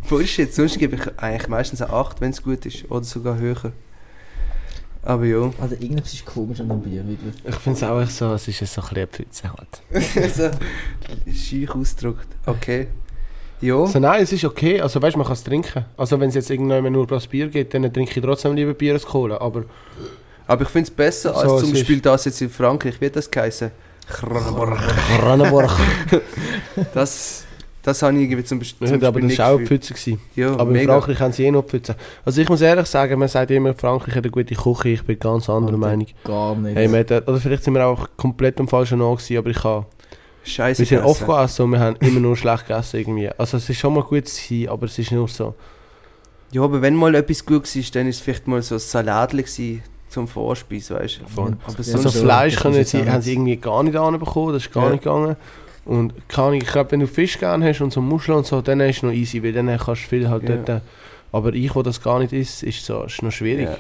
Bullshit, 0.08 0.54
sonst 0.54 0.80
gebe 0.80 0.95
ich 0.95 1.19
eigentlich 1.19 1.47
meistens 1.47 1.82
eine 1.82 1.93
8, 1.93 2.21
wenn 2.21 2.32
es 2.32 2.41
gut 2.41 2.65
ist. 2.65 2.89
Oder 2.89 3.04
sogar 3.04 3.38
höher. 3.38 3.71
Aber 5.04 5.26
ja. 5.26 5.52
Alter, 5.60 5.74
irgendetwas 5.82 6.14
ist 6.14 6.26
komisch 6.26 6.60
an 6.60 6.70
dem 6.70 6.82
Bier, 6.82 7.04
wirklich. 7.08 7.34
Ich 7.44 7.56
finde 7.56 7.78
es 7.78 7.84
auch 7.84 8.00
echt 8.02 8.12
so, 8.12 8.32
es 8.34 8.48
ist 8.48 8.74
so 8.74 8.82
ein 8.82 8.88
bisschen 8.90 9.08
Pfütze 9.08 9.52
halt. 9.52 10.34
so, 10.36 10.52
schüch 11.34 11.70
ausgedrückt. 11.74 12.28
Okay. 12.46 12.88
Ja. 13.62 13.78
Also 13.80 14.00
nein, 14.00 14.22
es 14.24 14.32
ist 14.32 14.44
okay. 14.46 14.80
Also 14.82 15.02
weißt 15.02 15.14
du, 15.16 15.18
man 15.20 15.26
kann 15.28 15.34
es 15.34 15.44
trinken. 15.44 15.86
Also 15.98 16.20
wenn 16.20 16.30
es 16.30 16.36
jetzt 16.36 16.50
irgendjemand 16.50 16.94
nur 16.94 17.08
das 17.08 17.28
Bier 17.28 17.48
gibt, 17.48 17.74
dann 17.74 17.92
trinke 17.94 18.12
ich 18.20 18.24
trotzdem 18.24 18.54
lieber 18.56 18.74
Bier 18.74 18.94
als 18.94 19.06
Cola. 19.06 19.40
Aber 19.42 19.64
Aber 20.48 20.64
ich 20.64 20.70
finde 20.70 20.90
es 20.90 20.96
besser 20.96 21.36
als 21.36 21.50
So, 21.50 21.60
zum 21.60 21.70
ist- 21.70 21.80
Beispiel 21.80 22.00
das 22.02 22.26
jetzt 22.26 22.42
in 22.42 22.50
Frankreich. 22.50 23.00
Wie 23.02 23.06
hat 23.08 23.16
das 23.16 23.30
geheißen? 23.30 23.72
Ranneborg. 25.20 25.72
Das, 26.94 27.44
das 27.84 28.02
habe 28.04 28.15
ich 28.15 28.24
irgendwie 28.24 28.44
zum, 28.44 28.62
Ja, 28.62 28.94
aber 29.08 29.20
das 29.20 29.28
nicht 29.30 29.39
war 29.39 29.54
auch. 29.54 29.60
Pfütze. 29.60 29.94
Ja, 30.36 30.52
Aber 30.54 30.63
in 30.65 30.72
mega. 30.72 30.94
Frankreich 30.94 31.20
haben 31.20 31.32
sie 31.34 31.46
eh 31.46 31.52
noch 31.52 31.65
Pfütze. 31.65 31.96
Also 32.24 32.41
ich 32.41 32.50
muss 32.50 32.62
ehrlich 32.62 32.86
sagen, 32.88 33.17
man 33.20 33.28
sagt 33.28 33.52
immer, 33.52 33.74
Frankreich 33.74 34.15
hat 34.15 34.24
eine 34.24 34.32
gute 34.32 34.56
Küche. 34.56 34.89
Ich 34.89 35.04
bin 35.04 35.17
ganz 35.20 35.50
anderer 35.50 35.74
Alter, 35.74 35.78
Meinung. 35.78 36.08
Gar 36.24 36.56
nicht. 36.56 36.76
Hey, 36.76 36.88
hat, 36.89 37.12
oder 37.28 37.38
vielleicht 37.38 37.63
sind 37.63 37.74
wir 37.74 37.86
auch 37.86 38.08
komplett 38.17 38.60
am 38.60 38.67
falschen 38.67 39.02
Ort 39.02 39.20
gewesen, 39.20 39.38
aber 39.38 39.50
ich 39.50 39.63
habe... 39.63 39.86
Scheiße. 40.43 40.80
Wir 40.80 40.86
sind 40.88 41.03
oft 41.05 41.26
gegessen 41.26 41.62
und 41.64 41.72
wir 41.72 41.80
haben 41.80 41.95
immer 41.99 42.20
nur 42.20 42.36
schlecht 42.36 42.68
gegessen 42.68 42.99
irgendwie. 42.99 43.30
Also 43.38 43.58
es 43.58 43.70
ist 43.70 43.78
schon 43.78 43.93
mal 43.93 44.01
gut 44.01 44.26
gewesen, 44.26 44.70
aber 44.70 44.86
es 44.86 44.97
ist 44.99 45.12
nur 45.12 45.28
so... 45.28 45.55
Ja, 46.51 46.64
aber 46.64 46.82
wenn 46.82 46.95
mal 46.95 47.16
etwas 47.16 47.45
gut 47.45 47.64
war, 47.76 47.84
dann 47.93 48.08
ist 48.08 48.16
es 48.18 48.22
vielleicht 48.22 48.47
mal 48.47 48.62
so 48.62 48.76
ein 48.76 48.80
Salat 48.80 49.32
gewesen 49.32 49.84
zum 50.10 50.28
Vorspeis, 50.28 50.91
weißt 50.91 51.22
du. 51.36 51.41
Aber 51.41 51.51
Ja, 51.51 51.58
Also 51.66 51.84
sonst, 51.84 52.14
so, 52.16 52.20
Fleisch 52.24 52.55
das 52.55 52.64
können 52.64 52.84
sie, 52.84 53.10
haben 53.10 53.22
sie 53.22 53.34
irgendwie 53.34 53.55
gar 53.58 53.82
nicht 53.84 53.95
anbekommen, 53.95 54.53
das 54.53 54.64
ist 54.66 54.74
gar 54.74 54.86
Ja. 54.88 54.91
nicht 54.91 55.03
gegangen. 55.03 55.36
Und 55.86 56.13
keine 56.29 56.47
Ahnung, 56.49 56.61
ich 56.61 56.67
glaube, 56.67 56.91
wenn 56.91 56.99
du 56.99 57.07
Fisch 57.07 57.39
gerne 57.39 57.67
hast 57.67 57.82
und 57.82 57.91
so 57.91 58.01
Muscheln 58.01 58.38
und 58.38 58.45
so, 58.45 58.61
dann 58.61 58.79
ist 58.82 58.97
es 58.97 59.03
noch 59.03 59.11
easy, 59.11 59.43
weil 59.43 59.51
dann 59.53 59.67
kannst 59.77 60.03
du 60.03 60.07
viel 60.09 60.29
halt 60.29 60.43
Ja. 60.43 60.55
dort... 60.57 60.69
äh, 60.69 60.79
Aber 61.32 61.53
ich, 61.53 61.71
der 61.71 61.84
das 61.84 62.01
gar 62.01 62.19
nicht 62.19 62.34
isst, 62.34 62.61
ist, 62.63 62.86
so, 62.86 63.03
ist 63.03 63.21
noch 63.23 63.32
schwierig. 63.32 63.67
ja. 63.67 63.77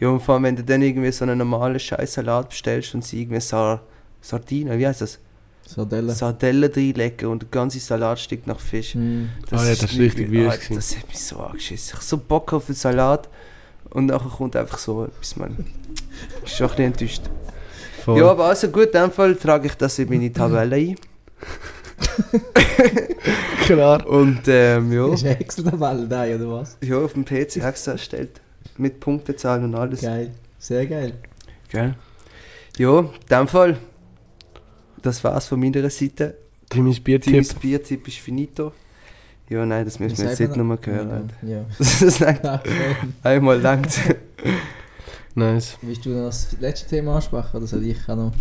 ja, 0.00 0.08
und 0.08 0.20
vor 0.20 0.34
allem, 0.34 0.44
wenn 0.44 0.56
du 0.56 0.64
dann 0.64 0.82
irgendwie 0.82 1.12
so 1.12 1.24
einen 1.24 1.38
normalen 1.38 1.78
Scheißsalat 1.78 2.48
bestellst 2.48 2.94
und 2.94 3.04
sie 3.04 3.22
irgendwie 3.22 3.40
Sar 3.40 3.80
Sardinen, 4.20 4.78
wie 4.78 4.86
heißt 4.86 5.00
das? 5.02 5.18
Sardellen. 5.66 6.10
Sardellen 6.14 6.70
reinlegen 6.72 7.28
und 7.28 7.42
der 7.42 7.48
ganze 7.50 7.78
Salat 7.78 8.18
stinkt 8.18 8.46
nach 8.46 8.58
Fisch. 8.58 8.94
Hm. 8.94 9.28
Ah 9.50 9.62
ja, 9.64 9.70
das 9.70 9.82
ist 9.84 9.98
richtig 9.98 10.30
wie- 10.30 10.44
ah. 10.46 10.54
Das 10.74 10.96
hat 10.96 11.06
mich 11.08 11.18
so 11.18 11.38
angeschissen. 11.38 11.90
Ich 11.90 11.94
hab 11.94 12.02
so 12.02 12.16
Bock 12.18 12.52
auf 12.52 12.66
den 12.66 12.74
Salat 12.74 13.28
und 13.90 14.06
nachher 14.06 14.28
kommt 14.28 14.56
einfach 14.56 14.78
so 14.78 15.04
etwas, 15.04 15.36
man. 15.36 15.56
Ich 15.58 16.34
bin 16.40 16.46
schon 16.48 16.66
ein 16.66 16.70
bisschen 16.70 16.84
enttäuscht. 16.86 17.22
Voll. 18.04 18.18
Ja, 18.18 18.30
aber 18.30 18.46
also 18.46 18.68
gut, 18.68 18.86
in 18.86 18.92
dem 19.02 19.10
Fall 19.12 19.34
trage 19.36 19.68
ich 19.68 19.74
das 19.74 19.98
in 19.98 20.08
meine 20.08 20.32
Tabelle 20.32 20.76
ein. 20.76 20.96
klar. 23.64 24.06
Und 24.06 24.40
ähm, 24.46 24.92
ja, 24.92 25.12
Ist 25.12 25.24
eine 25.24 25.40
Excel-Tabelle, 25.40 26.06
nein, 26.08 26.36
oder 26.40 26.52
was? 26.60 26.76
ja, 26.82 26.98
auf 26.98 27.12
dem 27.14 27.24
PC 27.24 27.56
extra 27.58 27.92
erstellt. 27.92 28.40
Mit 28.76 29.00
Punktezahlen 29.00 29.64
und 29.64 29.74
alles. 29.74 30.00
Geil. 30.00 30.30
Sehr 30.58 30.86
geil. 30.86 31.12
Gell? 31.68 31.94
Ja, 32.78 33.00
in 33.00 33.08
dem 33.30 33.48
Fall, 33.48 33.76
das 35.02 35.22
war's 35.24 35.46
von 35.46 35.60
meiner 35.60 35.88
Seite. 35.90 36.36
Timmys 36.70 37.00
Biertipp. 37.00 37.32
Timmys 37.32 37.54
Biertipp 37.54 38.08
ist 38.08 38.18
finito. 38.18 38.72
Ja, 39.48 39.66
nein, 39.66 39.84
das 39.84 39.98
müssen 39.98 40.16
wir 40.18 40.30
jetzt 40.30 40.40
nicht 40.40 40.56
nochmal 40.56 40.78
hören. 40.82 41.10
Alter. 41.10 41.46
Ja. 41.46 41.64
Das 41.78 42.18
langt 42.20 42.42
ja. 42.44 42.54
Okay. 42.54 42.96
einmal 43.22 43.60
langt. 43.60 43.98
Nice. 45.34 45.78
Willst 45.80 46.04
du 46.04 46.10
noch 46.10 46.26
das 46.26 46.56
letzte 46.60 46.90
Thema 46.90 47.16
ansprechen 47.16 47.56
oder 47.56 47.66
soll 47.66 47.84
ich 47.86 47.96
auch 48.06 48.16
noch 48.16 48.32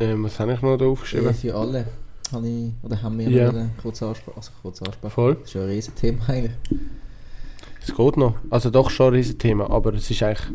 Ähm, 0.00 0.24
was 0.24 0.40
habe 0.40 0.54
ich 0.54 0.60
noch 0.60 0.76
da 0.76 0.86
aufgeschrieben? 0.86 1.32
für 1.34 1.54
alle? 1.54 1.86
Habe 2.32 2.48
ich, 2.48 2.72
oder 2.82 3.02
haben 3.02 3.18
wir 3.18 3.28
Ja. 3.28 3.52
noch 3.52 3.58
einen 3.60 3.76
kurzen 3.80 4.04
Ansprache? 4.08 4.36
Also 4.36 4.50
kurz 4.62 4.80
ansprechen. 4.82 5.12
Voll. 5.12 5.34
Das 5.36 5.44
ist 5.48 5.54
ja 5.54 5.60
ein 5.62 5.68
Riesenthema 5.68 6.24
eigentlich. 6.28 6.52
Es 7.86 7.94
geht 7.94 8.16
noch. 8.16 8.34
Also 8.48 8.70
doch 8.70 8.90
schon 8.90 9.08
ein 9.08 9.14
riesen 9.14 9.38
Thema, 9.38 9.68
aber 9.70 9.92
es 9.94 10.10
ist 10.10 10.22
eigentlich... 10.22 10.46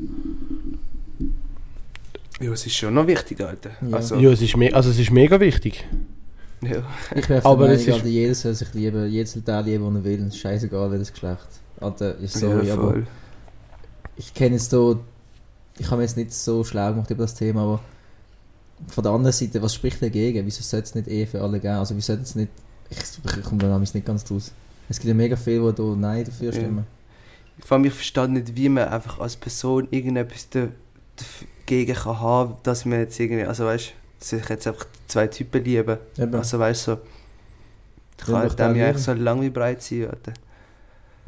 Ja, 2.40 2.52
es 2.52 2.66
ist 2.66 2.76
schon 2.76 2.94
noch 2.94 3.08
wichtig, 3.08 3.42
Alter. 3.42 3.72
Ja. 3.82 3.96
Also, 3.98 4.16
Ja, 4.16 4.32
es 4.32 4.42
ist, 4.42 4.56
me 4.56 4.74
also 4.74 4.90
es 4.92 5.00
ist 5.00 5.12
mega 5.12 5.40
wichtig. 5.40 5.86
ja. 6.62 6.84
Ich 7.16 7.28
wäre 7.30 7.44
Aber 7.46 7.66
aber 7.66 7.70
es 7.72 7.82
es 7.82 7.88
ist- 7.88 7.94
Alter, 7.96 8.08
jeder 8.08 8.36
soll 8.36 8.54
sich 8.54 8.74
lieben, 8.74 9.08
jeder 9.10 9.26
soll 9.28 9.42
den 9.42 9.66
lieben, 9.66 9.84
den 9.86 9.96
er 9.98 10.04
will. 10.04 10.22
Es 10.28 10.36
ist 10.36 10.40
scheißegal, 10.40 10.92
welches 10.92 11.12
Geschlecht. 11.12 11.48
Alter, 11.80 12.16
ist 12.18 12.38
sorry, 12.38 12.68
ja, 12.68 12.74
aber 12.76 12.96
ich 14.16 14.34
kenne 14.34 14.56
jetzt 14.56 14.70
hier, 14.72 15.00
ich 15.80 15.86
habe 15.88 15.98
mir 15.98 16.04
jetzt 16.04 16.18
nicht 16.18 16.34
so 16.34 16.64
schlau 16.64 16.90
gemacht 16.92 17.10
über 17.12 17.24
das 17.24 17.36
Thema, 17.36 17.62
aber 17.62 17.80
von 18.90 19.04
der 19.04 19.12
anderen 19.12 19.34
Seite, 19.34 19.62
was 19.62 19.74
spricht 19.74 20.02
dagegen? 20.02 20.46
Wieso 20.46 20.62
sollte 20.62 20.86
es 20.88 20.96
nicht 20.96 21.08
Ehe 21.08 21.26
für 21.28 21.42
alle 21.42 21.60
geben? 21.60 21.76
Also, 21.76 21.96
wieso 21.96 22.08
sollte 22.08 22.24
es 22.24 22.36
nicht, 22.36 22.50
ich, 22.90 22.98
ich 23.38 23.44
komme 23.44 23.60
da 23.60 23.78
nicht 23.80 24.06
ganz 24.06 24.24
draus. 24.24 24.52
Es 24.90 24.98
gibt 25.00 25.08
ja 25.10 25.14
mega 25.14 25.36
viele, 25.36 25.72
die 25.74 25.78
da 25.78 25.84
Nein 25.96 26.24
dafür 26.26 26.52
Ja. 26.54 26.60
stimmen. 26.60 26.86
Vor 27.60 27.76
allem, 27.76 27.86
ich 27.86 27.94
verstehe 27.94 28.30
nicht, 28.30 28.56
wie 28.56 28.70
man 28.70 28.88
einfach 28.88 29.20
als 29.20 29.36
Person 29.36 29.88
irgendetwas 29.92 30.48
da- 30.50 30.68
dagegen 31.66 31.96
kann 31.96 32.20
haben, 32.20 32.54
dass 32.64 32.86
man 32.86 33.00
jetzt 33.00 33.20
irgendwie, 33.20 33.44
also 33.44 33.66
weißt 33.66 33.94
du, 34.20 34.26
sich 34.26 34.48
jetzt 34.50 34.68
einfach 34.68 34.86
zwei 35.08 35.28
Typen 35.28 35.64
lieben. 35.64 35.98
Eben. 36.18 36.36
Also 36.36 36.60
weißt 36.60 36.88
du, 36.88 36.92
so, 38.26 38.42
ich 38.44 38.56
kann 38.56 38.74
dem 38.74 38.76
ja 38.80 38.88
eigentlich 38.88 39.04
so 39.04 39.14
lang 39.14 39.42
wie 39.42 39.50
breit 39.50 39.82
sein, 39.82 40.06
Alter. 40.08 40.34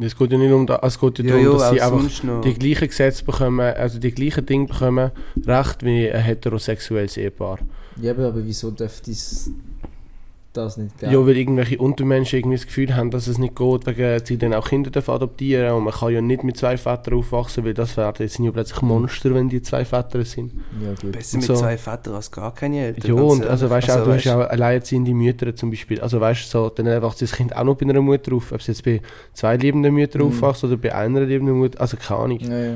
Es 0.01 0.17
geht 0.17 0.31
ja 0.31 0.37
nicht 0.37 0.51
um 0.51 0.65
das, 0.65 0.79
es 0.81 0.99
geht 0.99 1.19
ja 1.19 1.25
darum, 1.25 1.43
ja, 1.43 1.51
dass 1.51 1.69
sie 1.71 1.81
auch 1.81 1.91
einfach 1.91 2.23
noch. 2.23 2.41
die 2.41 2.53
gleichen 2.53 2.87
Gesetze 2.87 3.25
bekommen, 3.25 3.59
also 3.59 3.99
die 3.99 4.11
gleichen 4.11 4.45
Dinge 4.45 4.67
bekommen, 4.67 5.11
recht 5.45 5.83
wie 5.83 6.09
ein 6.09 6.21
heterosexuelles 6.21 7.17
Ehepaar. 7.17 7.59
Ja, 8.01 8.11
aber, 8.11 8.27
aber 8.27 8.45
wieso 8.45 8.71
dürfte 8.71 9.11
es 9.11 9.51
das 10.53 10.77
nicht 10.77 10.97
geben? 10.99 11.11
Ja, 11.11 11.25
weil 11.25 11.37
irgendwelche 11.37 11.77
Untermenschen 11.77 12.39
irgendwie 12.39 12.57
das 12.57 12.65
Gefühl 12.65 12.95
haben, 12.95 13.11
dass 13.11 13.27
es 13.27 13.37
nicht 13.37 13.55
geht, 13.55 13.85
wegen 13.85 14.25
sie 14.25 14.37
dann 14.37 14.53
auch 14.53 14.67
Kinder 14.67 14.89
dürfen 14.89 15.11
adoptieren 15.11 15.73
und 15.73 15.83
man 15.83 15.93
kann 15.93 16.11
ja 16.13 16.21
nicht 16.21 16.43
mit 16.43 16.57
zwei 16.57 16.75
Vätern 16.77 17.13
aufwachsen, 17.15 17.63
weil 17.65 17.73
das 17.73 17.95
werden 17.97 18.15
jetzt 18.19 18.35
sind 18.35 18.45
ja 18.45 18.51
plötzlich 18.51 18.81
Monster, 18.81 19.33
wenn 19.33 19.49
die 19.49 19.61
zwei 19.61 19.85
Väter 19.85 20.23
sind. 20.25 20.53
ja 20.83 20.89
gut. 21.01 21.11
Besser 21.11 21.37
mit 21.37 21.45
so. 21.45 21.55
zwei 21.55 21.77
Vätern 21.77 22.15
als 22.15 22.31
gar 22.31 22.53
keine 22.53 22.79
Eltern. 22.85 23.15
Ja, 23.17 23.21
und 23.21 23.45
also 23.45 23.69
weißt 23.69 23.87
du 23.89 23.91
auch, 23.93 24.03
du 24.05 24.13
hast 24.13 24.25
weißt- 24.25 24.35
auch 24.45 24.49
alleinerziehende 24.49 25.13
Mütter 25.13 25.55
zum 25.55 25.69
Beispiel. 25.69 26.01
Also 26.01 26.19
weißt 26.19 26.45
du, 26.45 26.47
so, 26.63 26.69
dann 26.69 26.85
wächst 26.87 27.21
das 27.21 27.31
Kind 27.31 27.55
auch 27.55 27.63
noch 27.63 27.75
bei 27.75 27.85
einer 27.87 28.01
Mutter 28.01 28.33
auf, 28.35 28.51
ob 28.51 28.59
es 28.59 28.67
jetzt 28.67 28.83
bei 28.83 29.01
zwei 29.33 29.55
liebenden 29.57 29.93
Müttern 29.93 30.21
Mhm. 30.23 30.27
aufwächst 30.29 30.63
oder 30.63 30.77
bei 30.77 30.93
einer 30.95 31.21
liebenden 31.21 31.57
Mutter, 31.57 31.79
also 31.79 31.95
keine 31.97 32.19
Ahnung. 32.21 32.39
Ja, 32.39 32.57
ja. 32.59 32.73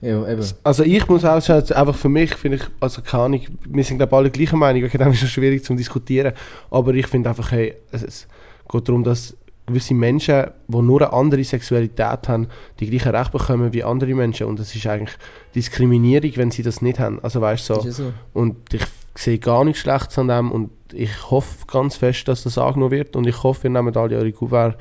Ja, 0.00 0.28
eben. 0.28 0.44
Also 0.62 0.82
ich 0.82 1.08
muss 1.08 1.24
auch 1.24 1.40
sagen, 1.40 1.72
einfach 1.72 1.94
für 1.94 2.08
mich 2.08 2.34
finde 2.34 2.58
ich, 2.58 2.64
also 2.80 3.00
keine 3.02 3.24
Ahnung, 3.24 3.40
wir 3.66 3.84
sind 3.84 3.96
glaube 3.98 4.14
alle 4.16 4.30
gleicher 4.30 4.56
Meinung, 4.56 4.84
okay, 4.84 4.98
das 4.98 5.08
ist 5.08 5.20
schon 5.20 5.28
schwierig 5.28 5.64
zu 5.64 5.74
diskutieren, 5.74 6.32
aber 6.70 6.94
ich 6.94 7.06
finde 7.06 7.30
einfach, 7.30 7.50
hey, 7.50 7.74
es, 7.92 8.02
es 8.02 8.28
geht 8.70 8.88
darum, 8.88 9.04
dass 9.04 9.36
gewisse 9.66 9.94
Menschen, 9.94 10.46
die 10.68 10.82
nur 10.82 11.02
eine 11.02 11.12
andere 11.12 11.42
Sexualität 11.42 12.28
haben, 12.28 12.46
die 12.78 12.88
gleichen 12.88 13.14
Rechte 13.14 13.36
bekommen 13.36 13.72
wie 13.72 13.82
andere 13.82 14.14
Menschen. 14.14 14.46
Und 14.46 14.60
das 14.60 14.74
ist 14.74 14.86
eigentlich 14.86 15.16
Diskriminierung, 15.54 16.30
wenn 16.36 16.50
sie 16.50 16.62
das 16.62 16.82
nicht 16.82 17.00
haben, 17.00 17.18
also 17.22 17.40
weißt 17.40 17.66
so, 17.66 17.80
so. 17.80 18.12
und 18.32 18.72
ich 18.72 18.84
sehe 19.16 19.38
gar 19.38 19.64
nichts 19.64 19.80
Schlechtes 19.80 20.18
an 20.18 20.28
dem. 20.28 20.52
Und 20.52 20.70
ich 20.92 21.30
hoffe 21.30 21.66
ganz 21.66 21.96
fest, 21.96 22.28
dass 22.28 22.44
das 22.44 22.58
angenommen 22.58 22.92
wird. 22.92 23.16
Und 23.16 23.26
ich 23.26 23.42
hoffe, 23.42 23.66
ihr 23.66 23.70
nehmt 23.70 23.96
alle 23.96 24.16
eure 24.16 24.32
Kuvert, 24.32 24.78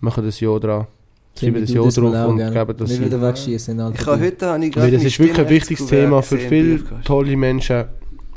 machen 0.00 0.24
das 0.24 0.40
Ja 0.40 0.58
dran, 0.58 0.86
schreiben 1.40 1.60
das 1.60 1.70
Ja 1.72 1.80
mal 1.82 1.90
drauf 2.12 2.14
auch, 2.14 2.28
und 2.30 2.36
gell? 2.38 2.52
geben 2.52 2.76
das 2.78 2.90
Nicht 2.90 2.98
ein. 3.00 3.06
wieder 3.06 3.22
wegschießen. 3.22 3.74
Ich 3.94 4.06
habe 4.06 4.20
heute 4.20 4.46
habe 4.46 4.64
ich 4.66 4.76
Weil 4.76 4.90
das 4.90 5.04
ist 5.04 5.18
wirklich 5.18 5.38
ein 5.38 5.48
wichtiges 5.48 5.86
Thema 5.86 6.22
für 6.22 6.38
viele 6.38 6.80
tolle 7.04 7.36
Menschen 7.36 7.84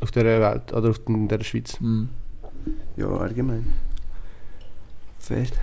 auf 0.02 0.12
der 0.12 0.26
Welt 0.42 0.74
oder 0.74 0.90
auf 0.90 1.00
den- 1.00 1.28
der 1.28 1.44
Schweiz. 1.44 1.80
Mhm. 1.80 2.10
Briefkasten. 2.10 3.02
Ja, 3.02 3.08
allgemein. 3.18 3.66
Fett. 5.20 5.54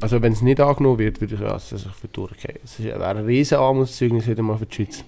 Also 0.00 0.22
wenn 0.22 0.32
es 0.32 0.40
nicht 0.42 0.58
angenommen 0.60 0.98
wird, 0.98 1.20
würde 1.20 1.34
ich 1.34 1.40
also 1.42 1.76
sich 1.76 1.86
für 1.92 2.08
durchgehen. 2.08 2.58
Es 2.64 2.82
wäre 2.82 3.04
ein 3.06 3.18
riesen 3.18 3.58
Armutszeugnis 3.58 4.26
wieder 4.26 4.42
mal 4.42 4.56
für 4.56 4.66
die 4.66 4.74
Schweiz. 4.74 5.04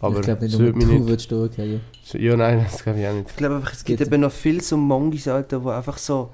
Aber 0.00 0.16
ich 0.16 0.22
glaube 0.22 0.42
nicht, 0.44 0.54
es 0.54 0.58
nur 0.58 0.72
du 0.72 1.06
würdest 1.08 1.30
durchgehen. 1.30 1.80
Ja, 2.14 2.36
nein, 2.36 2.64
das 2.70 2.82
glaube 2.82 3.00
ich 3.00 3.06
auch 3.06 3.12
nicht. 3.14 3.30
Ich 3.30 3.36
glaube 3.36 3.56
einfach, 3.56 3.72
es 3.72 3.84
gibt 3.84 4.00
eben 4.00 4.20
noch 4.22 4.32
viele 4.32 4.60
so 4.62 4.76
Mongis, 4.76 5.28
Alter, 5.28 5.60
die 5.60 5.68
einfach 5.68 5.98
so 5.98 6.30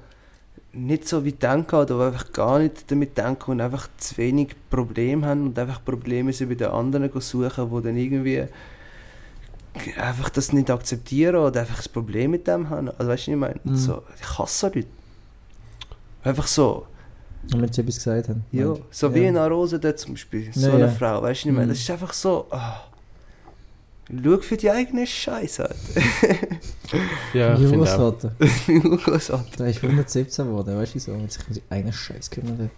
nicht 0.73 1.07
so 1.07 1.25
wie 1.25 1.31
denken 1.31 1.75
oder 1.75 1.99
einfach 2.07 2.31
gar 2.31 2.59
nicht 2.59 2.89
damit 2.91 3.17
denken 3.17 3.51
und 3.51 3.61
einfach 3.61 3.89
zu 3.97 4.17
wenig 4.17 4.55
Probleme 4.69 5.25
haben 5.25 5.47
und 5.47 5.57
einfach 5.59 5.83
Probleme 5.83 6.31
so 6.31 6.45
bei 6.45 6.55
den 6.55 6.67
anderen 6.69 7.09
suchen, 7.19 7.69
die 7.75 7.83
dann 7.83 7.97
irgendwie 7.97 8.43
einfach 9.97 10.29
das 10.29 10.51
nicht 10.53 10.69
akzeptieren 10.69 11.37
oder 11.37 11.61
einfach 11.61 11.79
ein 11.85 11.91
Problem 11.91 12.31
mit 12.31 12.47
dem 12.47 12.69
haben. 12.69 12.89
Also 12.97 13.07
weißt 13.07 13.27
du, 13.27 13.31
was 13.31 13.33
ich 13.33 13.35
meine? 13.35 13.59
Mhm. 13.63 13.75
So, 13.75 14.03
ich 14.19 14.37
hasse 14.39 14.67
Leute. 14.67 14.87
Einfach 16.23 16.47
so, 16.47 16.85
Und 17.53 17.61
wenn 17.61 17.71
sie 17.71 17.81
etwas 17.81 17.95
gesagt 17.95 18.29
haben. 18.29 18.43
ja, 18.51 18.73
so 18.91 19.13
wie 19.15 19.21
Ja. 19.21 19.29
eine 19.29 19.47
Rose 19.47 19.79
dort 19.79 19.97
zum 19.99 20.13
Beispiel, 20.13 20.51
so 20.53 20.67
Ja, 20.67 20.73
eine 20.73 20.81
ja. 20.85 20.89
Frau, 20.89 21.21
weißt 21.21 21.45
du, 21.45 21.49
ich 21.49 21.53
meine? 21.55 21.67
Mhm. 21.67 21.69
Das 21.69 21.79
ist 21.79 21.89
einfach 21.91 22.13
so, 22.13 22.47
ah. 22.51 22.81
Schau 24.23 24.37
für 24.37 24.57
die 24.57 24.69
eigene 24.71 25.05
Scheiße, 25.05 25.63
Alter. 25.63 25.75
Ja, 27.33 27.53
ich 27.59 27.67
finde 27.67 27.83
auch. 27.83 28.17
Großartig. 29.03 29.55
der 29.57 29.67
ist 29.67 29.83
117 29.83 30.45
geworden, 30.45 30.75
weißt 30.75 30.95
du 30.95 30.99
so, 30.99 31.11
und 31.11 31.31
sich 31.31 31.47
um 31.47 31.53
seinen 31.53 31.63
eigenen 31.69 31.93
Scheiß 31.93 32.29
gekümmert 32.29 32.61
hat. 32.61 32.69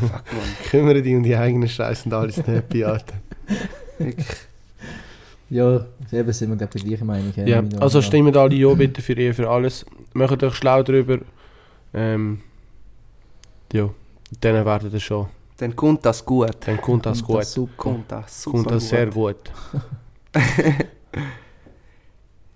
Fuck, 0.00 0.10
man. 0.10 0.42
Kümmere 0.70 1.02
dich 1.02 1.14
um 1.16 1.22
die 1.22 1.34
eigenen 1.34 1.68
Scheiße 1.68 2.04
und 2.06 2.12
alles 2.12 2.36
happy, 2.46 2.84
Alter. 2.84 3.14
Wirklich. 3.98 4.26
Ja, 5.48 5.84
eben 6.12 6.32
sind 6.32 6.50
wir 6.50 6.56
glaube 6.56 6.72
ich 6.74 6.82
der 6.82 6.90
gleichen 6.90 7.06
Meinung. 7.06 7.32
ja, 7.34 7.44
Ja, 7.44 7.64
also 7.80 8.00
stimmt 8.02 8.36
alle 8.36 8.54
Ja 8.54 8.72
bitte 8.74 9.02
für 9.02 9.14
ihr, 9.14 9.34
für 9.34 9.48
alles. 9.48 9.84
Macht 10.12 10.42
euch 10.42 10.54
schlau 10.54 10.82
darüber. 10.82 11.18
Ähm, 11.92 12.40
ja, 13.72 13.90
dann 14.40 14.64
werdet 14.64 14.92
ihr 14.92 15.00
schon. 15.00 15.26
Dann 15.56 15.74
kommt 15.74 16.04
das 16.04 16.24
gut. 16.24 16.56
Dann 16.66 16.80
kommt 16.80 17.04
das 17.04 17.22
gut. 17.22 17.44
super. 17.44 17.72
Kommt 17.76 18.12
das 18.12 18.42
super 18.42 18.56
kommt 18.58 18.70
das 18.70 18.88
sehr 18.88 19.06
gut. 19.06 19.36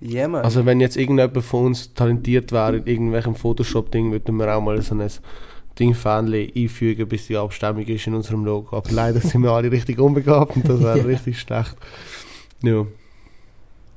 Ja, 0.00 0.28
man. 0.28 0.44
Also 0.44 0.66
wenn 0.66 0.80
jetzt 0.80 0.96
irgendjemand 0.98 1.42
von 1.44 1.66
uns 1.66 1.94
talentiert 1.94 2.52
wäre 2.52 2.76
in 2.76 2.86
irgendwelchem 2.86 3.34
Photoshop-Ding, 3.34 4.12
würden 4.12 4.36
wir 4.36 4.54
auch 4.54 4.60
mal 4.60 4.80
so 4.82 4.94
ein 4.94 5.08
Ding 5.78 5.94
Fähnchen 5.94 6.52
einfügen, 6.54 7.08
bis 7.08 7.26
die 7.28 7.36
Abstimmung 7.36 7.84
ist 7.86 8.06
in 8.06 8.14
unserem 8.14 8.44
Logo. 8.44 8.76
Aber 8.76 8.90
leider 8.90 9.20
sind 9.20 9.42
wir 9.42 9.50
alle 9.52 9.70
richtig 9.72 9.98
unbegabt 9.98 10.56
und 10.56 10.68
das 10.68 10.80
wäre 10.80 10.98
Ja. 10.98 11.04
richtig 11.04 11.40
schlecht. 11.40 11.74
Ja. 12.62 12.84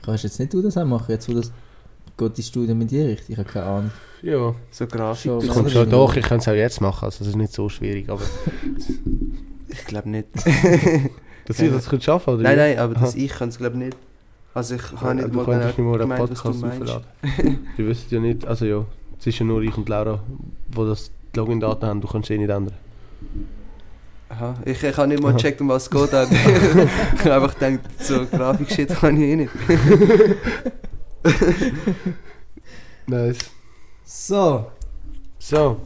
Kannst 0.03 0.23
jetzt 0.23 0.39
nicht 0.39 0.53
du 0.53 0.61
das 0.61 0.77
auch 0.77 0.85
machen, 0.85 1.11
jetzt 1.11 1.27
wo 1.27 1.33
das 1.33 1.51
geht 2.17 2.37
die 2.37 2.43
Studie 2.43 2.73
mit 2.73 2.89
dir 2.89 3.05
richtig? 3.07 3.31
Ich 3.31 3.37
habe 3.37 3.49
keine 3.49 3.65
Ahnung. 3.65 3.91
Ja. 4.21 4.55
so 4.71 4.87
Grafik. 4.87 5.23
Schon. 5.31 5.39
Ich 5.41 5.47
Ja, 5.47 5.53
kann 5.53 5.63
das 5.65 5.73
schon 5.73 5.89
doch, 5.89 6.15
ich 6.15 6.25
kann 6.25 6.39
es 6.39 6.47
auch 6.47 6.53
jetzt 6.53 6.79
machen, 6.79 7.03
also 7.05 7.19
das 7.19 7.27
ist 7.27 7.35
nicht 7.35 7.51
so 7.51 7.67
schwierig. 7.67 8.09
Aber 8.09 8.21
Ich 9.67 9.85
glaube 9.85 10.09
nicht. 10.09 10.27
dass 11.47 11.59
ich 11.59 11.71
das 11.71 11.89
könnte 11.89 12.05
schaffen 12.05 12.35
oder? 12.35 12.43
nein, 12.43 12.57
nein, 12.57 12.77
aber 12.77 12.93
das 12.93 13.15
Aha. 13.15 13.17
ich 13.17 13.31
kann 13.31 13.49
es 13.49 13.57
glaube 13.57 13.77
nicht. 13.77 13.97
Also 14.53 14.75
ich 14.75 14.81
habe 15.01 15.15
nicht 15.15 15.29
du 15.29 15.37
mal 15.37 15.45
könntest 15.45 15.77
nicht 15.77 15.85
mal 15.85 15.91
einen 15.93 15.99
gemeint, 16.01 16.29
Podcast 16.29 16.61
du 16.61 16.67
aufladen. 16.67 17.05
Die 17.77 17.87
wissen 17.87 18.07
ja 18.09 18.19
nicht, 18.19 18.45
also 18.45 18.65
ja, 18.65 18.85
es 19.19 19.27
ist 19.27 19.39
ja 19.39 19.45
nur 19.45 19.61
ich 19.61 19.75
und 19.77 19.87
Laura, 19.87 20.19
wo 20.69 20.85
das 20.85 21.11
die 21.33 21.39
Login-Daten 21.39 21.85
haben, 21.85 22.01
du 22.01 22.07
kannst 22.07 22.29
eh 22.29 22.37
nicht 22.37 22.49
ändern. 22.49 22.75
Aha. 24.29 24.55
Ich, 24.65 24.83
ich 24.83 24.97
habe 24.97 25.07
nicht 25.07 25.21
mal 25.21 25.33
gecheckt, 25.33 25.61
um 25.61 25.69
was 25.69 25.83
es 25.83 25.89
geht. 25.89 26.09
ich 26.31 27.25
habe 27.25 27.33
einfach 27.35 27.53
gedacht, 27.57 27.79
so 27.99 28.25
Grafik-Shit 28.25 28.89
kann 28.89 29.15
ich 29.15 29.23
eh 29.23 29.35
nicht. 29.35 29.51
Nice. 33.09 33.37
So, 34.03 34.67
So, 35.39 35.79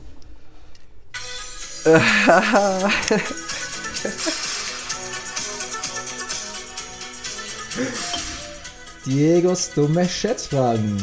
Diegos 9.06 9.72
dumme 9.74 10.08
Schätzfragen. 10.08 11.02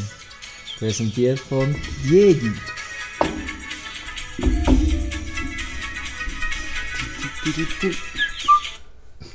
Präsentiert 0.79 1.41
von 1.41 1.75
Diegi. 2.05 2.53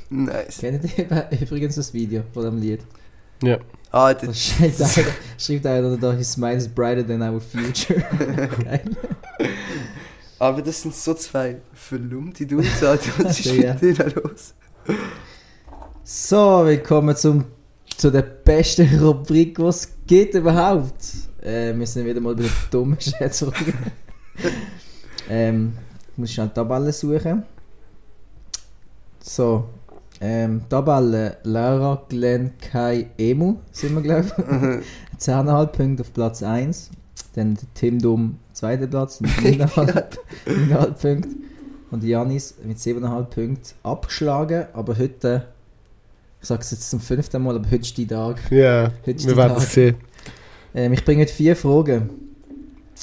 Nice. 0.09 0.57
Kennt 0.59 0.97
ihr 0.97 1.27
übrigens 1.41 1.75
das 1.75 1.93
Video 1.93 2.23
von 2.33 2.43
dem 2.43 2.59
Lied? 2.59 2.81
Ja. 3.41 3.57
Ah, 3.91 4.13
das, 4.13 4.53
Das 4.77 4.93
schreibt 4.93 4.97
einer, 4.97 5.07
schreibt 5.37 5.65
einer 5.65 5.97
da, 5.97 6.13
his 6.13 6.31
smile 6.31 6.55
is 6.55 6.67
brighter 6.67 7.05
than 7.05 7.21
our 7.21 7.41
future. 7.41 7.99
Geil. 8.63 8.95
aber 10.39 10.61
das 10.61 10.81
sind 10.81 10.95
so 10.95 11.13
zwei 11.13 11.57
verlumpte 11.73 12.45
Dudes, 12.45 12.83
Alter. 12.83 13.11
Was 13.23 13.39
ist 13.39 13.53
mit 13.53 13.81
denen 13.81 14.13
los? 14.15 14.53
So, 16.05 16.65
willkommen 16.65 17.15
zum, 17.15 17.45
zu 17.95 18.11
der 18.11 18.23
besten 18.23 18.99
Rubrik, 18.99 19.55
die 19.55 19.63
es 19.63 19.89
gibt 20.05 20.33
überhaupt. 20.33 20.91
Äh, 21.41 21.73
wir 21.73 21.87
sind 21.87 22.05
wieder 22.05 22.19
mal 22.19 22.35
bei 22.35 22.41
den 22.41 22.51
dummen 22.71 22.99
Schätzungen. 22.99 23.73
ähm, 25.29 25.77
ich 26.11 26.17
muss 26.17 26.33
schnell 26.33 26.49
die 26.49 26.55
Tabelle 26.55 26.91
suchen. 26.91 27.43
So, 29.21 29.69
ähm, 30.19 30.63
Tabelle 30.67 31.37
Laura, 31.43 32.03
Glenn, 32.09 32.51
Kai, 32.59 33.09
Emu 33.17 33.59
sind 33.71 33.95
wir, 33.95 34.01
glaube 34.01 34.25
ich. 34.27 35.19
10,5 35.25 35.65
Punkte 35.67 36.03
auf 36.03 36.11
Platz 36.11 36.43
1. 36.43 36.91
Dann 37.35 37.55
der 37.55 37.63
Tim 37.75 37.99
Dumm, 37.99 38.39
zweiter 38.51 38.87
Platz, 38.87 39.21
mit 39.21 39.31
9,5 39.31 40.17
9,5 40.47 41.01
Punkte. 41.01 41.29
Und 41.91 42.03
Janis 42.03 42.55
mit 42.61 42.77
7,5 42.77 43.23
Punkten 43.23 43.75
abgeschlagen, 43.83 44.65
aber 44.73 44.97
heute, 44.97 45.52
ich 46.43 46.47
sage 46.49 46.61
es 46.61 46.71
jetzt 46.71 46.89
zum 46.89 46.99
fünften 46.99 47.41
Mal, 47.41 47.55
aber 47.55 47.65
heute 47.67 47.77
ist 47.77 47.97
die 47.97 48.05
Tag. 48.05 48.51
Ja, 48.51 48.91
ist 49.05 49.25
wir 49.25 49.37
werden 49.37 49.55
es 49.55 49.73
sehen. 49.73 49.95
Ähm, 50.75 50.91
ich 50.91 51.05
bringe 51.05 51.21
heute 51.21 51.31
vier 51.31 51.55
Fragen, 51.55 52.09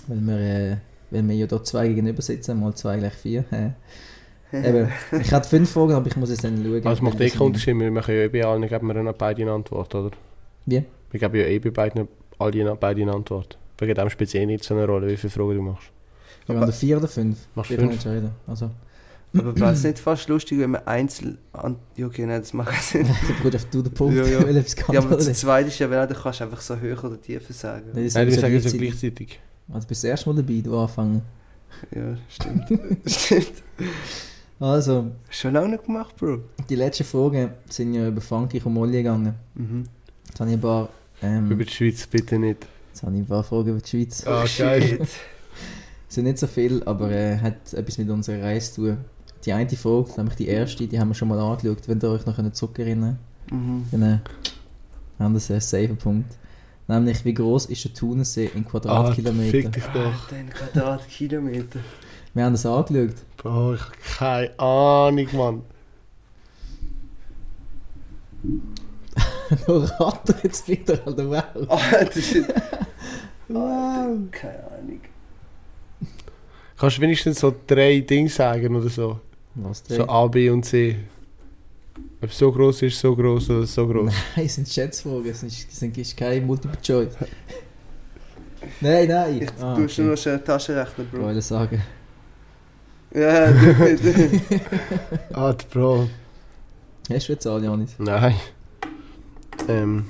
weil 0.09 0.21
wir, 0.21 0.39
äh, 0.39 0.77
weil 1.11 1.27
wir 1.27 1.35
ja 1.37 1.47
dort 1.47 1.67
zwei 1.67 1.89
gegenüber 1.89 2.21
sitzen, 2.21 2.61
mal 2.61 2.75
zwei 2.75 2.99
gleich 2.99 3.15
vier. 3.15 3.45
Eben, 4.53 4.89
ich 5.19 5.33
hatte 5.33 5.49
fünf 5.49 5.71
Fragen, 5.71 5.93
aber 5.93 6.07
ich 6.09 6.17
muss 6.17 6.29
jetzt 6.29 6.45
dann 6.45 6.63
schauen. 6.63 6.87
Also 6.87 7.03
macht 7.03 7.19
eh 7.19 7.31
keinen 7.31 7.43
Unterschied, 7.43 7.79
wir 7.79 7.91
machen 7.91 8.15
ja 8.15 8.21
eh 8.25 8.29
bei 8.29 8.45
allen, 8.45 8.69
geben 8.69 8.87
wir 8.89 8.95
dann 8.95 9.15
beide 9.17 9.41
eine 9.41 9.53
Antwort, 9.53 9.95
oder? 9.95 10.11
Wie? 10.67 10.85
Wir 11.11 11.21
geben 11.21 11.37
ja 11.37 11.47
eh 11.47 11.59
bei 11.61 11.71
beiden 11.71 12.09
alle 12.39 12.77
beide 12.77 13.01
eine 13.01 13.15
Antwort. 13.15 13.57
Wegen 13.79 13.95
dem 13.95 14.11
spielt 14.11 14.29
es 14.29 14.35
eh 14.35 14.45
nicht 14.45 14.65
so 14.65 14.75
eine 14.75 14.85
Rolle, 14.85 15.09
wie 15.09 15.17
viele 15.17 15.31
Fragen 15.31 15.55
du 15.55 15.63
machst. 15.63 15.91
Wir 16.47 16.61
haben 16.61 16.73
vier 16.73 16.99
oder 16.99 17.09
fünf? 17.09 17.39
Machst 17.55 17.71
Ich 17.71 17.79
fünf? 17.79 17.93
entscheiden. 17.93 18.33
Also, 18.47 18.71
Aber 19.33 19.55
wäre 19.57 19.73
es 19.73 19.85
nicht 19.85 19.99
fast 20.01 20.29
lustig, 20.29 20.59
wenn 20.59 20.71
man 20.73 20.87
einzeln. 20.87 21.39
An 21.53 21.77
ja, 21.97 22.07
okay, 22.07 22.27
nein, 22.27 22.41
das 22.41 22.53
macht 22.53 22.71
keinen 22.71 23.07
Sinn. 23.07 23.15
Bruder 23.43 23.57
auf 23.57 23.65
du 23.67 23.83
den 23.83 23.93
Punkt, 23.95 24.17
Ja, 24.17 24.25
ja. 24.27 24.43
weil 24.47 24.57
etwas 24.57 24.75
kann 24.77 24.95
Ja, 24.95 25.01
aber 25.01 25.11
oder 25.11 25.19
zu 25.21 25.29
nicht. 25.29 25.39
zweit 25.41 25.69
ist 25.69 25.79
ja, 25.79 25.89
wenn 25.91 26.09
du 26.09 26.15
kannst 26.15 26.43
einfach 26.43 26.61
so 26.61 26.77
höher 26.77 27.03
oder 27.05 27.21
tiefer 27.21 27.53
sagen. 27.53 27.91
Nein, 27.95 28.05
das 28.05 28.15
Nein, 28.15 28.27
wir 28.27 28.35
ist 28.35 28.41
sagen 28.41 28.55
es 28.57 28.73
ja 28.73 28.79
gleichzeitig. 28.79 29.41
Also 29.73 29.87
bist 29.87 30.03
du 30.03 30.09
das 30.09 30.11
erste 30.11 30.31
Mal 30.31 30.43
dabei, 30.43 30.61
du 30.61 30.77
anfangen. 30.79 31.23
Ja, 31.95 32.17
stimmt. 32.29 32.65
stimmt. 33.07 33.53
Also, 34.59 35.11
Schon 35.31 35.55
lange 35.55 35.71
nicht 35.71 35.85
gemacht, 35.85 36.17
Bro. 36.17 36.41
die 36.69 36.75
letzten 36.75 37.05
Fragen 37.05 37.51
sind 37.69 37.95
ja 37.95 38.09
über 38.09 38.21
Funky 38.21 38.61
und 38.65 38.75
Molly 38.75 38.99
gegangen. 38.99 39.35
Mhm. 39.55 39.85
Jetzt 40.27 40.41
habe 40.41 40.51
ich 40.51 40.57
ein 40.57 40.61
paar, 40.61 40.89
ähm, 41.23 41.51
Über 41.51 41.65
die 41.65 41.71
Schweiz 41.71 42.07
bitte 42.07 42.39
nicht. 42.39 42.67
jetzt 42.93 43.03
habe 43.03 43.15
ich 43.15 43.23
ein 43.23 43.27
paar 43.27 43.43
Fragen 43.45 43.71
über 43.71 43.81
die 43.81 43.89
Schweiz. 43.89 44.27
Ah, 44.27 44.43
Oh, 44.45 44.49
geil. 44.59 44.99
Es 46.09 46.15
sind 46.17 46.25
nicht 46.25 46.39
so 46.39 46.47
viel, 46.49 46.83
aber 46.85 47.11
äh, 47.11 47.39
hat 47.39 47.73
etwas 47.73 47.97
mit 47.99 48.11
unserer 48.11 48.43
Reise 48.43 48.73
zu 48.73 48.81
tun. 48.83 48.99
Die 49.45 49.53
eine 49.53 49.69
Frage, 49.71 50.11
nämlich 50.17 50.37
die 50.37 50.49
erste, 50.49 50.87
die 50.87 50.99
haben 51.01 51.09
wir 51.09 51.15
schon 51.15 51.29
mal 51.29 51.39
angeschaut, 51.39 51.89
wenn 51.89 52.01
ihr 52.01 52.11
euch 52.11 52.27
noch 52.27 52.53
zurückerinnern 52.53 53.19
könnt. 53.49 53.63
Mhm. 53.63 53.85
Dann 53.91 54.03
äh, 54.03 54.19
haben 55.19 55.35
das 55.35 55.51
einen 55.51 55.61
safe 55.61 55.95
Punkt. 55.95 56.37
Nämlich, 56.89 57.25
wie 57.25 57.35
groß 57.35 57.67
ist 57.67 57.85
der 57.85 57.95
Thunersee 57.95 58.51
in 58.55 58.65
Ah, 58.67 58.69
Quadratkilometer? 58.71 59.51
fick 59.51 59.73
dich 59.73 59.85
doch. 59.85 59.97
Alter, 60.25 60.37
ein 60.37 60.51
Quadratkilometer. 60.51 61.79
wir 62.35 62.45
haben 62.45 62.53
das 62.53 62.67
angeschaut. 62.67 63.15
Bro, 63.37 63.75
ich 63.75 63.81
habe 63.81 63.93
keine 64.19 64.59
Ahnung, 64.59 65.29
Mann. 65.33 65.63
Nur 69.67 69.85
ratter 70.01 70.35
jetzt 70.43 70.69
wieder, 70.69 70.99
Alter, 71.07 71.31
wow. 71.59 71.69
Alter, 71.93 72.21
shit. 72.21 72.47
Wow. 73.49 74.17
Keine 74.31 74.65
Ahnung. 74.65 75.01
Kannst 76.77 76.97
du 76.97 77.01
wenigstens 77.03 77.41
so 77.41 77.55
drei 77.67 78.01
Dinge 78.01 78.29
sagen 78.29 78.75
oder 78.75 78.89
so? 78.89 79.21
Was 79.63 79.83
denn? 79.83 79.97
So 79.99 80.09
A, 80.09 80.27
B 80.27 80.51
und 80.51 80.65
C. 80.65 80.97
Ob 82.23 82.29
es 82.31 82.39
so 82.39 82.53
groß 82.53 82.83
ist, 82.83 82.99
so 83.01 83.15
groß 83.17 83.51
oder 83.51 83.67
so 83.67 83.87
groß. 83.87 84.13
Nein, 84.37 84.47
es 84.47 84.55
sind 84.55 84.69
Schätzfragen, 84.69 85.27
es 85.27 85.43
ist, 85.43 85.69
es 85.73 85.83
ist 85.83 86.17
kein 86.17 86.47
Multiple 86.47 86.79
Choice. 86.83 87.15
nein, 88.81 89.09
nein. 89.09 89.43
Ich 89.43 89.51
Ah, 89.63 89.75
tue 89.75 89.89
schon 89.89 90.05
okay. 90.05 90.11
noch 90.15 90.19
schnell 90.21 90.39
Taschenrechner, 90.41 91.05
Ich 91.05 91.11
Bro. 91.11 91.23
wollte 91.23 91.43
sagen. 91.43 91.83
Ja, 93.15 93.51
du. 93.51 94.41
Ah, 95.33 95.55
Bro. 95.73 96.09
Hast 97.11 97.29
du 97.29 97.33
eine 97.33 97.39
Zahl, 97.39 97.65
Janis? 97.65 97.95
Nein. 97.99 98.35
Ähm, 99.69 100.05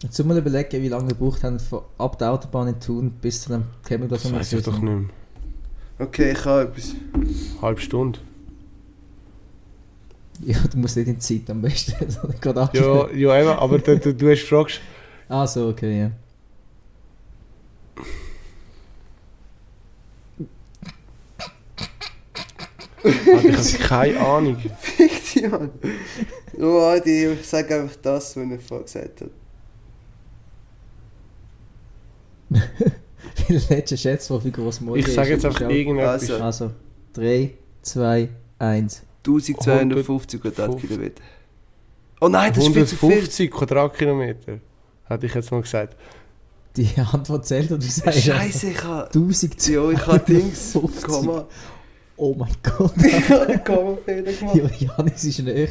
Jetzt 0.00 0.16
soll 0.16 0.26
mal 0.26 0.38
überlegen, 0.38 0.80
wie 0.82 0.88
lange 0.88 1.08
wir 1.08 1.14
gebraucht 1.16 1.42
haben, 1.42 1.58
von 1.58 1.82
ab 1.98 2.16
der 2.18 2.30
Autobahn 2.32 2.68
in 2.68 2.78
Thun 2.80 3.10
bis 3.20 3.42
zu 3.42 3.48
dem 3.50 3.64
Campingplatz. 3.84 4.22
das 4.22 4.32
wir 4.32 4.38
weiß 4.38 4.52
ich 4.52 4.62
doch 4.62 4.74
sind. 4.74 4.84
nicht 4.84 5.10
Okay, 5.98 6.30
ich 6.32 6.44
habe 6.44 6.62
etwas. 6.62 6.92
mehr. 6.92 7.62
Halbe 7.62 7.80
Stunde. 7.80 8.20
Ja, 10.44 10.58
du 10.70 10.78
musst 10.78 10.96
nicht 10.96 11.08
in 11.08 11.14
die 11.14 11.18
Zeit 11.20 11.50
am 11.50 11.62
besten. 11.62 11.92
sondern 12.10 12.40
gerade 12.40 12.60
Ja, 12.60 12.64
abschließen. 13.02 13.18
ja 13.18 13.40
eben, 13.40 13.48
aber 13.50 13.78
du, 13.78 13.98
du, 13.98 14.14
du 14.14 14.30
hast 14.30 14.40
gefragt, 14.40 14.80
Ah, 15.28 15.46
so, 15.46 15.68
okay, 15.68 16.00
ja. 16.00 16.10
Alter, 23.04 23.48
ich 23.60 23.74
habe 23.74 23.84
keine 23.84 24.20
Ahnung. 24.20 24.56
Fick 24.80 25.32
dich, 25.34 25.48
Mann. 25.50 25.70
Oh, 26.58 26.78
Alter, 26.80 27.06
ich 27.32 27.46
sag 27.46 27.70
einfach 27.70 27.96
das, 28.02 28.36
was 28.36 28.50
er 28.50 28.58
vorher 28.58 28.84
gesagt 28.84 29.20
hat. 29.22 29.30
Die 33.48 33.56
letzte 33.74 33.96
Schätzfrage, 33.96 34.44
wie 34.44 34.50
groß 34.50 34.80
Molly 34.80 35.00
Ich 35.00 35.12
sage 35.12 35.30
jetzt 35.30 35.44
einfach 35.44 35.68
irgendwas. 35.70 36.22
irgendetwas. 36.22 36.40
Also. 36.42 36.64
Also, 36.64 36.74
3, 37.14 37.50
2, 37.82 38.28
1. 38.58 39.02
1250 39.26 40.40
Quadratkilometer. 40.40 41.22
Oh 42.20 42.28
nein, 42.28 42.52
das 42.54 42.64
ist 42.66 42.72
viel 42.72 42.86
zu 42.86 42.96
viel. 42.96 43.08
150 43.10 43.50
Quadratkilometer. 43.50 44.58
Hätte 45.04 45.26
ich 45.26 45.34
jetzt 45.34 45.50
mal 45.50 45.62
gesagt. 45.62 45.96
Die 46.76 46.88
Antwort 47.12 47.46
zählt 47.46 47.70
und 47.72 47.82
du 47.82 47.88
sagst 47.88 48.22
Scheiße, 48.22 48.70
ich 48.70 48.84
habe. 48.84 49.06
1000 49.06 49.68
Ja, 49.68 49.90
ich 49.90 50.06
habe 50.06 50.18
Dings. 50.20 50.72
50. 50.72 51.02
Komma. 51.04 51.46
Oh 52.16 52.34
mein 52.36 52.52
Gott. 52.62 52.92
Ich 53.04 53.28
habe 53.30 53.58
Komma-Fehler 53.58 54.32
gemacht. 54.32 54.56
Ja, 54.56 54.70
Janis 54.96 55.24
ist 55.24 55.38
näher. 55.40 55.68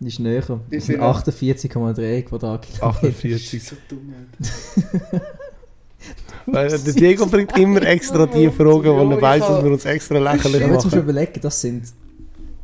Ist 0.00 0.18
näher. 0.18 0.60
Wie 0.68 0.76
Das 0.76 0.86
sind 0.86 0.96
viel? 0.96 1.04
48,3 1.04 2.22
Quadratkilometer. 2.22 2.86
48. 2.86 3.62
So 3.64 3.76
dumm. 3.88 4.12
Weil 6.46 6.68
der 6.68 6.92
Diego 6.94 7.26
bringt 7.26 7.56
immer 7.56 7.82
extra 7.82 8.26
die 8.26 8.50
Fragen, 8.50 8.84
wo 8.84 9.02
Ja, 9.04 9.10
er 9.12 9.22
weiss, 9.22 9.46
dass 9.46 9.62
wir 9.62 9.70
uns 9.70 9.84
extra 9.84 10.18
lächerlich 10.18 10.60
Ja, 10.60 10.66
jetzt 10.66 10.84
musst 10.84 10.86
du 10.86 10.96
machen. 10.98 11.08
überlegen, 11.10 11.40
das 11.40 11.60
sind. 11.60 11.84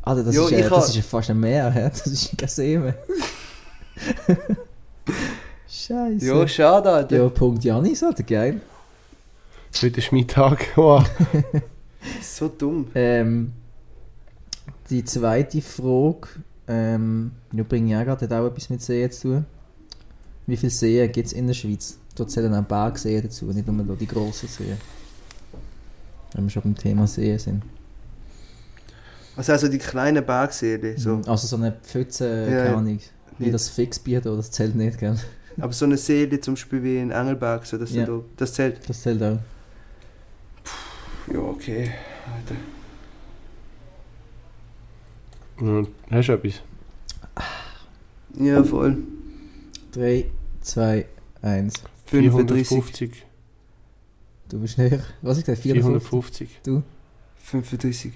Alter, 0.09 0.23
das, 0.23 0.35
Ja, 0.35 0.45
ist, 0.45 0.51
äh, 0.51 0.55
ich 0.57 0.61
das 0.67 0.71
hab- 0.71 0.83
ist 0.89 0.95
ja 0.95 1.01
fast 1.01 1.29
ein 1.29 1.39
Meer, 1.39 1.69
hä? 1.73 1.89
das 1.89 2.07
ist 2.07 2.37
kein 2.37 2.49
See 2.49 2.77
mehr. 2.77 2.95
Scheiße. 5.67 6.25
Ja, 6.25 6.47
schade, 6.47 6.89
Alter. 6.91 7.17
ja, 7.17 7.29
Punkt 7.29 7.63
Janis, 7.63 8.03
Alter, 8.03 8.23
geil. 8.23 8.61
Heute 9.81 9.99
ist 9.99 10.11
mein 10.11 10.27
Tag. 10.27 10.65
Wow. 10.75 11.03
So 12.21 12.47
dumm. 12.47 12.87
Ähm, 12.95 13.51
die 14.89 15.03
zweite 15.03 15.61
Frage, 15.61 16.27
ähm, 16.67 17.31
ja, 17.51 17.63
bringe 17.67 17.91
ich 17.93 17.99
auch 17.99 18.05
gerade, 18.05 18.25
hat 18.25 18.33
auch 18.33 18.47
etwas 18.47 18.69
mit 18.69 18.81
Seen 18.81 19.11
zu 19.11 19.21
tun. 19.27 19.45
Wie 20.47 20.55
viele 20.57 20.69
Seen 20.71 21.11
gibt 21.11 21.27
es 21.27 21.33
in 21.33 21.45
der 21.47 21.53
Schweiz? 21.53 21.97
Dort 22.15 22.31
zählen 22.31 22.53
auch 22.55 22.63
Bergseen 22.63 23.21
dazu, 23.23 23.45
nicht 23.45 23.67
nur 23.67 23.95
die 23.97 24.07
grossen 24.07 24.47
Seen. 24.47 24.77
Wenn 26.33 26.45
wir 26.45 26.49
schon 26.49 26.63
beim 26.63 26.75
Thema 26.75 27.05
Seen 27.05 27.37
sind. 27.37 27.63
Also, 29.39 29.53
also 29.53 29.67
die 29.69 29.77
kleinen 29.77 30.25
Bergseele. 30.25 30.97
So. 30.99 31.21
Also 31.25 31.47
so 31.47 31.55
eine 31.55 31.71
Pfütze, 31.71 32.27
Ja, 32.51 32.65
keine. 32.65 32.75
Ahnung. 32.75 32.99
Wie 33.37 33.43
Nicht. 33.45 33.53
das 33.53 33.69
Fixbier 33.69 34.19
da, 34.19 34.35
das 34.35 34.51
zählt 34.51 34.75
nicht, 34.75 34.97
gell? 34.99 35.15
Aber 35.61 35.71
so 35.71 35.85
eine 35.85 35.95
Seele 35.95 36.41
zum 36.41 36.55
Beispiel 36.55 36.83
wie 36.83 36.97
in 36.97 37.11
Engelberg, 37.11 37.65
so, 37.65 37.77
das, 37.77 37.93
Ja. 37.93 38.05
da, 38.05 38.19
das 38.35 38.51
zählt. 38.53 38.81
Das 38.89 39.01
zählt 39.01 39.23
auch. 39.23 39.39
Ja, 41.31 41.39
okay. 41.39 41.89
Alter. 45.61 45.87
Hast 46.11 46.27
du 46.27 46.33
etwas? 46.33 46.61
Ja, 48.37 48.61
voll. 48.61 48.97
3, 49.93 50.25
2, 50.59 51.05
1. 51.43 51.75
35. 52.07 52.67
450. 52.67 53.25
Du 54.49 54.59
bist 54.59 54.77
näher. 54.77 54.99
Was 55.21 55.37
ich 55.37 55.45
gesagt? 55.45 55.61
450? 55.61 56.59
450. 56.61 56.83
35. 57.45 58.13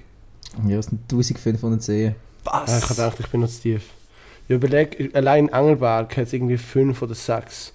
Ja, 0.67 0.77
das 0.77 0.87
sind 0.87 1.01
1500 1.11 1.81
Seen. 1.81 2.15
Ah, 2.45 2.63
ich 2.65 2.71
habe 2.73 2.81
Was? 2.81 2.87
gedacht, 2.89 3.19
ich 3.19 3.27
bin 3.27 3.41
noch 3.41 3.49
zu 3.49 3.61
tief. 3.61 3.83
Ja, 4.47 4.55
überleg, 4.57 5.11
allein 5.15 5.47
in 5.47 5.53
Engelberg 5.53 6.15
hat 6.17 6.27
es 6.27 6.33
irgendwie 6.33 6.57
fünf 6.57 7.01
oder 7.01 7.15
sechs. 7.15 7.73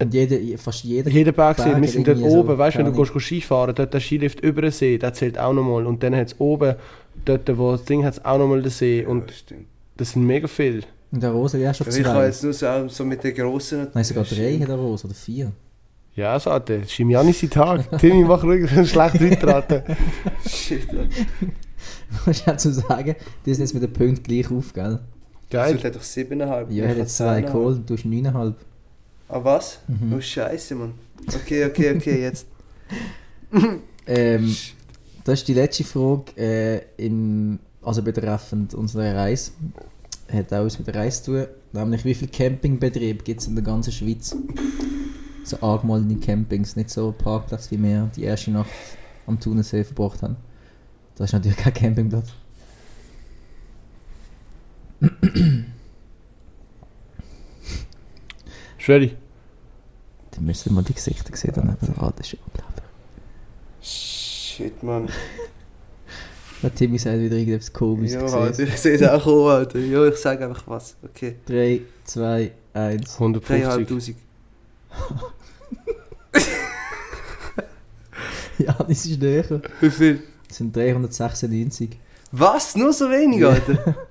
Und 0.00 0.14
jeder, 0.14 0.58
fast 0.58 0.84
jeder. 0.84 1.10
Jeder 1.10 1.32
Berg 1.32 1.58
wir 1.58 1.74
hat 1.74 1.88
sind 1.88 2.06
dort 2.06 2.18
irgendwie 2.18 2.30
so, 2.30 2.38
oben, 2.38 2.56
weißt 2.56 2.76
du, 2.76 2.78
wenn 2.78 2.92
du 2.92 2.92
gehst, 2.92 3.12
gehst 3.12 3.26
Skifahren, 3.26 3.74
dort 3.74 3.92
der 3.92 4.00
Skilift 4.00 4.40
über 4.40 4.62
den 4.62 4.70
See, 4.70 4.96
der 4.96 5.12
zählt 5.12 5.38
auch 5.38 5.52
nochmal. 5.52 5.86
Und 5.86 6.02
dann 6.04 6.14
hat 6.14 6.28
es 6.28 6.38
oben, 6.40 6.76
dort 7.24 7.58
wo 7.58 7.72
das 7.72 7.84
Ding 7.84 8.04
hat 8.04 8.14
es 8.14 8.24
auch 8.24 8.38
nochmal 8.38 8.62
den 8.62 8.70
See. 8.70 9.02
Ja, 9.02 9.08
Und 9.08 9.28
das 9.28 9.44
das 9.96 10.12
sind 10.12 10.24
mega 10.24 10.46
viel. 10.46 10.84
Und 11.10 11.22
der 11.22 11.30
Rose, 11.30 11.58
ja, 11.58 11.74
schon 11.74 11.88
Ich 11.88 11.96
habe 12.04 12.04
zwei. 12.04 12.26
jetzt 12.26 12.44
nur 12.44 12.52
so, 12.52 12.88
so 12.88 13.04
mit 13.04 13.24
den 13.24 13.34
grossen... 13.34 13.88
Nein, 13.92 14.04
sogar 14.04 14.22
drei 14.22 14.58
hat 14.60 14.68
der 14.68 14.76
Rose, 14.76 15.06
oder 15.06 15.14
vier. 15.14 15.50
Ja, 16.18 16.36
Janis 17.10 17.38
sein 17.38 17.50
Tag. 17.50 17.96
Timmy, 18.00 18.24
mach 18.24 18.42
ruhig, 18.42 18.68
so 18.68 18.84
schlecht 18.84 19.20
reintraten. 19.20 19.84
Shit, 20.48 20.88
Alter. 20.88 21.06
Muss 22.26 22.40
ich 22.40 22.48
auch 22.48 22.56
zu 22.56 22.72
sagen, 22.72 23.14
die 23.46 23.54
sind 23.54 23.62
jetzt 23.62 23.72
mit 23.72 23.84
den 23.84 23.92
Punkten 23.92 24.24
gleich 24.24 24.50
auf, 24.50 24.72
gell? 24.72 24.98
Geil. 25.48 25.74
Das 25.74 25.84
hat 25.84 25.94
doch 25.94 26.02
7,5. 26.02 26.72
Ja, 26.72 26.84
er 26.84 26.90
hat 26.90 26.96
jetzt 26.96 27.16
zwei 27.18 27.38
10,5. 27.38 27.46
geholt 27.46 27.76
und 27.76 27.90
du 27.90 27.94
hast 27.94 28.04
9,5. 28.04 28.54
Ah, 29.28 29.44
was? 29.44 29.78
Mhm. 29.86 30.12
Oh, 30.12 30.20
Scheiße, 30.20 30.74
Mann. 30.74 30.94
Okay, 31.28 31.64
okay, 31.66 31.96
okay, 31.96 32.22
jetzt. 32.22 32.46
Ähm, 34.10 34.56
das 35.24 35.40
ist 35.40 35.48
die 35.48 35.52
letzte 35.52 35.84
Frage, 35.84 36.32
äh, 36.38 36.80
im, 36.96 37.58
also 37.82 38.02
betreffend 38.02 38.72
unsere 38.72 39.14
Reise. 39.14 39.50
Hat 40.32 40.50
auch 40.50 40.64
was 40.64 40.78
mit 40.78 40.88
der 40.88 40.94
Reise 40.94 41.22
zu 41.22 41.32
tun. 41.32 41.46
Nämlich, 41.74 42.06
wie 42.06 42.14
viele 42.14 42.30
Campingbetriebe 42.30 43.22
gibt 43.22 43.42
es 43.42 43.48
in 43.48 43.54
der 43.54 43.62
ganzen 43.62 43.92
Schweiz? 43.92 44.34
So 45.48 45.56
angemalene 45.60 46.16
Campings, 46.16 46.76
nicht 46.76 46.90
so 46.90 47.10
Parkplatz, 47.10 47.70
wie 47.70 47.82
wir 47.82 48.10
die 48.14 48.24
erste 48.24 48.50
Nacht 48.50 48.68
am 49.26 49.40
Thunersee 49.40 49.82
verbracht 49.82 50.22
haben. 50.22 50.36
Das 51.16 51.30
ist 51.30 51.32
natürlich 51.32 51.56
kein 51.56 51.72
Campingplatz. 51.72 52.28
Schweri. 58.76 59.16
Dann 60.32 60.44
müssen 60.44 60.70
wir 60.70 60.74
mal 60.74 60.84
die 60.84 60.92
Gesichter 60.92 61.34
sehen, 61.34 61.52
dann 61.54 61.68
haben 61.68 61.78
wir 61.80 62.12
das 62.16 62.32
ist 62.32 62.38
unglaublich. 62.44 62.84
Shit, 63.80 64.82
Mann. 64.82 65.08
Der 66.62 66.74
Timmy 66.74 66.98
sagt 66.98 67.20
wieder 67.20 67.36
irgendetwas 67.36 67.72
komisches. 67.72 68.32
Ja. 68.32 68.38
Alter, 68.38 68.64
ich 68.64 68.76
sehe 68.76 68.96
es 68.96 69.02
auch 69.02 69.22
kommen, 69.22 69.48
Alter. 69.48 69.78
Ja, 69.78 70.04
ich 70.06 70.16
sage 70.16 70.44
einfach 70.44 70.66
was. 70.66 70.96
Okay. 71.02 71.36
3, 71.46 71.82
2, 72.04 72.52
1. 72.74 73.14
150. 73.14 74.14
3'500. 74.14 74.14
Ja, 78.66 78.72
das 78.88 79.06
ist 79.06 79.20
näher. 79.20 79.62
Wie 79.80 79.90
viel? 79.90 80.20
Das 80.48 80.56
sind 80.58 80.74
396. 80.74 81.90
Was? 82.32 82.74
Nur 82.76 82.92
so 82.92 83.08
wenig, 83.10 83.44
Alter? 83.44 83.96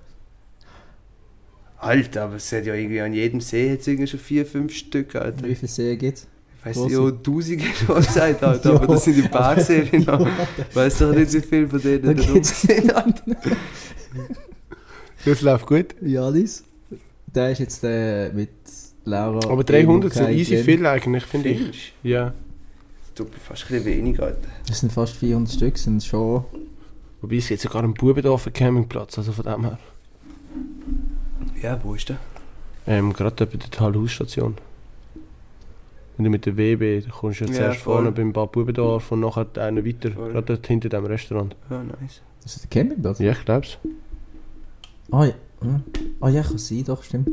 Alter, 1.79 2.23
aber 2.23 2.35
es 2.37 2.51
hat 2.51 2.65
ja 2.65 2.73
irgendwie 2.73 3.01
an 3.01 3.13
jedem 3.13 3.39
See 3.39 3.67
jetzt 3.69 3.87
irgendwie 3.87 4.07
schon 4.07 4.19
vier, 4.19 4.45
fünf 4.45 4.73
Stück, 4.73 5.15
Alter. 5.15 5.45
Wie 5.45 5.53
viele 5.55 5.67
Seen 5.67 5.97
gibt 5.99 6.17
es? 6.17 6.27
Ich 6.59 6.65
weiß 6.65 6.77
nicht, 6.85 6.91
ja, 6.97 7.11
tausend 7.11 7.61
schon 7.61 7.95
gesagt, 7.97 8.43
Alter, 8.43 8.73
aber 8.75 8.87
das 8.87 9.03
sind 9.05 9.17
die 9.17 9.21
Bergserien 9.27 10.03
noch. 10.03 10.27
Weißt 10.73 11.01
doch 11.01 11.13
nicht, 11.13 11.31
wie 11.33 11.41
viel 11.41 11.67
von 11.67 11.79
denen 11.81 12.03
Da 12.03 12.13
da 12.13 12.23
rum 12.23 12.33
gibt's- 12.33 12.61
sind, 12.61 12.93
Alter. 12.95 13.23
Das 15.23 15.41
läuft 15.41 15.65
gut. 15.67 15.95
Janis. 16.01 16.63
Der 17.27 17.51
ist 17.51 17.59
jetzt 17.59 17.83
äh, 17.83 18.29
mit 18.33 18.49
Laura. 19.05 19.47
Aber 19.51 19.63
300 19.63 20.15
Emo, 20.15 20.25
sind 20.27 20.35
easy 20.37 20.57
viel 20.63 20.85
eigentlich, 20.85 21.25
finde 21.25 21.49
ich. 21.49 21.93
Ja. 22.01 22.33
Du 23.17 23.25
bist 23.25 23.41
fast 23.43 23.63
ein 23.63 23.67
bisschen 23.69 23.85
wenig, 23.85 24.21
Alter. 24.21 24.47
Das 24.67 24.79
sind 24.79 24.91
fast 24.91 25.15
400 25.15 25.51
Stück, 25.53 25.77
sind 25.77 26.03
schon. 26.03 26.43
Wobei 27.21 27.37
es 27.37 27.47
gibt 27.47 27.61
sogar 27.61 27.83
einen 27.83 27.93
Bubendorf 27.95 28.47
Campingplatz, 28.53 29.17
also 29.17 29.31
von 29.31 29.43
dem 29.45 29.63
her. 29.65 29.79
Ja, 31.61 31.79
wo 31.83 31.95
ist 31.95 32.09
der? 32.09 32.17
Ähm, 32.85 33.11
gerade 33.13 33.45
bei 33.47 33.57
der 33.57 33.69
Talhausstation. 33.71 34.55
Wenn 36.15 36.23
du 36.25 36.29
mit 36.29 36.45
der 36.45 36.57
WB, 36.57 37.01
da 37.05 37.11
kommst 37.11 37.39
du 37.41 37.45
ja 37.45 37.49
Ja, 37.51 37.55
zuerst 37.57 37.79
voll. 37.81 37.95
vorne 37.95 38.11
beim 38.11 38.33
Bad 38.33 38.51
Bubendorf 38.51 39.11
und 39.11 39.21
nachher 39.21 39.47
einen 39.57 39.85
weiter, 39.85 40.11
Voll. 40.11 40.31
gerade 40.31 40.45
dort 40.45 40.67
hinter 40.67 40.89
dem 40.89 41.05
Restaurant. 41.05 41.55
Ja, 41.69 41.83
nice. 41.83 42.21
Das 42.43 42.55
ist 42.55 42.63
der 42.63 42.69
Campingplatz? 42.69 43.19
Ja, 43.19 43.31
ich 43.31 43.45
glaub's. 43.45 43.77
Ah, 45.11 45.25
ja. 45.25 45.33
Hm. 45.61 45.83
Ah, 46.21 46.29
ja, 46.29 46.43
kann 46.43 46.57
sein, 46.59 46.83
doch, 46.85 47.03
stimmt. 47.03 47.29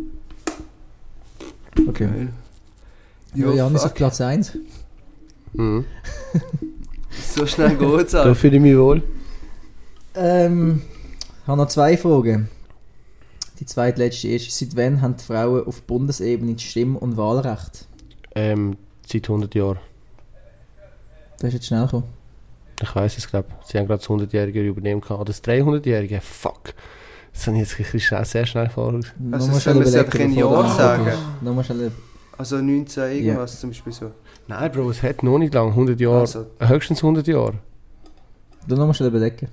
Okay. 1.87 2.07
Geil. 2.07 2.29
Ja, 3.35 3.49
Ja, 3.49 3.55
Janis 3.55 3.83
auf 3.85 3.95
Platz 3.95 4.21
1. 4.21 4.57
Mhm. 5.55 5.85
So 7.33 7.47
schnell 7.47 7.77
geht's, 7.77 8.11
Da 8.13 8.23
Alter. 8.23 8.35
fühle 8.35 8.57
ich 8.57 8.63
mich 8.63 8.77
wohl. 8.77 9.03
Ähm, 10.17 10.83
ich 11.43 11.47
habe 11.49 11.59
noch 11.63 11.69
zwei 11.69 11.97
Fragen. 11.97 12.49
Die 13.61 13.67
zweitletzte 13.67 14.29
ist, 14.29 14.51
seit 14.51 14.77
wann 14.77 15.01
haben 15.01 15.17
die 15.17 15.23
Frauen 15.25 15.65
auf 15.65 15.83
Bundesebene 15.83 16.59
Stimm- 16.59 16.97
und 16.97 17.17
Wahlrecht? 17.17 17.87
Ähm, 18.35 18.77
seit 19.07 19.29
100 19.29 19.55
Jahren. 19.55 19.79
Das 21.39 21.49
ist 21.49 21.55
jetzt 21.55 21.67
schnell 21.67 21.85
gekommen. 21.85 22.05
Ich 22.83 22.95
weiß 22.95 23.17
es, 23.17 23.29
glaube 23.29 23.49
Sie 23.65 23.79
haben 23.79 23.87
gerade 23.87 24.01
das 24.01 24.09
100-jährige 24.09 24.61
Übernehmen 24.67 25.01
gehabt. 25.01 25.21
Oder 25.21 25.27
das 25.27 25.43
300-jährige. 25.45 26.21
Fuck. 26.21 26.75
Das 27.33 27.47
habe 27.47 27.57
ich 27.57 27.63
jetzt 27.63 27.79
richtig 27.79 28.05
schnell, 28.07 28.25
sehr 28.25 28.47
schnell 28.47 28.69
vor. 28.71 28.93
Also 28.93 29.09
Nochmal 29.19 29.61
sollen 29.61 29.79
wir 29.79 29.87
es 29.87 29.95
überlegen, 29.95 29.99
einfach 30.07 30.19
in 30.19 30.35
bevor 30.35 30.65
Jahr 30.65 30.77
sagen? 30.77 31.93
Also 32.37 32.57
19 32.57 33.13
irgendwas 33.13 33.61
zum 33.61 33.71
Beispiel 33.71 33.93
so. 33.93 34.11
Nein, 34.47 34.73
Bro, 34.73 34.91
es 34.91 35.03
hat 35.03 35.23
noch 35.23 35.39
nicht 35.39 35.55
lang. 35.55 35.69
100 35.71 35.99
Jahre. 36.01 36.21
Also, 36.21 36.47
Höchstens 36.61 37.03
100 37.03 37.27
Jahre. 37.27 37.55
Du 38.69 38.77
nochmal 38.77 38.95
schnell 38.95 39.09
überlegen. 39.09 39.49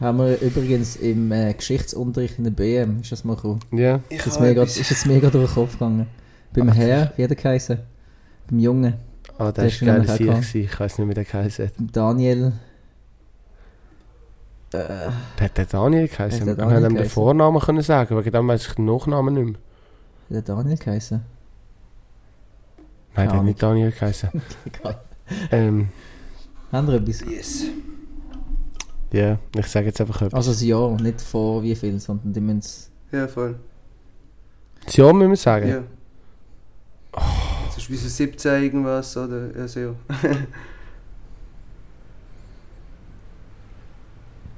Haben 0.00 0.18
wir 0.18 0.40
übrigens 0.40 0.96
im 0.96 1.30
äh, 1.30 1.54
Geschichtsunterricht 1.54 2.38
in 2.38 2.44
der 2.44 2.50
BM, 2.50 3.00
ist 3.00 3.12
das 3.12 3.24
mal 3.24 3.36
gekommen? 3.36 3.60
Ja. 3.72 4.00
ich 4.08 4.18
Ist 4.18 4.26
jetzt 4.26 4.36
habe 4.36 4.48
mega, 4.48 4.62
ist 4.64 4.76
jetzt 4.90 5.06
mega 5.06 5.30
durch 5.30 5.46
den 5.50 5.54
Kopf 5.54 5.72
gegangen. 5.72 6.06
Beim 6.52 6.68
Herr, 6.72 7.12
wie 7.16 7.22
hat 7.24 7.30
er 7.30 7.36
geheißen? 7.36 7.78
Beim 8.50 8.58
Jungen, 8.58 8.94
Ah, 9.38 9.44
Der 9.50 9.52
der 9.52 9.66
ist 9.66 9.74
ist 9.82 9.86
geil, 9.86 10.00
gewesen. 10.02 10.60
Ich 10.60 10.78
weiß 10.80 10.98
nicht, 10.98 11.08
wie 11.08 11.14
der 11.14 11.24
geheißen 11.24 11.66
hat. 11.66 11.72
Daniel. 11.92 12.52
Äh, 14.74 15.10
Der 15.38 15.44
hat 15.44 15.56
der 15.58 15.66
Daniel 15.66 16.08
geheißen. 16.08 16.46
Wir 16.46 16.56
hätten 16.70 16.84
ihm 16.90 16.96
den? 16.96 17.08
Vornamen 17.08 17.60
können 17.60 17.82
sagen, 17.82 18.16
wegen 18.16 18.30
dem 18.32 18.48
weiß 18.48 18.66
ich 18.66 18.72
den 18.74 18.84
Nachnamen 18.86 19.34
nicht 19.34 19.44
mehr. 19.46 20.38
hat 20.38 20.48
der 20.48 20.54
Daniel 20.56 20.76
geheißen? 20.76 21.22
Nein, 23.16 23.28
der 23.28 23.38
hat 23.38 23.44
nicht 23.44 23.62
Daniel 23.62 23.92
geheißen. 23.92 24.30
Egal. 24.64 25.00
ähm, 25.52 25.88
Haben 26.72 26.88
wir 26.88 26.94
etwas? 26.94 27.20
Yes. 27.20 27.64
ja, 29.12 29.38
ich 29.56 29.66
sage 29.66 29.86
jetzt 29.86 30.00
einfach 30.00 30.22
etwas. 30.22 30.34
Also 30.34 30.50
das 30.50 30.62
Jahr, 30.62 31.00
nicht 31.00 31.20
vor 31.20 31.62
wie 31.62 31.74
viel, 31.76 32.00
sondern 32.00 32.32
die 32.32 32.40
müssen 32.40 32.58
es- 32.58 32.90
Ja, 33.12 33.28
voll. 33.28 33.56
Das 34.84 34.96
Jahr 34.96 35.12
müssen 35.12 35.30
wir 35.30 35.36
sagen. 35.36 35.68
Ja. 35.68 35.82
Das 37.66 37.76
ist 37.78 37.88
wie 37.90 37.96
so 37.96 38.08
17 38.08 38.62
irgendwas, 38.62 39.16
oder? 39.16 39.50
Also 39.56 39.80
ja. 39.80 39.94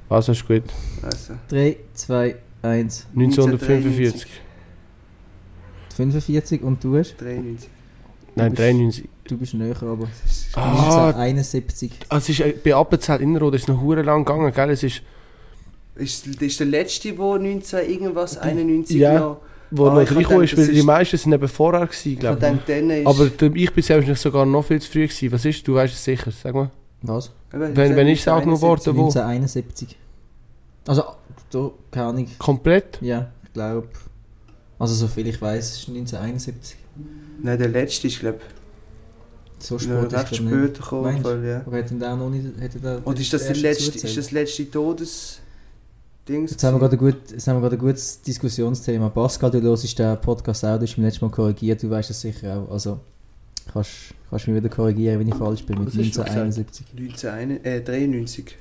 Also 0.09 0.31
ist 0.31 0.47
gut. 0.47 0.63
Also. 1.03 1.33
3, 1.49 1.77
2, 1.93 2.35
1, 2.61 3.07
1945. 3.15 4.27
45 5.95 6.61
und 6.63 6.83
du 6.83 6.97
hast? 6.97 7.15
93. 7.19 7.69
Nein, 8.35 8.51
bist- 8.51 8.59
93. 8.61 9.09
Du 9.25 9.37
bist 9.37 9.53
näher, 9.55 9.75
aber 9.81 10.07
Ah, 10.55 11.09
1971. 11.09 11.91
also 12.07 12.31
es 12.31 12.39
ist 12.39 12.45
äh, 12.45 12.53
bei 12.63 12.73
Appenzell 12.75 13.19
Innerrhoden 13.21 13.55
ist 13.57 13.63
es 13.63 13.67
noch 13.67 13.81
hure 13.81 14.01
lang 14.03 14.23
gegangen, 14.23 14.53
gell? 14.53 14.69
Es 14.69 14.83
ist, 14.83 15.01
Ist, 15.95 16.27
das 16.27 16.41
ist 16.43 16.59
der 16.59 16.67
letzte, 16.67 17.11
der 17.11 17.25
19 17.39 17.89
irgendwas, 17.89 18.37
91 18.37 18.95
Ja. 18.97 19.19
noch. 19.19 19.41
wo 19.71 19.87
Ah, 19.87 19.95
noch 19.95 20.01
ich 20.03 20.11
reingekommen 20.11 20.43
ist, 20.43 20.55
weil 20.55 20.67
die 20.67 20.77
ist- 20.79 20.85
meisten 20.85 21.17
sind 21.17 21.33
eben 21.33 21.47
vorher 21.47 21.85
gewesen, 21.87 22.13
Ich 22.13 22.19
glaube 22.19 22.45
ist... 22.45 23.05
Aber 23.07 23.55
ich 23.55 23.73
bin 23.73 23.83
selbst 23.83 24.21
sogar 24.21 24.45
noch 24.45 24.63
viel 24.63 24.79
zu 24.79 24.89
früh 24.91 25.07
gewesen. 25.07 25.31
Was 25.33 25.43
ist? 25.43 25.67
Du 25.67 25.73
weißt 25.73 25.93
es 25.93 26.03
sicher, 26.03 26.31
sag 26.31 26.53
mal. 26.53 26.69
Was? 27.01 27.31
Wenn, 27.51 27.75
wenn 27.75 28.07
ist 28.07 28.21
es 28.21 28.27
auch 28.27 28.37
1971. 28.37 28.47
noch 28.47 28.61
worden, 28.61 28.97
wo? 28.97 29.05
1971. 29.07 29.97
Also, 30.87 31.03
du, 31.49 31.73
keine 31.91 32.07
Ahnung. 32.07 32.27
Komplett? 32.37 32.99
Ja, 33.01 33.31
ich 33.43 33.53
glaube. 33.53 33.87
Also, 34.79 34.93
so 34.93 35.07
viel 35.07 35.27
ich 35.27 35.41
weiß, 35.41 35.71
ist 35.71 35.89
1971. 35.89 36.77
Nein, 37.41 37.57
der 37.57 37.69
letzte 37.69 38.07
ist, 38.07 38.19
glaube 38.19 38.39
So 39.59 39.75
ich, 39.75 39.83
spät 39.83 40.11
noch 40.11 40.31
ist 40.31 40.35
später 40.35 40.67
gekommen. 40.67 41.21
Voll, 41.21 41.45
ja. 41.45 41.61
Aber 41.65 41.77
hätte 41.77 41.95
der 41.95 42.13
auch 42.13 42.17
noch 42.17 42.29
nicht. 42.29 42.59
Hätte 42.59 42.79
der, 42.79 43.05
Und 43.05 43.19
ist 43.19 43.33
das, 43.33 43.47
der 43.47 43.55
letzte, 43.55 43.97
ist 44.07 44.17
das 44.17 44.31
letzte 44.31 44.69
Todes... 44.69 45.39
Dings 46.27 46.51
Jetzt 46.51 46.63
haben, 46.63 46.75
wir 46.75 46.79
gerade 46.79 46.97
ein 46.97 46.99
gut, 46.99 47.31
jetzt 47.31 47.47
haben 47.47 47.55
wir 47.55 47.61
gerade 47.61 47.77
ein 47.77 47.79
gutes 47.79 48.21
Diskussionsthema. 48.21 49.09
Pascal, 49.09 49.49
du 49.49 49.61
hörst 49.61 49.97
den 49.97 50.19
Podcast 50.19 50.65
auch, 50.65 50.77
du 50.77 50.83
hast 50.83 50.97
mich 50.97 51.05
letztes 51.05 51.21
Mal 51.21 51.31
korrigiert, 51.31 51.81
du 51.81 51.89
weißt 51.89 52.09
es 52.09 52.19
sicher 52.19 52.57
auch. 52.57 52.71
Also, 52.71 52.99
kannst, 53.73 54.13
kannst 54.29 54.47
mich 54.47 54.55
wieder 54.57 54.69
korrigieren, 54.69 55.19
wenn 55.19 55.27
ich 55.27 55.35
falsch 55.35 55.65
bin, 55.65 55.79
mit 55.79 55.87
Was 55.87 55.93
hast 55.95 56.03
du 56.03 56.23
gesagt? 56.23 56.29
1971. 56.29 56.85
19, 56.95 57.65
äh, 57.65 57.81
93. 57.83 58.55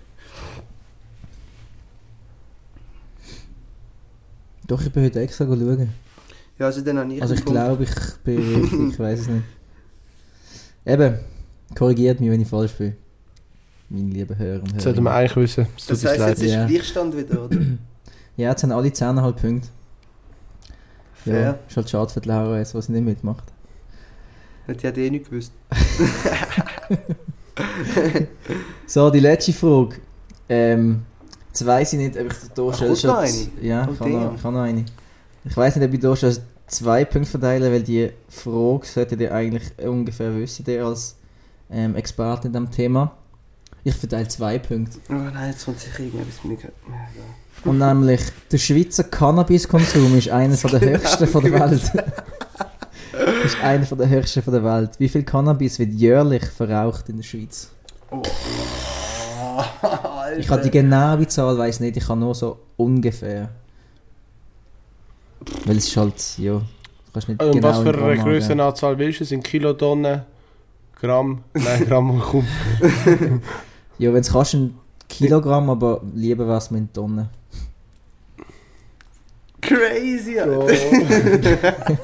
Doch, 4.67 4.81
ich 4.83 4.91
bin 4.93 5.05
heute 5.05 5.21
extra 5.21 5.45
schauen. 5.47 5.91
Ja, 6.59 6.67
also 6.67 6.81
dann 6.81 6.99
habe 6.99 7.13
ich 7.13 7.23
Also, 7.23 7.35
ich 7.35 7.45
glaube, 7.45 7.85
ich 7.85 7.95
bin 8.25 8.39
richtig, 8.39 8.81
ich 8.93 8.99
weiß 8.99 9.21
es 9.21 9.29
nicht. 9.29 9.45
Eben, 10.85 11.19
korrigiert 11.75 12.21
mich, 12.21 12.31
wenn 12.31 12.41
ich 12.41 12.49
falsch 12.49 12.73
bin. 12.73 12.97
Meine 13.89 14.11
lieben 14.11 14.37
Hörer 14.37 14.63
und 14.63 14.75
Das 14.75 14.83
sollten 14.83 15.03
wir 15.05 15.11
Hörer. 15.11 15.21
eigentlich 15.21 15.37
wissen. 15.37 15.67
Es 15.77 15.87
Das 15.87 16.05
heisst, 16.05 16.19
leid. 16.19 16.29
jetzt 16.31 16.43
ist 16.43 16.53
Ja. 16.53 16.67
Gleichstand 16.67 17.17
wieder, 17.17 17.45
oder? 17.45 17.59
Ja, 18.39 18.51
jetzt 18.51 18.63
haben 18.65 18.73
alle 18.73 18.89
10,5 18.89 19.33
Punkte. 19.33 19.69
Ja, 21.25 21.33
Fair. 21.33 21.59
ist 21.69 21.77
halt 21.79 21.89
schade 21.89 22.13
für 22.13 22.21
die 22.21 22.29
Laura 22.29 22.59
jetzt, 22.59 22.75
was 22.75 22.85
sie 22.87 22.93
nicht 22.93 23.05
mitmacht. 23.07 23.45
Hätte 24.67 24.89
ich 24.89 24.97
eh 25.07 25.11
nicht 25.11 25.31
gewusst. 25.31 25.53
So, 28.87 29.11
die 29.11 29.21
letzte 29.21 29.53
Frage. 29.53 29.97
Ähm, 30.49 31.03
jetzt 31.49 31.67
weiss 31.67 31.93
ich 31.93 31.99
nicht, 31.99 32.17
ob 32.19 32.27
ich 32.31 32.37
stelle. 32.37 32.91
noch 32.91 32.97
schon- 32.97 33.11
eine? 33.11 33.33
Ja, 33.62 33.89
ich 33.91 34.01
habe 34.01 34.11
noch, 34.11 34.35
ich 34.37 34.45
habe 34.45 34.55
noch 34.57 34.62
eine. 34.62 34.85
Ich 35.45 35.57
weiss 35.57 35.75
nicht, 35.77 35.87
ob 35.89 35.95
ich 35.95 36.01
da 36.01 36.14
schon 36.14 36.37
zwei 36.67 37.05
Punkte 37.05 37.31
verteile, 37.31 37.73
weil 37.73 37.83
die 37.83 38.11
Frage 38.29 38.87
solltet 38.87 39.21
ihr 39.21 39.33
eigentlich 39.35 39.64
ungefähr 39.85 40.35
wissen, 40.37 40.64
ihr 40.69 40.85
als 40.85 41.17
ähm, 41.71 41.97
Experte 41.97 42.49
in 42.49 42.53
diesem 42.53 42.71
Thema. 42.71 43.17
Ich 43.85 43.95
verteile 43.95 44.29
zwei 44.29 44.59
Punkte. 44.59 44.99
Oh 45.09 45.14
nein, 45.14 45.51
jetzt 45.51 45.64
kommt 45.64 45.81
sicher 45.81 46.01
irgendetwas 46.01 46.45
mit 46.45 46.62
mir. 46.62 46.71
Ja. 46.89 47.71
Und 47.71 47.79
nämlich, 47.79 48.21
der 48.53 48.59
Schweizer 48.59 49.05
Cannabiskonsum 49.05 50.17
ist 50.19 50.29
einer 50.29 50.57
der 50.57 50.81
höchsten 50.93 51.27
von 51.27 51.43
der 51.43 51.53
Welt. 51.53 51.91
ist 53.47 53.61
einer 53.62 53.86
von 53.86 53.99
der 53.99 54.09
höchsten 54.09 54.42
von 54.42 54.53
der 54.53 54.64
Welt. 54.64 54.90
Wie 54.99 55.09
viel 55.09 55.22
Cannabis 55.22 55.78
wird 55.78 55.92
jährlich 55.92 56.44
verraucht 56.44 57.09
in 57.09 57.16
der 57.16 57.24
Schweiz? 57.24 57.70
Oh, 58.11 58.22
Ich 60.38 60.51
habe 60.51 60.62
die 60.62 60.70
genaue 60.70 61.26
Zahl 61.28 61.57
weiß 61.57 61.80
nicht, 61.80 61.97
ich 61.97 62.09
habe 62.09 62.20
nur 62.20 62.34
so 62.34 62.59
ungefähr. 62.76 63.49
Weil 65.64 65.76
es 65.76 65.86
ist 65.88 65.97
halt, 65.97 66.14
ja, 66.38 66.55
du 66.55 66.62
kannst 67.12 67.28
nicht 67.28 67.42
Und 67.42 67.53
genau 67.53 67.68
was 67.68 67.78
für 67.78 67.88
eine 67.94 68.03
angeben. 68.03 68.24
Grössenanzahl 68.24 68.99
willst 68.99 69.20
du? 69.20 69.24
Sind 69.24 69.44
Kilotonnen? 69.44 70.22
Gramm? 71.01 71.44
Nein, 71.55 71.86
Gramm 71.86 72.20
kaum. 72.20 72.47
Ja, 73.99 74.12
wenn 74.12 74.20
es 74.20 74.32
kannst, 74.32 74.55
ein 74.55 74.78
Kilogramm, 75.09 75.70
aber 75.70 76.03
lieber 76.14 76.47
was 76.49 76.70
mit 76.70 76.92
Tonnen. 76.92 77.28
Crazy, 79.61 80.38
Alter. 80.38 80.66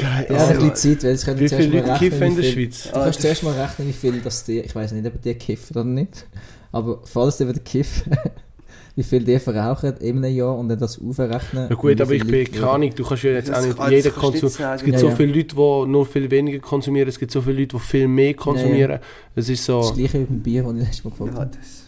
Ja, 0.00 0.46
ein 0.48 0.58
bisschen 0.58 0.74
Zeit, 0.76 1.04
weil 1.04 1.10
es 1.12 1.24
können 1.24 1.40
Wie 1.40 1.46
zuerst 1.46 1.64
viele 1.64 1.80
mal 1.82 1.88
Leute 1.88 1.92
rechnen, 1.94 2.10
kiffen 2.10 2.26
in 2.28 2.36
der 2.36 2.42
Schweiz? 2.44 2.82
Du 2.84 2.90
kannst 2.92 3.20
zuerst 3.20 3.42
mal 3.42 3.60
rechnen, 3.60 3.88
wie 3.88 3.92
viel 3.92 4.20
das 4.20 4.44
die, 4.44 4.60
ich 4.60 4.74
weiß 4.74 4.92
nicht, 4.92 5.06
ob 5.06 5.20
die 5.22 5.34
kiffen 5.34 5.76
oder 5.76 5.84
nicht, 5.84 6.26
aber 6.72 7.00
falls 7.04 7.36
die 7.38 7.48
wieder 7.48 7.60
kiffen, 7.60 8.16
wie 8.96 9.02
viel 9.02 9.24
die 9.24 9.38
verrauchen 9.38 9.94
in 9.98 10.24
einem 10.24 10.34
Jahr 10.34 10.56
und 10.56 10.68
dann 10.68 10.78
das 10.78 11.00
aufrechnen. 11.00 11.68
Ja 11.68 11.74
gut, 11.74 12.00
aber 12.00 12.12
ich 12.12 12.26
bin 12.26 12.50
keine 12.50 12.68
Ahnung, 12.70 12.92
du 12.94 13.04
kannst 13.04 13.24
ja 13.24 13.32
jetzt 13.32 13.48
Das 13.48 13.58
auch 13.58 13.66
nicht 13.66 13.76
kann- 13.78 13.90
jeder 13.92 14.10
das 14.10 14.18
konsumieren. 14.18 14.74
Es 14.74 14.82
gibt 14.84 14.94
Ja, 14.94 14.98
so 15.00 15.08
ja. 15.08 15.16
viele 15.16 15.32
Leute, 15.32 15.54
die 15.54 15.90
nur 15.90 16.06
viel 16.06 16.30
weniger 16.30 16.58
konsumieren, 16.60 17.08
es 17.08 17.18
gibt 17.18 17.32
so 17.32 17.42
viele 17.42 17.60
Leute, 17.60 17.76
die 17.76 17.82
viel 17.82 18.08
mehr 18.08 18.34
konsumieren. 18.34 19.00
Es 19.34 19.48
ist 19.48 19.68
Das 19.68 19.88
so, 19.88 19.92
gleiche 19.94 20.20
wie 20.20 20.24
beim 20.24 20.40
Bier, 20.40 20.62
das 20.62 20.72
ich 20.74 20.78
letztes 20.80 21.04
Mal 21.04 21.10
gefragt 21.10 21.32
Ja, 21.34 21.40
habe. 21.40 21.50
das. 21.58 21.82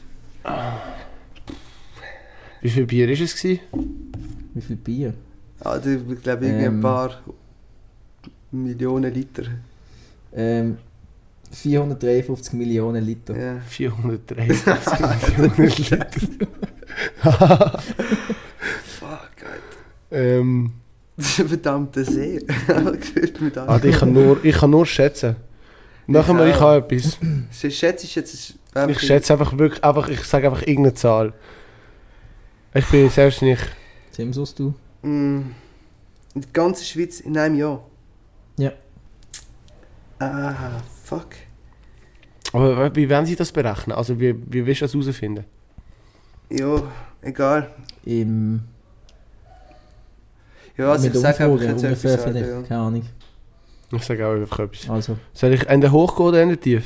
wie 2.61 2.71
viel 2.71 2.87
Bier 2.87 3.09
ist 3.09 3.21
es 3.21 3.37
gewesen? 3.41 3.61
Wie 4.55 4.61
viel 4.61 4.77
Bier? 4.77 5.15
Ah, 5.61 5.77
ich 5.77 6.23
glaube, 6.23 6.47
irgendwie 6.47 6.65
Ähm. 6.67 6.77
ein 6.77 6.81
paar 6.81 7.11
Millionen 8.51 9.13
Liter. 9.13 9.45
Ähm, 10.35 10.79
453 11.51 12.53
Millionen 12.55 13.05
Liter. 13.05 13.37
Ja. 13.37 13.61
430 13.67 14.67
Millionen 15.49 15.77
Liter. 15.77 16.07
Fuck, 18.85 19.31
Alter. 19.45 19.79
ähm, 20.11 20.73
Das 21.17 21.27
ist 21.31 21.41
ein 21.41 21.49
verdammter 21.49 22.05
See. 22.05 22.41
Alter, 23.67 23.85
ich 23.89 23.99
kann 23.99 24.13
nur, 24.13 24.45
ich 24.45 24.57
kann 24.57 24.71
nur 24.71 24.87
schätzen. 24.87 25.37
Nachher 26.07 26.33
mal, 26.35 26.49
ich 26.49 26.59
habe 26.59 26.95
etwas. 26.97 27.19
Sie 27.51 27.71
schätzt 27.71 28.05
ich 28.05 28.15
jetzt... 28.15 28.55
Ich 28.89 29.01
schätze 29.01 29.33
einfach 29.35 29.57
wirklich, 29.59 29.83
einfach, 29.85 30.09
ich 30.09 30.23
sage 30.25 30.49
einfach 30.49 30.63
irgendeine 30.63 30.95
Zahl. 30.95 31.33
Ich 32.73 32.87
bin 32.87 33.11
selbst 33.11 33.43
nicht. 33.43 33.63
Tim, 34.13 34.33
suchst 34.33 34.59
du? 34.59 34.75
Mm, 35.03 35.51
in 36.35 36.41
der 36.41 36.51
ganzen 36.53 36.85
Schweiz 36.85 37.21
in 37.21 37.37
einem 37.37 37.57
Jahr. 37.57 37.85
Ja. 38.59 38.73
Ah, 40.19 40.81
fuck. 41.05 41.29
Aber 42.53 42.95
wie 42.97 43.09
werden 43.09 43.27
Sie 43.27 43.37
das 43.37 43.53
berechnen? 43.53 43.97
Also 43.97 44.19
wie, 44.19 44.35
wie 44.53 44.67
willst 44.67 44.81
du 44.81 44.85
das 44.87 44.95
herausfinden? 44.95 45.45
Ja, 46.51 46.83
egal. 47.23 47.71
Im, 48.05 48.63
Ja, 50.77 50.91
also 50.93 51.07
mit 51.07 51.15
ich 51.15 51.21
sage 51.21 51.45
einfach 51.45 51.61
jetzt 51.63 51.85
ungefähr 51.85 52.13
etwas. 52.15 52.27
Alter, 52.27 52.49
ja. 52.49 52.63
keine 52.63 52.81
Ahnung. 52.81 53.07
Ich 53.93 54.03
sage 54.03 54.27
auch 54.27 54.33
einfach 54.35 54.59
etwas. 54.61 54.89
Also, 54.91 55.19
Soll 55.33 55.53
ich 55.53 55.67
Ende 55.69 55.93
hoch 55.93 56.17
gehen 56.17 56.27
oder 56.27 56.43
Ende 56.43 56.57
tief? 56.57 56.85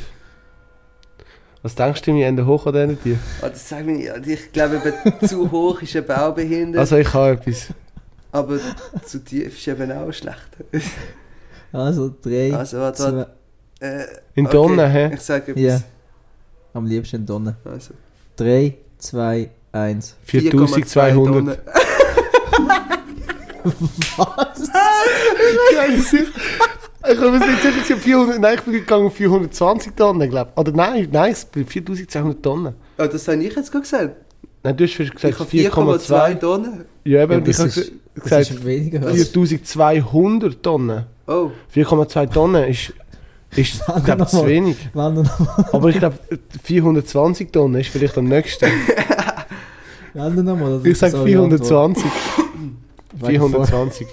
Was 1.62 1.74
denkst 1.76 2.02
du 2.02 2.12
mir, 2.12 2.26
Ende 2.26 2.44
hoch 2.44 2.66
oder 2.66 2.82
Ende 2.82 2.96
tief? 2.96 3.18
Das 3.40 3.68
sag 3.68 3.84
mir 3.86 3.92
nicht. 3.92 4.10
Alter, 4.10 4.28
Ich 4.28 4.52
glaube, 4.52 4.76
eben 4.84 5.26
zu 5.28 5.50
hoch 5.50 5.80
ist 5.80 5.94
eben 5.94 6.10
auch 6.10 6.34
behindert, 6.34 6.80
Also 6.80 6.96
ich 6.96 7.14
habe 7.14 7.30
etwas. 7.32 7.68
aber 8.32 8.58
zu 9.06 9.22
tief 9.24 9.56
ist 9.56 9.68
eben 9.68 9.90
auch 9.92 10.12
schlecht. 10.12 10.48
also 11.72 12.14
drei, 12.22 12.54
Also, 12.54 12.78
warte, 12.78 13.02
zwei, 13.02 13.12
warte. 13.12 13.30
Äh, 13.80 14.04
In 14.34 14.46
okay, 14.46 14.56
Tonnen, 14.56 14.90
hä? 14.90 15.10
Ich 15.14 15.20
sage 15.20 15.52
etwas. 15.52 15.62
Ja. 15.62 15.80
am 16.74 16.86
liebsten 16.86 17.16
in 17.16 17.26
Tonnen. 17.26 17.56
Also, 17.64 17.94
3, 18.36 18.74
2, 18.98 19.50
1. 19.72 20.16
4200. 20.24 21.24
Tonnen. 21.24 21.56
Geil, 25.74 25.98
sicher. 26.00 26.24
Ich 27.10 27.18
habe 27.18 27.32
mir 27.32 27.38
nicht 27.40 27.62
sicher, 27.62 27.72
gewesen, 27.72 27.96
400, 28.00 28.38
nein, 28.40 28.54
ich 28.54 28.60
bin 28.62 28.74
gegangen 28.74 29.06
auf 29.06 29.14
420 29.14 29.96
Tonnen, 29.96 30.30
glaube 30.30 30.50
ich. 30.54 30.60
Oder 30.60 30.72
nein, 30.72 31.08
nein, 31.10 31.32
es 31.32 31.40
sind 31.52 31.68
4200 31.68 32.40
Tonnen. 32.42 32.74
Oh, 32.96 33.06
das 33.06 33.26
habe 33.26 33.42
ich 33.42 33.56
jetzt 33.56 33.72
gerade 33.72 33.82
gesagt. 33.82 34.16
Nein, 34.62 34.76
du 34.76 34.84
hast 34.84 34.96
gesagt 34.96 35.24
ich 35.24 35.38
habe 35.38 35.50
4,2 35.50 35.98
4,2. 35.98 36.38
Tonnen. 36.38 36.84
Ja, 37.04 37.22
eben, 37.24 37.32
Ja, 37.44 37.50
ich 37.50 37.58
habe 37.58 37.68
gesagt 38.14 38.50
ist 38.50 38.64
weniger 38.64 39.04
als... 39.04 39.30
4200 39.30 40.62
Tonnen. 40.62 41.06
Oh, 41.26 41.50
4,2 41.74 42.32
Tonnen 42.32 42.64
ist, 42.68 42.92
ist 43.50 43.58
ich, 43.58 44.26
zu 44.26 44.46
wenig. 44.46 44.76
Warte 44.92 45.22
nochmal, 45.22 45.66
Aber 45.72 45.88
ich 45.88 45.98
glaube, 45.98 46.18
420 46.64 47.52
Tonnen 47.52 47.80
ist 47.80 47.90
vielleicht 47.90 48.18
am 48.18 48.24
nächsten. 48.26 48.66
warte 50.14 50.42
nochmal. 50.42 50.78
das 50.78 50.84
Ich 50.86 50.98
sage 50.98 51.12
so 51.12 51.24
die 51.24 51.36
Antwort. 51.36 51.66
420. 51.66 52.04
Warte, 53.20 53.38
vor- 53.38 53.66
420. 53.66 54.06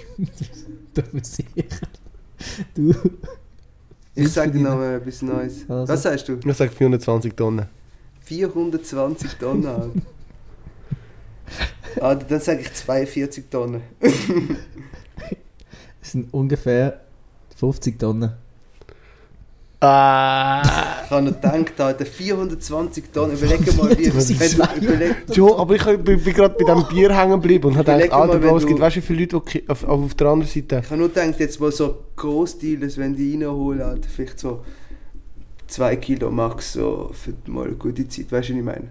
Du 0.94 1.02
bist 1.12 1.34
sicher. 1.36 1.68
Du... 2.74 2.94
ich 4.14 4.32
sage 4.32 4.52
du 4.52 4.58
noch 4.60 4.76
mal 4.76 4.94
etwas 4.96 5.22
Neues. 5.22 5.68
Also. 5.68 5.92
Was 5.92 6.02
sagst 6.02 6.28
du? 6.28 6.38
Ich 6.44 6.56
sage 6.56 6.70
420 6.70 7.36
Tonnen. 7.36 7.66
420 8.22 9.34
Tonnen. 9.34 9.66
Alter. 9.66 9.90
ah, 12.00 12.14
dann 12.14 12.40
sage 12.40 12.60
ich 12.60 12.72
42 12.72 13.44
Tonnen. 13.50 13.82
Das 16.00 16.12
sind 16.12 16.32
ungefähr 16.32 17.00
50 17.56 17.98
Tonnen. 17.98 18.32
Ah. 19.82 20.60
Ich 21.04 21.10
habe 21.10 21.22
noch 21.22 21.40
gedacht, 21.40 21.80
Alter, 21.80 22.04
420 22.04 23.12
Tonnen. 23.12 23.32
Überleg 23.36 23.76
mal, 23.78 23.96
wie... 23.98 24.06
wenn 24.40 24.80
du, 24.80 24.84
überleg, 24.86 25.16
Jo, 25.32 25.56
aber 25.58 25.74
ich 25.74 25.84
bin, 25.84 26.04
bin 26.22 26.34
gerade 26.34 26.54
bei 26.58 26.64
diesem 26.70 26.86
Bier 26.88 27.16
hängen 27.16 27.32
geblieben 27.32 27.68
und 27.68 27.78
habe 27.78 27.90
gedacht, 27.92 28.12
Alter, 28.12 28.34
mal, 28.34 28.42
wenn 28.42 28.48
Bro, 28.50 28.56
es 28.58 28.66
gibt 28.66 28.78
weißt 28.80 28.96
du, 28.96 29.00
wie 29.00 29.06
viele 29.06 29.20
Leute 29.20 29.40
die 29.46 29.50
ki- 29.60 29.64
auf, 29.68 29.84
auf, 29.84 30.04
auf 30.04 30.14
der 30.14 30.26
anderen 30.26 30.50
Seite. 30.52 30.80
ich 30.84 30.90
habe 30.90 30.98
nur 31.00 31.08
gedacht, 31.08 31.40
jetzt 31.40 31.58
mal 31.60 31.72
so 31.72 31.96
Großdealers, 32.16 32.98
wenn 32.98 33.16
die 33.16 33.32
reinholen, 33.32 33.80
Alter, 33.80 34.08
vielleicht 34.14 34.38
so 34.38 34.62
2 35.68 35.96
Kilo 35.96 36.30
max, 36.30 36.74
so 36.74 37.10
für 37.14 37.32
mal 37.50 37.66
eine 37.66 37.76
gute 37.76 38.06
Zeit, 38.06 38.30
weißt 38.30 38.50
du, 38.50 38.52
was 38.52 38.58
ich 38.58 38.64
meine? 38.64 38.88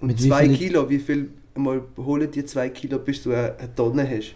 Und 0.00 0.06
Mit 0.08 0.22
wie 0.22 0.28
2 0.28 0.46
viel- 0.46 0.56
Kilo, 0.56 0.88
wie 0.88 0.98
viel 1.00 1.30
mal 1.54 1.82
holen 1.98 2.30
die 2.30 2.46
2 2.46 2.70
Kilo, 2.70 2.98
bis 2.98 3.22
du 3.24 3.32
eine, 3.32 3.56
eine 3.58 3.74
Tonne 3.74 4.08
hast? 4.08 4.34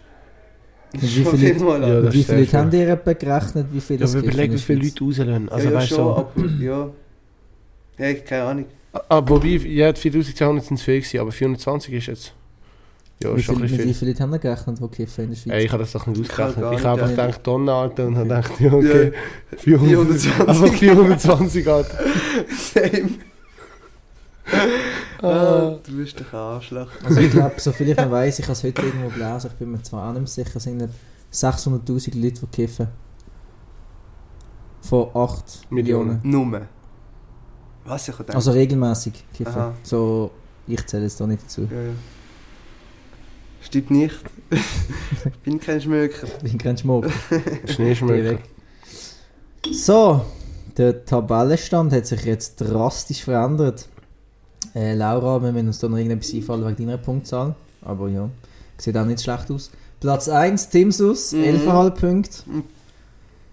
Wie 1.01 1.07
viele- 1.07 1.37
viel 1.55 1.63
mal, 1.63 1.81
Ja, 1.81 2.13
wie 2.13 2.23
viele 2.23 2.47
haben 2.53 2.71
viel. 2.71 2.79
ihr 2.81 2.89
etwa 2.89 3.13
gerechnet, 3.13 3.67
wie 3.71 3.81
viel 3.81 3.99
Ja, 3.99 4.07
aber 4.07 4.17
überleg, 4.19 4.51
wie 4.53 4.57
viele? 4.57 4.81
Leute 4.83 5.03
rauslassen. 5.03 5.49
Also, 5.49 5.65
ja, 5.67 5.71
ja, 5.73 5.77
weißt 5.79 5.91
du, 5.91 5.95
schon, 5.95 6.05
so. 6.05 6.15
aber 6.15 6.47
ja. 6.63 6.89
Ja, 7.97 8.09
ich- 8.09 8.25
keine 8.25 8.43
Ahnung. 8.43 8.65
Ah, 9.09 9.21
wobei, 9.25 9.47
ja, 9.47 9.93
4200 9.93 10.63
sind 10.65 10.77
es 10.77 10.83
viel 10.83 10.99
gewesen, 10.99 11.19
aber 11.19 11.31
420 11.31 11.93
ist 11.93 12.07
jetzt. 12.07 12.33
Ja, 13.23 13.33
Wie 13.33 13.39
ist 13.39 13.45
schon 13.45 13.55
viel, 13.55 13.63
mit 13.63 13.71
wie 13.71 13.75
viel. 13.83 13.93
viele 13.93 14.11
Leute 14.11 14.23
haben 14.23 14.39
gerechnet, 14.39 14.77
die 14.81 14.87
kiffen 14.89 15.23
in 15.23 15.29
der 15.31 15.37
Schweiz? 15.37 15.53
Ey, 15.53 15.65
ich 15.65 15.71
habe 15.71 15.83
das 15.83 15.91
doch 15.93 16.05
nicht 16.07 16.19
ausgerechnet. 16.21 16.65
Ich 16.77 16.83
habe 16.83 17.01
einfach 17.03 17.09
gedacht, 17.15 17.43
Tonnen, 17.43 17.69
Alter, 17.69 18.07
und 18.07 18.15
habe 18.17 18.27
gedacht, 18.27 18.51
ja, 18.59 18.73
okay. 18.73 19.11
400, 19.57 20.19
420. 20.19 20.49
einfach 20.49 20.73
420, 20.73 21.67
Alter. 21.67 21.97
Same. 22.73 23.09
Ah. 25.21 25.27
Ah, 25.27 25.79
du 25.83 25.97
bist 25.97 26.19
doch 26.19 26.33
Arschloch. 26.33 26.89
Also 27.03 27.19
ich 27.19 27.31
glaube, 27.31 27.59
soviel 27.59 27.89
ich 27.89 27.97
noch 27.97 28.11
weiss, 28.11 28.39
ich 28.39 28.45
habe 28.45 28.53
es 28.53 28.63
heute 28.63 28.81
irgendwo 28.81 29.09
gelesen, 29.09 29.49
ich 29.51 29.57
bin 29.57 29.71
mir 29.71 29.81
zwar 29.81 30.09
auch 30.09 30.13
nicht 30.13 30.21
mehr 30.21 30.27
sicher, 30.27 30.57
es 30.57 30.63
sind 30.63 30.77
nicht 30.77 30.93
600'000 31.33 32.21
Leute, 32.21 32.41
die 32.41 32.47
kiffen. 32.47 32.87
Von 34.81 35.09
8 35.13 35.71
Millionen. 35.71 36.19
Millionen. 36.21 36.21
Nummer. 36.23 36.61
Was 37.85 38.07
ich 38.07 38.17
gedacht? 38.17 38.35
Also 38.35 38.51
regelmäßig 38.51 39.13
kiffen. 39.33 39.53
Aha. 39.53 39.73
So, 39.83 40.31
ich 40.67 40.85
zähle 40.85 41.03
jetzt 41.03 41.19
da 41.19 41.27
nicht 41.27 41.43
dazu. 41.43 41.61
ja, 41.71 41.81
ja. 41.81 41.93
Stimmt 43.61 43.89
nicht. 43.89 44.19
ich 44.51 45.33
bin 45.43 45.59
kein 45.59 45.81
Schmöker. 45.81 46.27
Ich 46.43 46.51
bin 46.51 46.57
kein 46.59 46.77
Schmuck. 46.77 47.05
Weg. 47.31 48.43
So, 49.71 50.23
der 50.77 51.03
Tabellenstand 51.03 51.91
hat 51.91 52.05
sich 52.05 52.25
jetzt 52.25 52.57
drastisch 52.57 53.23
verändert. 53.23 53.89
Äh, 54.75 54.93
Laura, 54.93 55.41
wir 55.41 55.51
müssen 55.51 55.67
uns 55.67 55.79
da 55.79 55.87
noch 55.87 55.97
irgendetwas 55.97 56.33
einfallen 56.33 56.65
wegen 56.67 56.85
deiner 56.87 56.97
Punktzahl. 56.97 57.55
Aber 57.81 58.09
ja, 58.09 58.29
sieht 58.77 58.97
auch 58.97 59.05
nicht 59.05 59.21
schlecht 59.23 59.49
aus. 59.51 59.71
Platz 59.99 60.27
1, 60.27 60.69
Timsus, 60.69 61.31
Mhm. 61.31 61.43
11,5 61.43 61.89
Punkte. 61.91 62.37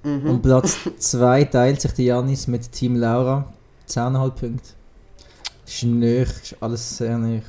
Mhm. 0.05 0.31
Und 0.31 0.43
Platz 0.43 0.79
2 0.99 1.45
teilt 1.45 1.81
sich 1.81 1.93
der 1.93 2.05
Janis 2.07 2.47
mit 2.49 2.71
Team 2.73 2.97
Laura. 2.97 3.47
10,5 3.89 4.31
Punkte. 4.31 4.69
Ist 5.67 5.85
näher, 5.85 6.23
ist 6.23 6.57
alles 6.61 6.97
sehr 6.99 7.17
näher. 7.19 7.43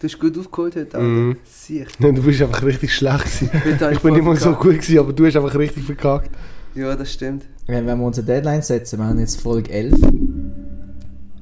Du 0.00 0.06
hast 0.06 0.18
gut 0.18 0.36
aufgeholt 0.38 0.76
heute, 0.76 0.96
Alter. 0.96 1.00
Mhm. 1.08 1.36
Sicher. 1.44 1.86
Du 2.00 2.22
bist 2.22 2.42
einfach 2.42 2.62
richtig 2.62 2.94
schlecht 2.94 3.24
gewesen. 3.24 3.50
Ich 3.74 3.78
bin 3.78 3.98
voll 4.00 4.16
immer 4.18 4.36
so 4.36 4.52
gut 4.52 4.80
gewesen, 4.80 4.98
aber 4.98 5.12
du 5.12 5.26
hast 5.26 5.36
einfach 5.36 5.54
richtig 5.56 5.84
verkackt. 5.84 6.30
Ja, 6.74 6.94
das 6.96 7.12
stimmt. 7.12 7.44
Wenn 7.66 7.86
wir 7.86 7.94
unsere 7.96 8.26
Deadline 8.26 8.62
setzen, 8.62 8.98
wir 8.98 9.06
haben 9.06 9.18
jetzt 9.18 9.40
Folge 9.40 9.70
11. 9.70 9.94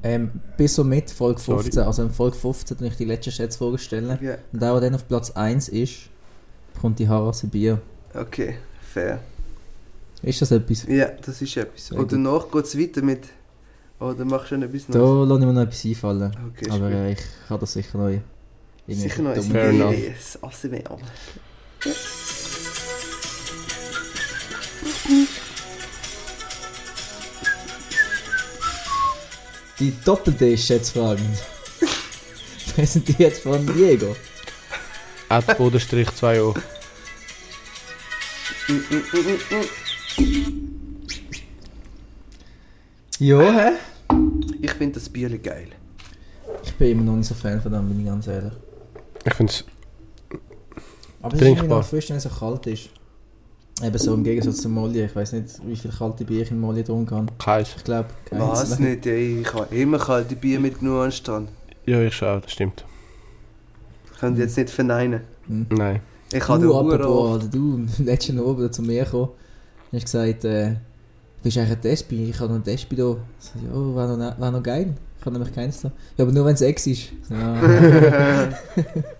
Ähm, 0.03 0.31
bis 0.57 0.75
so 0.75 0.83
mit 0.83 1.09
Folge 1.11 1.39
Sorry. 1.39 1.63
15. 1.63 1.83
Also 1.83 2.03
in 2.03 2.11
Folge 2.11 2.35
15 2.37 2.77
tue 2.77 2.87
ich 2.87 2.95
die 2.95 3.05
letzte 3.05 3.31
Schätzfrage 3.31 3.77
stellen. 3.77 4.17
Ja, 4.21 4.37
Und 4.53 4.61
der, 4.61 4.71
der 4.73 4.81
dann 4.81 4.95
auf 4.95 5.07
Platz 5.07 5.31
1 5.31 5.69
ist, 5.69 6.09
bekommt 6.73 6.99
die 6.99 7.07
Harase 7.09 7.47
Bier. 7.47 7.81
okay, 8.13 8.57
fair. 8.93 9.19
Ist 10.23 10.41
das 10.41 10.51
etwas? 10.51 10.85
Ja, 10.87 11.09
das 11.23 11.41
ist 11.41 11.55
etwas. 11.57 11.91
Und 11.91 12.11
danach 12.11 12.49
geht 12.51 12.65
es 12.65 12.77
weiter 12.77 13.01
mit. 13.01 13.21
Oder 13.99 14.25
machst 14.25 14.51
du 14.51 14.57
noch 14.57 14.67
etwas 14.67 14.85
Da 14.87 14.99
lasse 14.99 15.39
ich 15.39 15.45
mir 15.45 15.53
noch 15.53 15.61
etwas 15.61 15.85
einfallen. 15.85 16.35
Okay, 16.53 16.69
Aber 16.71 16.91
äh, 16.91 17.11
ich 17.13 17.19
kann 17.47 17.59
das 17.59 17.73
sicher 17.73 17.97
noch. 17.97 18.19
Sicher 18.87 19.21
noch 19.23 19.31
ein 19.35 19.41
Fair 19.41 19.69
enough. 19.69 19.93
Idee. 19.93 20.13
Das 20.15 20.43
Die 29.79 29.93
Doppel-D-Schätzfragen. 30.03 31.25
Präsentiert 32.73 33.33
von 33.43 33.65
Diego. 33.65 34.15
At 35.29 35.57
Bodenstrich 35.57 36.09
2 36.11 36.41
O. 36.41 36.53
Ja, 43.19 43.39
hä? 43.39 43.71
Ich 44.61 44.71
finde 44.71 44.99
das 44.99 45.09
Bier 45.09 45.37
geil. 45.37 45.69
Ich 46.63 46.73
bin 46.75 46.91
immer 46.91 47.03
noch 47.03 47.15
nicht 47.15 47.27
so 47.27 47.35
Fan 47.35 47.61
von 47.61 47.71
dem, 47.71 47.87
bin 47.87 47.99
ich 47.99 48.05
ganz 48.05 48.27
ehrlich. 48.27 48.53
Ich 49.25 49.33
finde 49.33 49.51
es 49.51 49.65
Aber 51.21 51.35
es 51.35 51.41
ist 51.41 51.47
irgendwie 51.47 51.67
noch 51.67 51.85
frisch, 51.85 52.09
wenn 52.09 52.17
es 52.17 52.23
so 52.23 52.29
kalt 52.29 52.67
ist. 52.67 52.89
Eben 53.83 53.97
so 53.97 54.13
im 54.13 54.23
Gegensatz 54.23 54.61
zum 54.61 54.73
Molly. 54.73 55.05
Ich 55.05 55.15
weiß 55.15 55.33
nicht, 55.33 55.45
wie 55.65 55.75
viel 55.75 55.91
kalte 55.91 56.25
Bier 56.25 56.41
ich 56.41 56.51
in 56.51 56.59
Molly 56.59 56.83
tun 56.83 57.05
kann. 57.05 57.29
keins. 57.37 57.73
Ich 57.77 57.83
glaube, 57.83 58.09
Was 58.31 58.79
nicht, 58.79 59.05
ey. 59.05 59.41
Ich 59.41 59.53
habe 59.53 59.75
immer 59.75 59.99
kalte 59.99 60.35
Bier 60.35 60.59
mitgenommen 60.59 60.97
an 61.01 61.05
den 61.07 61.11
Strand. 61.11 61.49
Ja, 61.85 62.01
ich 62.01 62.15
schon, 62.15 62.41
das 62.41 62.51
stimmt. 62.51 62.83
Könnt 64.19 64.37
ihr 64.37 64.45
jetzt 64.45 64.57
nicht 64.57 64.69
verneinen. 64.71 65.21
Hm. 65.47 65.67
Nein. 65.69 66.01
Ich 66.33 66.45
habe 66.47 66.61
Du, 66.61 66.69
den 66.69 66.75
apropos, 66.91 67.07
Uhr 67.07 67.35
oder 67.35 67.45
du, 67.45 67.85
letzten 68.03 68.39
Abend 68.39 68.73
zu 68.73 68.81
mir 68.81 69.05
gekommen, 69.05 69.29
hast 69.93 70.05
gesagt, 70.05 70.43
äh, 70.45 70.75
bist 71.43 71.55
du 71.55 71.61
eigentlich 71.61 71.77
ein 71.77 71.81
Despi? 71.81 72.29
Ich 72.31 72.35
habe 72.39 72.47
noch 72.49 72.55
einen 72.55 72.63
Despi 72.63 72.95
da. 72.95 73.15
Ich 73.39 73.45
so, 73.45 73.59
ja, 73.59 73.95
wäre 73.95 74.17
noch, 74.17 74.39
wär 74.39 74.51
noch 74.51 74.63
geil. 74.63 74.93
Ich 75.19 75.25
habe 75.25 75.37
nämlich 75.37 75.53
keins 75.53 75.81
da. 75.81 75.91
Ja, 76.17 76.25
aber 76.25 76.33
nur 76.33 76.45
wenn 76.45 76.55
es 76.55 76.61
Ex 76.61 76.87
ist. 76.87 77.11
Ja, 77.29 77.55
so 77.61 78.91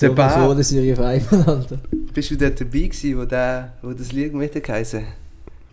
Der 0.00 0.10
Bär. 0.10 0.28
Kohlensäure 0.28 0.92
auf 0.92 1.00
einmal, 1.00 1.48
Alter. 1.56 1.78
Bist 2.12 2.30
du 2.30 2.36
dort 2.36 2.60
dabei 2.60 2.70
gewesen, 2.80 3.18
wo, 3.18 3.24
der, 3.24 3.72
wo 3.82 3.92
das 3.92 4.12
Lied 4.12 4.34
mitgeheißen 4.34 5.04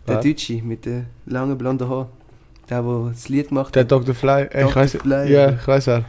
Der 0.08 0.16
Was? 0.16 0.24
Deutsche 0.24 0.62
mit 0.62 0.84
den 0.86 1.06
langen 1.26 1.56
blonden 1.58 1.88
Haaren. 1.88 2.08
Der, 2.70 2.82
der 2.82 3.08
das 3.12 3.28
Lied 3.28 3.48
gemacht 3.48 3.74
Der 3.74 3.82
hat. 3.82 3.92
Dr. 3.92 4.14
Fly, 4.14 4.42
äh, 4.44 4.44
ich 4.44 4.50
Dr. 4.66 4.76
weiß 4.76 4.92
Fly, 4.96 5.32
Ja, 5.32 5.50
ich 5.50 5.66
weiß 5.66 5.86
wer. 5.88 6.04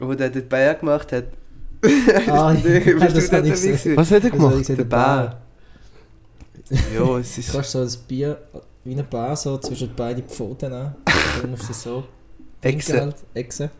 Wo 0.00 0.14
der 0.14 0.30
den 0.30 0.48
Bär 0.48 0.74
gemacht 0.74 1.12
hat. 1.12 1.24
Ah, 2.28 2.52
ja, 2.64 2.80
du 2.80 2.98
das 2.98 3.30
dabei 3.30 3.46
ich 3.46 3.52
gesehen. 3.52 3.96
Was 3.96 4.10
hat 4.10 4.24
er 4.24 4.30
gemacht? 4.30 4.56
gesehen, 4.58 4.76
Der 4.76 4.84
Bär. 4.84 5.38
Ja, 6.96 7.18
es 7.18 7.34
Du 7.34 7.40
ist... 7.40 7.52
kannst 7.52 7.70
so 7.72 7.80
ein 7.80 7.88
Bier 8.08 8.38
wie 8.84 8.94
ein 8.98 9.04
Bär 9.04 9.36
so 9.36 9.58
zwischen 9.58 9.90
beide 9.94 10.22
Pfoten 10.22 10.70
nehmen. 10.72 10.94
Dann 11.42 11.50
musst 11.50 11.68
du 11.68 11.72
es 11.72 11.82
so 11.82 12.04
Echse. 12.62 13.00
Halt, 13.00 13.16
Echse. 13.34 13.70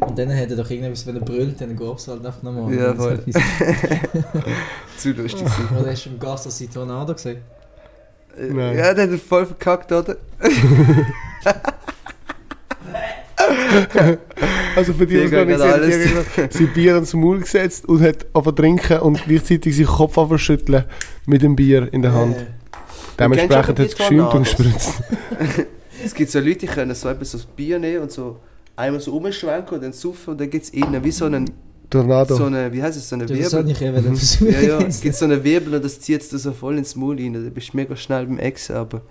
Und 0.00 0.18
dann 0.18 0.34
hat 0.34 0.50
er 0.50 0.56
doch 0.56 0.70
irgendwas, 0.70 1.06
wenn 1.06 1.16
er 1.16 1.22
brüllt, 1.22 1.60
dann 1.60 1.76
geht 1.76 1.96
es 1.98 2.08
halt 2.08 2.24
einfach 2.24 2.42
nochmal. 2.42 2.74
Ja, 2.74 2.94
voll. 2.94 3.12
etwas. 3.26 3.42
Zu 4.98 5.12
lustig. 5.12 5.46
Oder 5.78 5.90
hast 5.90 6.06
du 6.06 6.10
im 6.10 6.18
Gast 6.18 6.46
das 6.46 6.58
Tornado 6.72 7.14
gesehen? 7.14 7.38
Nein. 8.36 8.76
Ja, 8.76 8.94
der 8.94 9.10
hat 9.10 9.20
voll 9.20 9.46
verkackt, 9.46 9.92
oder? 9.92 10.16
Also 14.76 14.92
für 14.92 15.06
die, 15.06 15.14
die 15.14 15.24
Digga, 15.24 15.44
gar 15.44 15.78
nicht 15.78 15.92
sehen, 15.92 16.24
die 16.36 16.58
sein 16.58 16.72
Bier 16.72 16.96
ins 16.96 17.14
Maul 17.14 17.40
gesetzt 17.40 17.86
und 17.86 18.00
hat 18.00 18.26
zu 18.32 18.52
trinken 18.52 19.00
und 19.00 19.22
gleichzeitig 19.24 19.76
seinen 19.76 19.86
Kopf 19.86 20.16
angefangen 20.18 20.38
zu 20.38 20.44
schütteln 20.44 20.84
mit 21.26 21.42
dem 21.42 21.54
Bier 21.54 21.92
in 21.92 22.02
der 22.02 22.12
Hand. 22.12 22.36
Äh, 22.36 22.46
Dementsprechend 23.18 23.78
hat 23.78 23.86
es 23.86 23.96
geschäumt 23.96 24.34
und 24.34 24.44
die 24.44 24.50
gespritzt. 24.56 25.02
Es 26.04 26.14
gibt 26.14 26.30
so 26.30 26.40
Leute, 26.40 26.60
die 26.60 26.66
können 26.66 26.94
so, 26.94 27.08
so 27.08 27.38
das 27.38 27.46
Bier 27.46 27.78
nehmen 27.78 28.02
und 28.02 28.12
so 28.12 28.38
einmal 28.76 29.00
so 29.00 29.16
umschwenken 29.16 29.74
und 29.76 29.82
dann 29.82 29.92
saufen 29.92 30.30
und 30.30 30.40
dann 30.40 30.50
gibt 30.50 30.64
es 30.64 30.70
innen 30.70 31.02
wie 31.04 31.10
so 31.10 31.26
einen, 31.26 31.50
Tornado. 31.90 32.34
so 32.34 32.44
eine, 32.44 32.72
wie 32.72 32.82
heißt 32.82 32.96
es, 32.96 33.08
so 33.08 33.14
eine 33.14 33.26
Das 33.26 33.50
soll 33.50 33.66
Wirbel. 33.66 33.72
ich 33.72 33.82
eben 33.82 34.02
versuchen. 34.16 34.52
Ja, 34.52 34.60
ja, 34.60 34.78
es 34.80 35.00
gibt 35.00 35.14
so 35.14 35.24
eine 35.26 35.42
Wirbel 35.44 35.74
und 35.74 35.84
das 35.84 36.00
zieht 36.00 36.20
es 36.22 36.30
so 36.30 36.52
voll 36.52 36.78
ins 36.78 36.96
Maul 36.96 37.16
rein. 37.16 37.34
Da 37.34 37.40
bist 37.50 37.72
du 37.72 37.76
mega 37.76 37.94
schnell 37.96 38.26
beim 38.26 38.38
Exen, 38.38 38.76
aber 38.76 39.02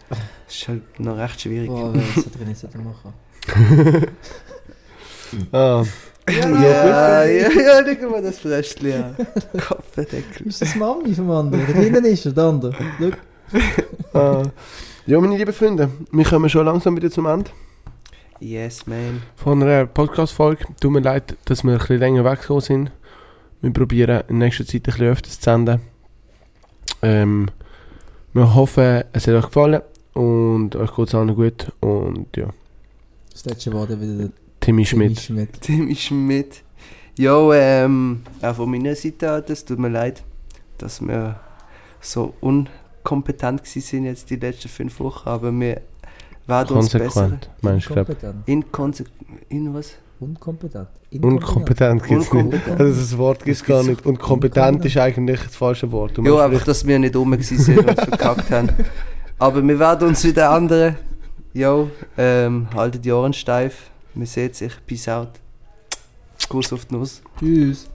es 0.48 0.56
ist 0.56 0.68
halt 0.68 1.00
noch 1.00 1.18
recht 1.18 1.40
schwierig. 1.42 1.70
Boah, 1.70 1.94
das 2.16 2.26
hat 2.26 2.34
er 2.40 2.48
nicht 2.48 2.84
machen. 2.84 3.14
Ah. 5.52 5.84
Ja, 6.30 6.48
ja, 6.48 7.24
ja, 7.26 7.50
ja, 7.50 7.96
schau 8.00 8.10
mal 8.10 8.22
das 8.22 8.38
Fläschchen 8.38 8.94
an. 9.04 9.16
Kopfendeckel. 9.68 10.48
Ist 10.48 10.62
das 10.62 10.76
Mami 10.76 11.14
vom 11.14 11.30
anderen? 11.32 11.66
Da 11.68 11.74
hinten 11.74 12.06
ist 12.06 12.26
er, 12.28 12.32
der 12.32 12.44
andere. 12.44 12.74
Schau. 13.00 14.18
Ah. 14.20 14.44
Ja, 15.06 15.20
meine 15.20 15.36
lieben 15.36 15.52
Freunde, 15.52 15.90
wir 16.12 16.24
kommen 16.24 16.50
schon 16.50 16.66
langsam 16.66 16.96
wieder 16.96 17.10
zum 17.12 17.26
Ende 17.26 17.50
Yes, 18.44 18.86
man. 18.88 19.22
von 19.38 19.64
einer 19.64 19.86
Podcast-Folge. 19.86 20.66
Tut 20.82 20.92
mir 20.92 21.00
leid, 21.00 21.38
dass 21.46 21.64
wir 21.64 21.72
ein 21.72 21.78
bisschen 21.78 22.00
länger 22.00 22.26
weggekommen 22.26 22.60
sind. 22.62 22.92
Wir 23.62 23.72
probieren 23.72 24.24
in 24.28 24.40
nächster 24.40 24.66
Zeit 24.66 24.82
ein 24.82 24.84
bisschen 24.84 25.08
öfters 25.08 25.40
zu 25.40 25.44
senden. 25.44 25.80
Ähm, 27.02 27.50
wir 28.34 28.54
hoffen, 28.54 29.06
es 29.14 29.28
hat 29.28 29.36
euch 29.36 29.46
gefallen 29.46 29.82
und 30.14 30.76
euch 30.76 30.94
geht 30.94 31.08
es 31.08 31.16
allen 31.16 31.34
gut. 31.36 31.72
Und 31.80 32.36
ja, 32.36 32.50
Das 33.32 33.46
letzte 33.46 33.70
dann 33.70 34.02
wieder 34.02 34.18
der 34.18 34.30
Timmy 34.60 34.84
Timmy 34.84 34.86
Schmidt. 34.86 35.22
Schmidt. 35.22 35.62
Timmy 35.62 35.96
Schmidt. 35.96 36.64
Ja, 37.18 37.54
ähm, 37.54 38.24
auch 38.42 38.56
von 38.56 38.70
meiner 38.70 38.96
Seite 38.96 39.32
aus, 39.32 39.44
es 39.48 39.64
tut 39.64 39.80
mir 39.80 39.88
leid, 39.90 40.22
dass 40.80 41.00
wir 41.00 41.40
so 42.02 42.34
unkompetent 42.42 43.66
sind 43.66 44.04
jetzt 44.04 44.30
die 44.30 44.36
letzten 44.36 44.68
fünf 44.68 45.00
Wochen, 45.00 45.30
aber 45.30 45.52
wir 45.54 45.82
werden 46.48 46.78
uns 46.78 46.90
besser. 46.90 47.06
Konsequent, 47.06 47.50
meinst 47.62 47.90
Inkompetent. 47.90 48.36
Inkonse 48.48 49.04
in 49.50 49.74
was? 49.74 49.94
Unkompetent. 50.20 50.88
Unkompetent 51.22 52.04
gibt 52.04 52.22
es 52.22 52.34
nicht. 52.34 52.70
Also 52.70 53.02
das 53.02 53.18
Wort 53.18 53.44
gibt 53.44 53.58
es 53.58 53.64
gar 53.64 53.84
nicht. 53.84 54.06
Und 54.06 54.20
kompetent 54.20 54.84
ist 54.86 54.98
eigentlich 54.98 55.42
das 55.42 55.56
falsche 55.56 55.92
Wort. 55.92 56.18
Du 56.18 56.24
Ja, 56.24 56.46
einfach, 56.46 56.64
dass 56.66 56.86
wir 56.86 56.98
nicht 56.98 57.14
dumm 57.16 57.40
sind 57.42 57.78
und 57.78 57.86
verkackt 58.00 58.50
haben. 58.50 58.70
Aber 59.38 59.62
wir 59.62 59.80
werden 59.80 60.08
uns 60.08 60.24
wieder 60.24 60.50
andere. 60.50 60.96
Jo, 61.54 61.92
ähm, 62.18 62.68
haltet 62.74 63.06
die 63.06 63.12
Ohren 63.12 63.34
steif. 63.34 63.92
Wir 64.16 64.26
sehen 64.26 64.54
sich. 64.54 64.74
Peace 64.88 65.08
out. 65.10 65.30
Kuss 66.50 66.74
auf 66.74 66.86
die 66.86 66.96
Nuss. 66.96 67.22
Tschüss. 67.40 67.90